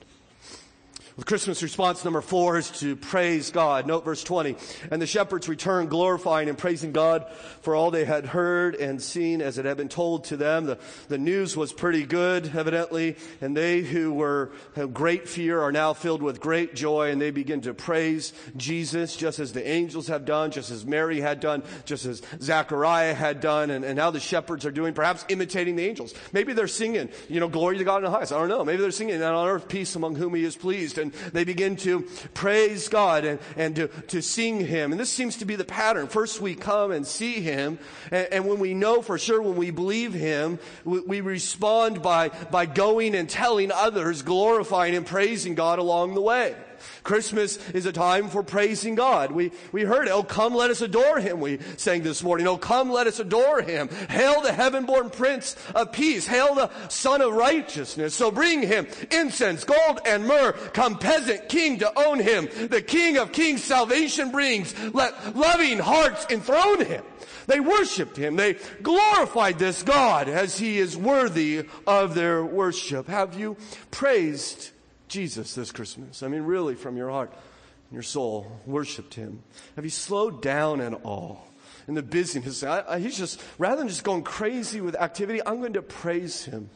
The 1.17 1.25
Christmas 1.25 1.63
response 1.63 2.05
number 2.05 2.21
four 2.21 2.57
is 2.57 2.71
to 2.81 2.95
praise 2.95 3.51
God. 3.51 3.87
Note 3.87 4.05
verse 4.05 4.23
20. 4.23 4.55
And 4.93 5.03
the 5.03 5.07
shepherds 5.07 5.49
returned 5.49 5.91
glorifying 5.91 6.49
and 6.49 6.57
praising 6.57 6.93
God 6.93 7.27
for 7.63 7.75
all 7.75 7.91
they 7.91 8.05
had 8.05 8.27
heard 8.27 8.77
and 8.77 9.03
seen 9.03 9.43
as 9.43 9.59
it 9.59 9.65
had 9.65 9.77
been 9.77 9.89
told 9.89 10.25
to 10.25 10.37
them. 10.37 10.67
The, 10.67 10.79
the 11.09 11.19
news 11.19 11.57
was 11.57 11.73
pretty 11.73 12.07
good, 12.07 12.55
evidently, 12.55 13.17
and 13.41 13.57
they 13.57 13.81
who 13.81 14.13
were 14.13 14.53
have 14.77 14.95
great 14.95 15.29
fear 15.29 15.61
are 15.61 15.73
now 15.73 15.95
filled 15.95 16.23
with 16.23 16.41
great 16.41 16.75
joy 16.77 17.11
and 17.11 17.21
they 17.21 17.33
begin 17.33 17.61
to 17.63 17.75
praise 17.75 18.33
Jesus 18.57 19.17
just 19.17 19.41
as 19.41 19.53
the 19.53 19.67
angels 19.67 20.07
have 20.07 20.25
done, 20.25 20.53
just 20.53 20.71
as 20.71 20.87
Mary 20.87 21.21
had 21.21 21.41
done, 21.41 21.65
just 21.87 22.07
as 22.07 22.23
Zachariah 22.41 23.15
had 23.15 23.41
done, 23.41 23.71
and, 23.71 23.85
and 23.85 23.97
now 23.97 24.11
the 24.11 24.21
shepherds 24.21 24.65
are 24.65 24.71
doing, 24.71 24.95
perhaps 24.95 25.25
imitating 25.29 25.75
the 25.75 25.87
angels. 25.87 26.15
Maybe 26.33 26.53
they're 26.53 26.69
singing, 26.69 27.09
you 27.29 27.41
know, 27.41 27.49
glory 27.49 27.79
to 27.79 27.85
God 27.85 27.99
in 27.99 28.05
the 28.05 28.11
highest. 28.11 28.33
I 28.33 28.39
don't 28.39 28.49
know. 28.49 28.65
Maybe 28.65 28.81
they're 28.81 28.91
singing, 28.93 29.17
and 29.17 29.25
on 29.25 29.49
earth 29.49 29.69
peace 29.69 29.97
among 29.97 30.15
whom 30.15 30.35
he 30.35 30.45
is 30.45 30.57
pleased. 30.57 31.00
And 31.01 31.13
they 31.33 31.45
begin 31.45 31.77
to 31.77 32.03
praise 32.35 32.89
God 32.89 33.25
and, 33.25 33.39
and 33.57 33.77
to, 33.77 33.89
to 33.89 34.23
sing 34.23 34.61
Him. 34.65 34.93
And 34.93 35.01
this 35.01 35.11
seems 35.11 35.37
to 35.39 35.45
be 35.45 35.57
the 35.57 35.65
pattern. 35.65 36.07
First, 36.07 36.41
we 36.41 36.55
come 36.55 36.93
and 36.93 37.07
see 37.07 37.41
Him. 37.41 37.79
And, 38.11 38.29
and 38.33 38.47
when 38.47 38.59
we 38.59 38.75
know 38.75 39.03
for 39.03 39.19
sure, 39.19 39.43
when 39.43 39.57
we 39.57 39.71
believe 39.71 40.15
Him, 40.15 40.59
we, 40.85 41.01
we 41.01 41.21
respond 41.21 42.03
by, 42.03 42.29
by 42.29 42.67
going 42.67 43.15
and 43.15 43.29
telling 43.29 43.73
others, 43.73 44.23
glorifying 44.23 44.95
and 44.95 45.05
praising 45.05 45.55
God 45.55 45.79
along 45.79 46.15
the 46.15 46.23
way. 46.23 46.55
Christmas 47.03 47.57
is 47.71 47.87
a 47.87 47.93
time 47.93 48.29
for 48.29 48.43
praising 48.43 48.95
God. 48.95 49.33
We, 49.33 49.53
we 49.73 49.83
heard, 49.83 50.09
Oh, 50.09 50.23
come, 50.23 50.55
let 50.55 50.71
us 50.71 50.81
adore 50.81 51.19
him. 51.19 51.41
We 51.41 51.59
sang 51.77 52.03
this 52.03 52.23
morning, 52.23 52.47
Oh, 52.47 52.57
come, 52.57 52.91
let 52.91 53.07
us 53.07 53.21
adore 53.21 53.63
him. 53.63 53.89
Hail 53.89 54.41
the 54.43 54.53
heaven 54.53 54.87
born 54.87 55.11
prince 55.11 55.57
of 55.75 55.93
peace. 55.93 56.27
Hail 56.27 56.55
the 56.55 56.71
Sun 56.89 57.21
of 57.23 57.33
righteousness. 57.33 58.15
So 58.15 58.31
bring 58.31 58.63
him 58.63 58.87
incense, 59.11 59.65
gold, 59.65 60.01
and 60.07 60.27
myrrh. 60.27 60.53
Come, 60.73 60.99
peasant 60.99 61.49
king, 61.49 61.79
to 61.79 61.99
own 61.99 62.19
him. 62.19 62.49
The 62.69 62.83
king 62.83 63.17
of 63.17 63.33
kings 63.33 63.63
salvation 63.63 64.31
brings. 64.31 64.79
Let 64.95 65.37
loving 65.37 65.79
hearts 65.79 66.27
enthrone 66.31 66.85
him. 66.85 67.05
They 67.47 67.61
worshiped 67.61 68.17
him. 68.17 68.37
They 68.37 68.57
glorified 68.83 69.59
this 69.59 69.83
God 69.83 70.29
as 70.29 70.59
he 70.59 70.79
is 70.79 70.97
worthy 70.97 71.67
of 71.87 72.15
their 72.15 72.45
worship. 72.45 73.09
Have 73.09 73.39
you 73.39 73.57
praised 73.91 74.71
Jesus 75.11 75.55
this 75.55 75.73
Christmas? 75.73 76.23
I 76.23 76.29
mean, 76.29 76.43
really, 76.43 76.75
from 76.75 76.97
your 76.97 77.11
heart 77.11 77.31
and 77.33 77.93
your 77.93 78.03
soul, 78.03 78.61
worshiped 78.65 79.15
him. 79.15 79.43
Have 79.77 79.85
you 79.85 79.91
slowed 79.91 80.41
down 80.41 80.81
at 80.81 80.95
all? 80.95 81.47
in 81.89 81.95
the 81.95 82.03
busyness. 82.03 82.63
I, 82.63 82.85
I, 82.89 82.99
he's 83.01 83.19
just, 83.19 83.43
rather 83.59 83.79
than 83.79 83.89
just 83.89 84.05
going 84.05 84.23
crazy 84.23 84.81
with 84.81 84.95
activity, 84.95 85.41
I'm 85.45 85.59
going 85.59 85.73
to 85.73 85.83
praise 85.83 86.45
him. 86.45 86.71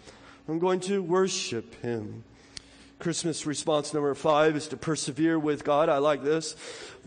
I'm 0.48 0.58
going 0.58 0.80
to 0.80 1.02
worship 1.02 1.80
him. 1.82 2.24
Christmas 2.98 3.46
response 3.46 3.94
number 3.94 4.12
five 4.14 4.56
is 4.56 4.68
to 4.68 4.76
persevere 4.76 5.38
with 5.38 5.62
God. 5.62 5.88
I 5.88 5.98
like 5.98 6.24
this. 6.24 6.54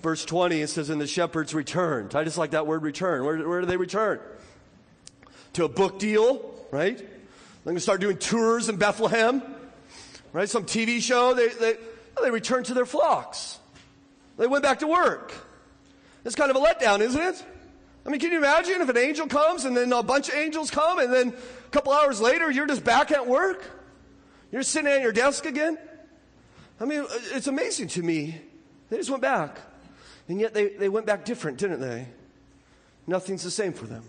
Verse 0.01 0.23
20, 0.23 0.61
it 0.61 0.67
says, 0.67 0.89
And 0.89 1.01
the 1.01 1.07
shepherds 1.07 1.53
returned. 1.53 2.15
I 2.15 2.23
just 2.23 2.37
like 2.37 2.51
that 2.51 2.65
word 2.65 2.83
return. 2.83 3.25
Where, 3.25 3.37
where 3.47 3.61
do 3.61 3.67
they 3.67 3.77
return? 3.77 4.19
To 5.53 5.65
a 5.65 5.69
book 5.69 5.99
deal, 5.99 6.55
right? 6.71 6.97
They're 6.97 7.07
going 7.65 7.75
to 7.75 7.81
start 7.81 7.99
doing 7.99 8.17
tours 8.17 8.69
in 8.69 8.77
Bethlehem 8.77 9.41
right? 10.33 10.49
Some 10.49 10.65
TV 10.65 11.01
show, 11.01 11.33
they, 11.33 11.47
they, 11.49 11.75
oh, 12.15 12.23
they 12.23 12.31
returned 12.31 12.65
to 12.67 12.73
their 12.73 12.85
flocks. 12.85 13.59
They 14.37 14.47
went 14.47 14.63
back 14.63 14.79
to 14.79 14.87
work. 14.87 15.33
It's 16.25 16.35
kind 16.35 16.51
of 16.51 16.57
a 16.57 16.59
letdown, 16.59 16.99
isn't 16.99 17.21
it? 17.21 17.43
I 18.05 18.09
mean, 18.09 18.19
can 18.19 18.31
you 18.31 18.37
imagine 18.37 18.81
if 18.81 18.89
an 18.89 18.97
angel 18.97 19.27
comes 19.27 19.65
and 19.65 19.75
then 19.75 19.91
a 19.91 20.01
bunch 20.01 20.29
of 20.29 20.35
angels 20.35 20.71
come 20.71 20.99
and 20.99 21.11
then 21.11 21.29
a 21.29 21.69
couple 21.71 21.91
hours 21.91 22.21
later 22.21 22.49
you're 22.49 22.67
just 22.67 22.83
back 22.83 23.11
at 23.11 23.27
work? 23.27 23.63
You're 24.51 24.63
sitting 24.63 24.89
at 24.89 25.01
your 25.01 25.11
desk 25.11 25.45
again? 25.45 25.77
I 26.79 26.85
mean, 26.85 27.05
it's 27.33 27.47
amazing 27.47 27.89
to 27.89 28.03
me. 28.03 28.39
They 28.89 28.97
just 28.97 29.09
went 29.09 29.21
back. 29.21 29.59
And 30.29 30.39
yet 30.39 30.53
they, 30.53 30.69
they 30.69 30.89
went 30.89 31.05
back 31.05 31.25
different, 31.25 31.57
didn't 31.57 31.81
they? 31.81 32.07
Nothing's 33.07 33.43
the 33.43 33.51
same 33.51 33.73
for 33.73 33.85
them. 33.85 34.03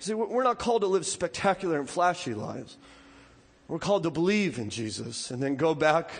See, 0.00 0.14
we're 0.14 0.44
not 0.44 0.58
called 0.58 0.82
to 0.82 0.88
live 0.88 1.04
spectacular 1.04 1.78
and 1.78 1.88
flashy 1.88 2.34
lives. 2.34 2.78
We're 3.70 3.78
called 3.78 4.02
to 4.02 4.10
believe 4.10 4.58
in 4.58 4.68
Jesus 4.68 5.30
and 5.30 5.40
then 5.40 5.54
go 5.54 5.76
back 5.76 6.10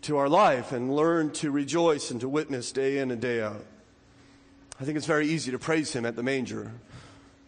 to 0.00 0.16
our 0.16 0.28
life 0.28 0.72
and 0.72 0.92
learn 0.92 1.30
to 1.34 1.52
rejoice 1.52 2.10
and 2.10 2.20
to 2.22 2.28
witness 2.28 2.72
day 2.72 2.98
in 2.98 3.12
and 3.12 3.20
day 3.20 3.40
out. 3.40 3.64
I 4.80 4.84
think 4.84 4.96
it's 4.96 5.06
very 5.06 5.28
easy 5.28 5.52
to 5.52 5.60
praise 5.60 5.92
Him 5.92 6.04
at 6.04 6.16
the 6.16 6.24
manger. 6.24 6.72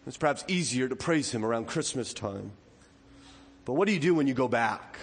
It's 0.07 0.15
perhaps 0.15 0.45
easier 0.47 0.87
to 0.87 0.95
praise 0.95 1.31
Him 1.31 1.43
around 1.43 1.67
Christmas 1.67 2.13
time. 2.13 2.53
But 3.65 3.73
what 3.73 3.89
do 3.89 3.93
you 3.93 3.99
do 3.99 4.15
when 4.15 4.25
you 4.25 4.33
go 4.33 4.47
back? 4.47 4.99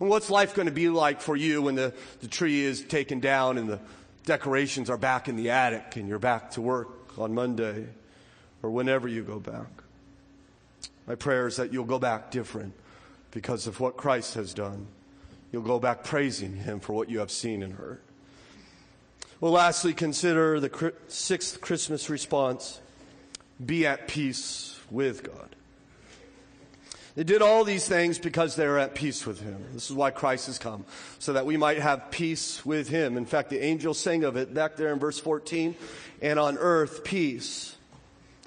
And 0.00 0.08
what's 0.08 0.30
life 0.30 0.54
going 0.54 0.64
to 0.64 0.72
be 0.72 0.88
like 0.88 1.20
for 1.20 1.36
you 1.36 1.60
when 1.60 1.74
the, 1.74 1.92
the 2.20 2.26
tree 2.26 2.60
is 2.62 2.82
taken 2.82 3.20
down 3.20 3.58
and 3.58 3.68
the 3.68 3.80
decorations 4.24 4.88
are 4.88 4.96
back 4.96 5.28
in 5.28 5.36
the 5.36 5.50
attic 5.50 5.96
and 5.96 6.08
you're 6.08 6.18
back 6.18 6.52
to 6.52 6.62
work 6.62 7.18
on 7.18 7.34
Monday 7.34 7.84
or 8.62 8.70
whenever 8.70 9.08
you 9.08 9.22
go 9.22 9.38
back? 9.38 9.68
My 11.06 11.16
prayer 11.16 11.48
is 11.48 11.56
that 11.56 11.70
you'll 11.70 11.84
go 11.84 11.98
back 11.98 12.30
different 12.30 12.72
because 13.30 13.66
of 13.66 13.80
what 13.80 13.96
Christ 13.96 14.34
has 14.34 14.54
done. 14.54 14.86
You'll 15.52 15.62
go 15.62 15.78
back 15.78 16.04
praising 16.04 16.56
Him 16.56 16.80
for 16.80 16.92
what 16.92 17.08
you 17.10 17.18
have 17.20 17.30
seen 17.30 17.62
and 17.62 17.74
heard. 17.74 18.00
Well, 19.40 19.52
lastly, 19.52 19.94
consider 19.94 20.60
the 20.60 20.92
sixth 21.08 21.60
Christmas 21.60 22.10
response 22.10 22.80
be 23.64 23.86
at 23.86 24.08
peace 24.08 24.78
with 24.90 25.22
God. 25.22 25.56
They 27.16 27.24
did 27.24 27.42
all 27.42 27.64
these 27.64 27.86
things 27.86 28.18
because 28.18 28.54
they 28.54 28.66
were 28.66 28.78
at 28.78 28.94
peace 28.94 29.26
with 29.26 29.40
Him. 29.40 29.64
This 29.72 29.90
is 29.90 29.96
why 29.96 30.10
Christ 30.10 30.46
has 30.46 30.58
come, 30.58 30.84
so 31.18 31.32
that 31.32 31.44
we 31.44 31.56
might 31.56 31.78
have 31.78 32.10
peace 32.10 32.64
with 32.64 32.88
Him. 32.88 33.16
In 33.16 33.26
fact, 33.26 33.50
the 33.50 33.62
angels 33.62 33.98
sing 33.98 34.24
of 34.24 34.36
it 34.36 34.54
back 34.54 34.76
there 34.76 34.92
in 34.92 34.98
verse 34.98 35.18
14, 35.18 35.74
and 36.22 36.38
on 36.38 36.56
earth, 36.56 37.02
peace. 37.02 37.76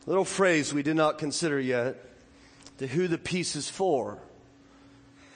A 0.05 0.09
little 0.09 0.25
phrase 0.25 0.73
we 0.73 0.83
did 0.83 0.95
not 0.95 1.17
consider 1.17 1.59
yet, 1.59 1.97
to 2.77 2.87
who 2.87 3.07
the 3.07 3.17
peace 3.17 3.55
is 3.55 3.69
for. 3.69 4.17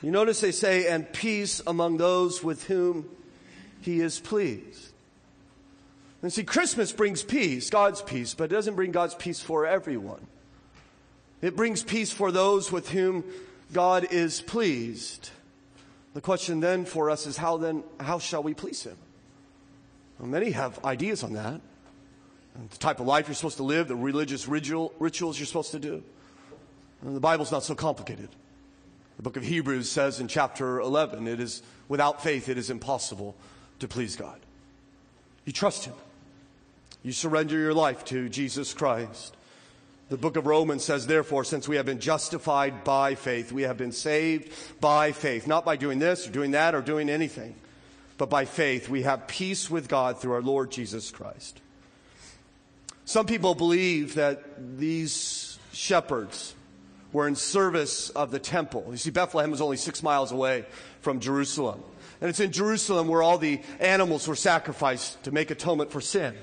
You 0.01 0.11
notice 0.11 0.41
they 0.41 0.51
say, 0.51 0.87
and 0.87 1.11
peace 1.11 1.61
among 1.65 1.97
those 1.97 2.43
with 2.43 2.65
whom 2.65 3.09
He 3.81 3.99
is 3.99 4.19
pleased. 4.19 4.91
And 6.21 6.31
see, 6.31 6.43
Christmas 6.43 6.91
brings 6.91 7.23
peace, 7.23 7.69
God's 7.69 8.01
peace, 8.01 8.33
but 8.33 8.45
it 8.45 8.55
doesn't 8.55 8.75
bring 8.75 8.91
God's 8.91 9.15
peace 9.15 9.39
for 9.39 9.65
everyone. 9.65 10.25
It 11.41 11.55
brings 11.55 11.83
peace 11.83 12.11
for 12.11 12.31
those 12.31 12.71
with 12.71 12.89
whom 12.89 13.23
God 13.73 14.07
is 14.11 14.41
pleased. 14.41 15.29
The 16.13 16.21
question 16.21 16.59
then 16.59 16.85
for 16.85 17.09
us 17.09 17.27
is 17.27 17.37
how 17.37 17.57
then, 17.57 17.83
how 17.99 18.19
shall 18.19 18.41
we 18.41 18.53
please 18.53 18.83
Him? 18.83 18.97
Well, 20.17 20.27
many 20.27 20.51
have 20.51 20.83
ideas 20.83 21.23
on 21.23 21.33
that. 21.33 21.61
The 22.71 22.77
type 22.77 22.99
of 22.99 23.05
life 23.05 23.27
you're 23.27 23.35
supposed 23.35 23.57
to 23.57 23.63
live, 23.63 23.87
the 23.87 23.95
religious 23.95 24.47
ritual, 24.47 24.91
rituals 24.97 25.37
you're 25.37 25.45
supposed 25.45 25.71
to 25.71 25.79
do. 25.79 26.03
And 27.03 27.15
the 27.15 27.19
Bible's 27.19 27.51
not 27.51 27.63
so 27.63 27.75
complicated. 27.75 28.29
The 29.17 29.23
book 29.23 29.35
of 29.35 29.43
Hebrews 29.43 29.89
says 29.89 30.19
in 30.19 30.27
chapter 30.27 30.79
11, 30.79 31.27
it 31.27 31.39
is 31.39 31.63
without 31.89 32.23
faith, 32.23 32.49
it 32.49 32.57
is 32.57 32.69
impossible 32.69 33.35
to 33.79 33.87
please 33.87 34.15
God. 34.15 34.39
You 35.43 35.53
trust 35.53 35.85
Him. 35.85 35.95
You 37.03 37.11
surrender 37.11 37.57
your 37.57 37.73
life 37.73 38.05
to 38.05 38.29
Jesus 38.29 38.73
Christ. 38.73 39.35
The 40.09 40.17
book 40.17 40.37
of 40.37 40.45
Romans 40.45 40.83
says, 40.83 41.07
therefore, 41.07 41.43
since 41.43 41.67
we 41.67 41.75
have 41.77 41.85
been 41.85 41.99
justified 41.99 42.83
by 42.83 43.15
faith, 43.15 43.51
we 43.51 43.63
have 43.63 43.77
been 43.77 43.91
saved 43.91 44.53
by 44.79 45.11
faith, 45.11 45.47
not 45.47 45.65
by 45.65 45.75
doing 45.75 45.99
this 45.99 46.27
or 46.27 46.31
doing 46.31 46.51
that 46.51 46.75
or 46.75 46.81
doing 46.81 47.09
anything, 47.09 47.55
but 48.17 48.29
by 48.29 48.45
faith, 48.45 48.87
we 48.87 49.01
have 49.01 49.27
peace 49.27 49.69
with 49.69 49.89
God 49.89 50.19
through 50.19 50.33
our 50.33 50.41
Lord 50.41 50.71
Jesus 50.71 51.11
Christ. 51.11 51.59
Some 53.05 53.25
people 53.25 53.55
believe 53.55 54.15
that 54.15 54.77
these 54.77 55.57
shepherds 55.73 56.53
were 57.13 57.27
in 57.27 57.35
service 57.35 58.09
of 58.09 58.31
the 58.31 58.39
temple. 58.39 58.85
You 58.89 58.97
see, 58.97 59.11
Bethlehem 59.11 59.51
was 59.51 59.61
only 59.61 59.77
six 59.77 60.03
miles 60.03 60.31
away 60.31 60.65
from 61.01 61.19
Jerusalem. 61.19 61.83
And 62.19 62.29
it's 62.29 62.39
in 62.39 62.51
Jerusalem 62.51 63.07
where 63.07 63.21
all 63.21 63.37
the 63.37 63.61
animals 63.79 64.27
were 64.27 64.35
sacrificed 64.35 65.23
to 65.23 65.31
make 65.31 65.51
atonement 65.51 65.91
for 65.91 66.01
sin. 66.01 66.35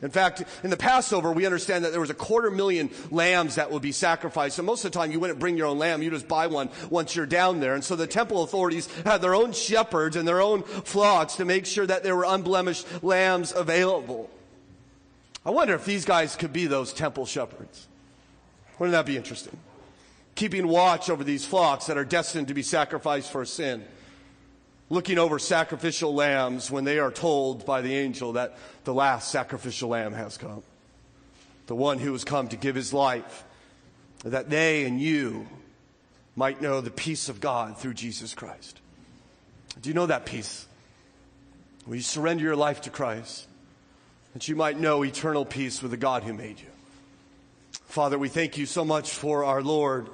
In 0.00 0.10
fact, 0.10 0.44
in 0.62 0.70
the 0.70 0.76
Passover, 0.76 1.32
we 1.32 1.44
understand 1.44 1.84
that 1.84 1.90
there 1.90 2.00
was 2.00 2.10
a 2.10 2.14
quarter 2.14 2.50
million 2.52 2.90
lambs 3.10 3.56
that 3.56 3.72
would 3.72 3.82
be 3.82 3.90
sacrificed. 3.90 4.58
And 4.58 4.66
most 4.66 4.84
of 4.84 4.92
the 4.92 4.98
time, 4.98 5.10
you 5.10 5.18
wouldn't 5.18 5.40
bring 5.40 5.56
your 5.56 5.66
own 5.66 5.78
lamb. 5.78 6.02
You 6.02 6.10
just 6.10 6.28
buy 6.28 6.46
one 6.46 6.70
once 6.88 7.16
you're 7.16 7.26
down 7.26 7.58
there. 7.58 7.74
And 7.74 7.82
so 7.82 7.96
the 7.96 8.06
temple 8.06 8.44
authorities 8.44 8.88
had 9.04 9.22
their 9.22 9.34
own 9.34 9.52
shepherds 9.52 10.14
and 10.14 10.28
their 10.28 10.40
own 10.40 10.62
flocks 10.62 11.34
to 11.36 11.44
make 11.44 11.66
sure 11.66 11.86
that 11.86 12.04
there 12.04 12.14
were 12.14 12.26
unblemished 12.28 12.86
lambs 13.02 13.52
available. 13.52 14.30
I 15.44 15.50
wonder 15.50 15.74
if 15.74 15.84
these 15.84 16.04
guys 16.04 16.36
could 16.36 16.52
be 16.52 16.66
those 16.66 16.92
temple 16.92 17.26
shepherds. 17.26 17.88
Wouldn't 18.78 18.92
that 18.92 19.06
be 19.06 19.16
interesting? 19.16 19.58
Keeping 20.38 20.68
watch 20.68 21.10
over 21.10 21.24
these 21.24 21.44
flocks 21.44 21.86
that 21.86 21.98
are 21.98 22.04
destined 22.04 22.46
to 22.46 22.54
be 22.54 22.62
sacrificed 22.62 23.32
for 23.32 23.44
sin 23.44 23.84
looking 24.88 25.18
over 25.18 25.36
sacrificial 25.40 26.14
lambs 26.14 26.70
when 26.70 26.84
they 26.84 27.00
are 27.00 27.10
told 27.10 27.66
by 27.66 27.80
the 27.80 27.92
angel 27.92 28.34
that 28.34 28.56
the 28.84 28.94
last 28.94 29.32
sacrificial 29.32 29.88
lamb 29.88 30.12
has 30.12 30.36
come. 30.36 30.62
The 31.66 31.74
one 31.74 31.98
who 31.98 32.12
has 32.12 32.22
come 32.22 32.46
to 32.50 32.56
give 32.56 32.76
his 32.76 32.92
life, 32.92 33.42
that 34.24 34.48
they 34.48 34.84
and 34.84 35.00
you 35.00 35.48
might 36.36 36.62
know 36.62 36.80
the 36.80 36.92
peace 36.92 37.28
of 37.28 37.40
God 37.40 37.76
through 37.76 37.94
Jesus 37.94 38.32
Christ. 38.32 38.80
Do 39.82 39.90
you 39.90 39.94
know 39.94 40.06
that 40.06 40.24
peace? 40.24 40.68
Will 41.84 41.96
you 41.96 42.00
surrender 42.00 42.44
your 42.44 42.54
life 42.54 42.82
to 42.82 42.90
Christ? 42.90 43.48
That 44.34 44.46
you 44.46 44.54
might 44.54 44.78
know 44.78 45.02
eternal 45.02 45.44
peace 45.44 45.82
with 45.82 45.90
the 45.90 45.96
God 45.96 46.22
who 46.22 46.32
made 46.32 46.60
you. 46.60 46.77
Father, 47.88 48.18
we 48.18 48.28
thank 48.28 48.58
you 48.58 48.66
so 48.66 48.84
much 48.84 49.12
for 49.12 49.44
our 49.44 49.62
Lord. 49.62 50.10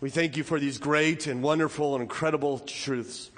We 0.00 0.08
thank 0.08 0.38
you 0.38 0.42
for 0.42 0.58
these 0.58 0.78
great 0.78 1.26
and 1.26 1.42
wonderful 1.42 1.94
and 1.94 2.00
incredible 2.00 2.58
truths. 2.60 3.30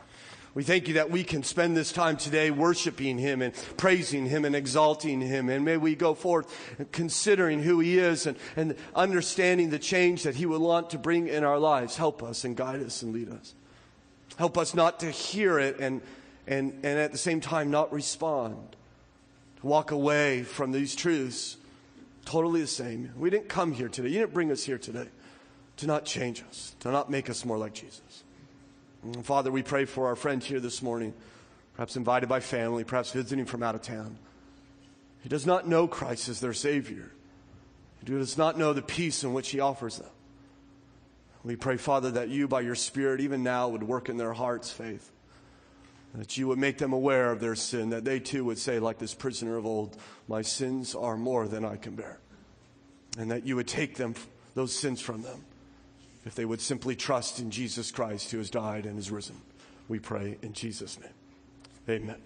We 0.54 0.62
thank 0.62 0.86
you 0.86 0.94
that 0.94 1.10
we 1.10 1.24
can 1.24 1.42
spend 1.42 1.76
this 1.76 1.90
time 1.90 2.16
today 2.16 2.52
worshiping 2.52 3.18
Him 3.18 3.42
and 3.42 3.52
praising 3.76 4.26
Him 4.26 4.44
and 4.44 4.54
exalting 4.54 5.20
Him. 5.20 5.48
And 5.48 5.64
may 5.64 5.76
we 5.76 5.96
go 5.96 6.14
forth 6.14 6.86
considering 6.92 7.60
who 7.60 7.80
He 7.80 7.98
is 7.98 8.26
and, 8.26 8.36
and 8.54 8.76
understanding 8.94 9.70
the 9.70 9.80
change 9.80 10.22
that 10.22 10.36
He 10.36 10.46
would 10.46 10.60
want 10.60 10.90
to 10.90 10.98
bring 10.98 11.26
in 11.26 11.42
our 11.42 11.58
lives. 11.58 11.96
Help 11.96 12.22
us 12.22 12.44
and 12.44 12.56
guide 12.56 12.80
us 12.80 13.02
and 13.02 13.12
lead 13.12 13.28
us. 13.28 13.54
Help 14.36 14.56
us 14.56 14.72
not 14.72 15.00
to 15.00 15.10
hear 15.10 15.58
it 15.58 15.80
and, 15.80 16.00
and, 16.46 16.74
and 16.84 16.98
at 17.00 17.10
the 17.10 17.18
same 17.18 17.40
time 17.40 17.72
not 17.72 17.92
respond. 17.92 18.76
Walk 19.64 19.90
away 19.90 20.44
from 20.44 20.70
these 20.70 20.94
truths 20.94 21.56
totally 22.28 22.60
the 22.60 22.66
same. 22.66 23.10
We 23.16 23.30
didn't 23.30 23.48
come 23.48 23.72
here 23.72 23.88
today. 23.88 24.10
You 24.10 24.18
didn't 24.20 24.34
bring 24.34 24.52
us 24.52 24.62
here 24.62 24.76
today 24.76 25.08
to 25.78 25.86
not 25.86 26.04
change 26.04 26.44
us, 26.46 26.76
to 26.80 26.90
not 26.90 27.10
make 27.10 27.30
us 27.30 27.42
more 27.42 27.56
like 27.56 27.72
Jesus. 27.72 28.22
And 29.02 29.24
Father, 29.24 29.50
we 29.50 29.62
pray 29.62 29.86
for 29.86 30.08
our 30.08 30.14
friend 30.14 30.44
here 30.44 30.60
this 30.60 30.82
morning, 30.82 31.14
perhaps 31.74 31.96
invited 31.96 32.28
by 32.28 32.40
family, 32.40 32.84
perhaps 32.84 33.12
visiting 33.12 33.46
from 33.46 33.62
out 33.62 33.74
of 33.74 33.80
town. 33.80 34.18
He 35.22 35.30
does 35.30 35.46
not 35.46 35.66
know 35.66 35.88
Christ 35.88 36.28
as 36.28 36.38
their 36.38 36.52
Savior. 36.52 37.10
He 38.04 38.12
does 38.12 38.36
not 38.36 38.58
know 38.58 38.74
the 38.74 38.82
peace 38.82 39.24
in 39.24 39.32
which 39.32 39.48
He 39.48 39.60
offers 39.60 39.96
them. 39.96 40.10
We 41.44 41.56
pray, 41.56 41.78
Father, 41.78 42.10
that 42.10 42.28
you, 42.28 42.46
by 42.46 42.60
your 42.60 42.74
Spirit, 42.74 43.22
even 43.22 43.42
now, 43.42 43.68
would 43.70 43.82
work 43.82 44.10
in 44.10 44.18
their 44.18 44.34
hearts 44.34 44.70
faith. 44.70 45.10
That 46.14 46.36
you 46.36 46.48
would 46.48 46.58
make 46.58 46.78
them 46.78 46.92
aware 46.92 47.30
of 47.30 47.38
their 47.38 47.54
sin, 47.54 47.90
that 47.90 48.04
they 48.04 48.18
too 48.18 48.44
would 48.46 48.58
say, 48.58 48.78
like 48.78 48.98
this 48.98 49.14
prisoner 49.14 49.56
of 49.56 49.66
old, 49.66 49.96
My 50.26 50.42
sins 50.42 50.94
are 50.94 51.16
more 51.16 51.46
than 51.46 51.64
I 51.64 51.76
can 51.76 51.94
bear. 51.94 52.18
And 53.18 53.30
that 53.30 53.46
you 53.46 53.56
would 53.56 53.68
take 53.68 53.96
them, 53.96 54.14
those 54.54 54.74
sins 54.74 55.00
from 55.00 55.22
them 55.22 55.44
if 56.24 56.34
they 56.34 56.44
would 56.44 56.60
simply 56.60 56.94
trust 56.94 57.40
in 57.40 57.50
Jesus 57.50 57.90
Christ 57.90 58.30
who 58.30 58.38
has 58.38 58.50
died 58.50 58.84
and 58.84 58.98
is 58.98 59.10
risen. 59.10 59.36
We 59.88 59.98
pray 59.98 60.36
in 60.42 60.52
Jesus' 60.52 60.98
name. 61.00 61.10
Amen. 61.88 62.20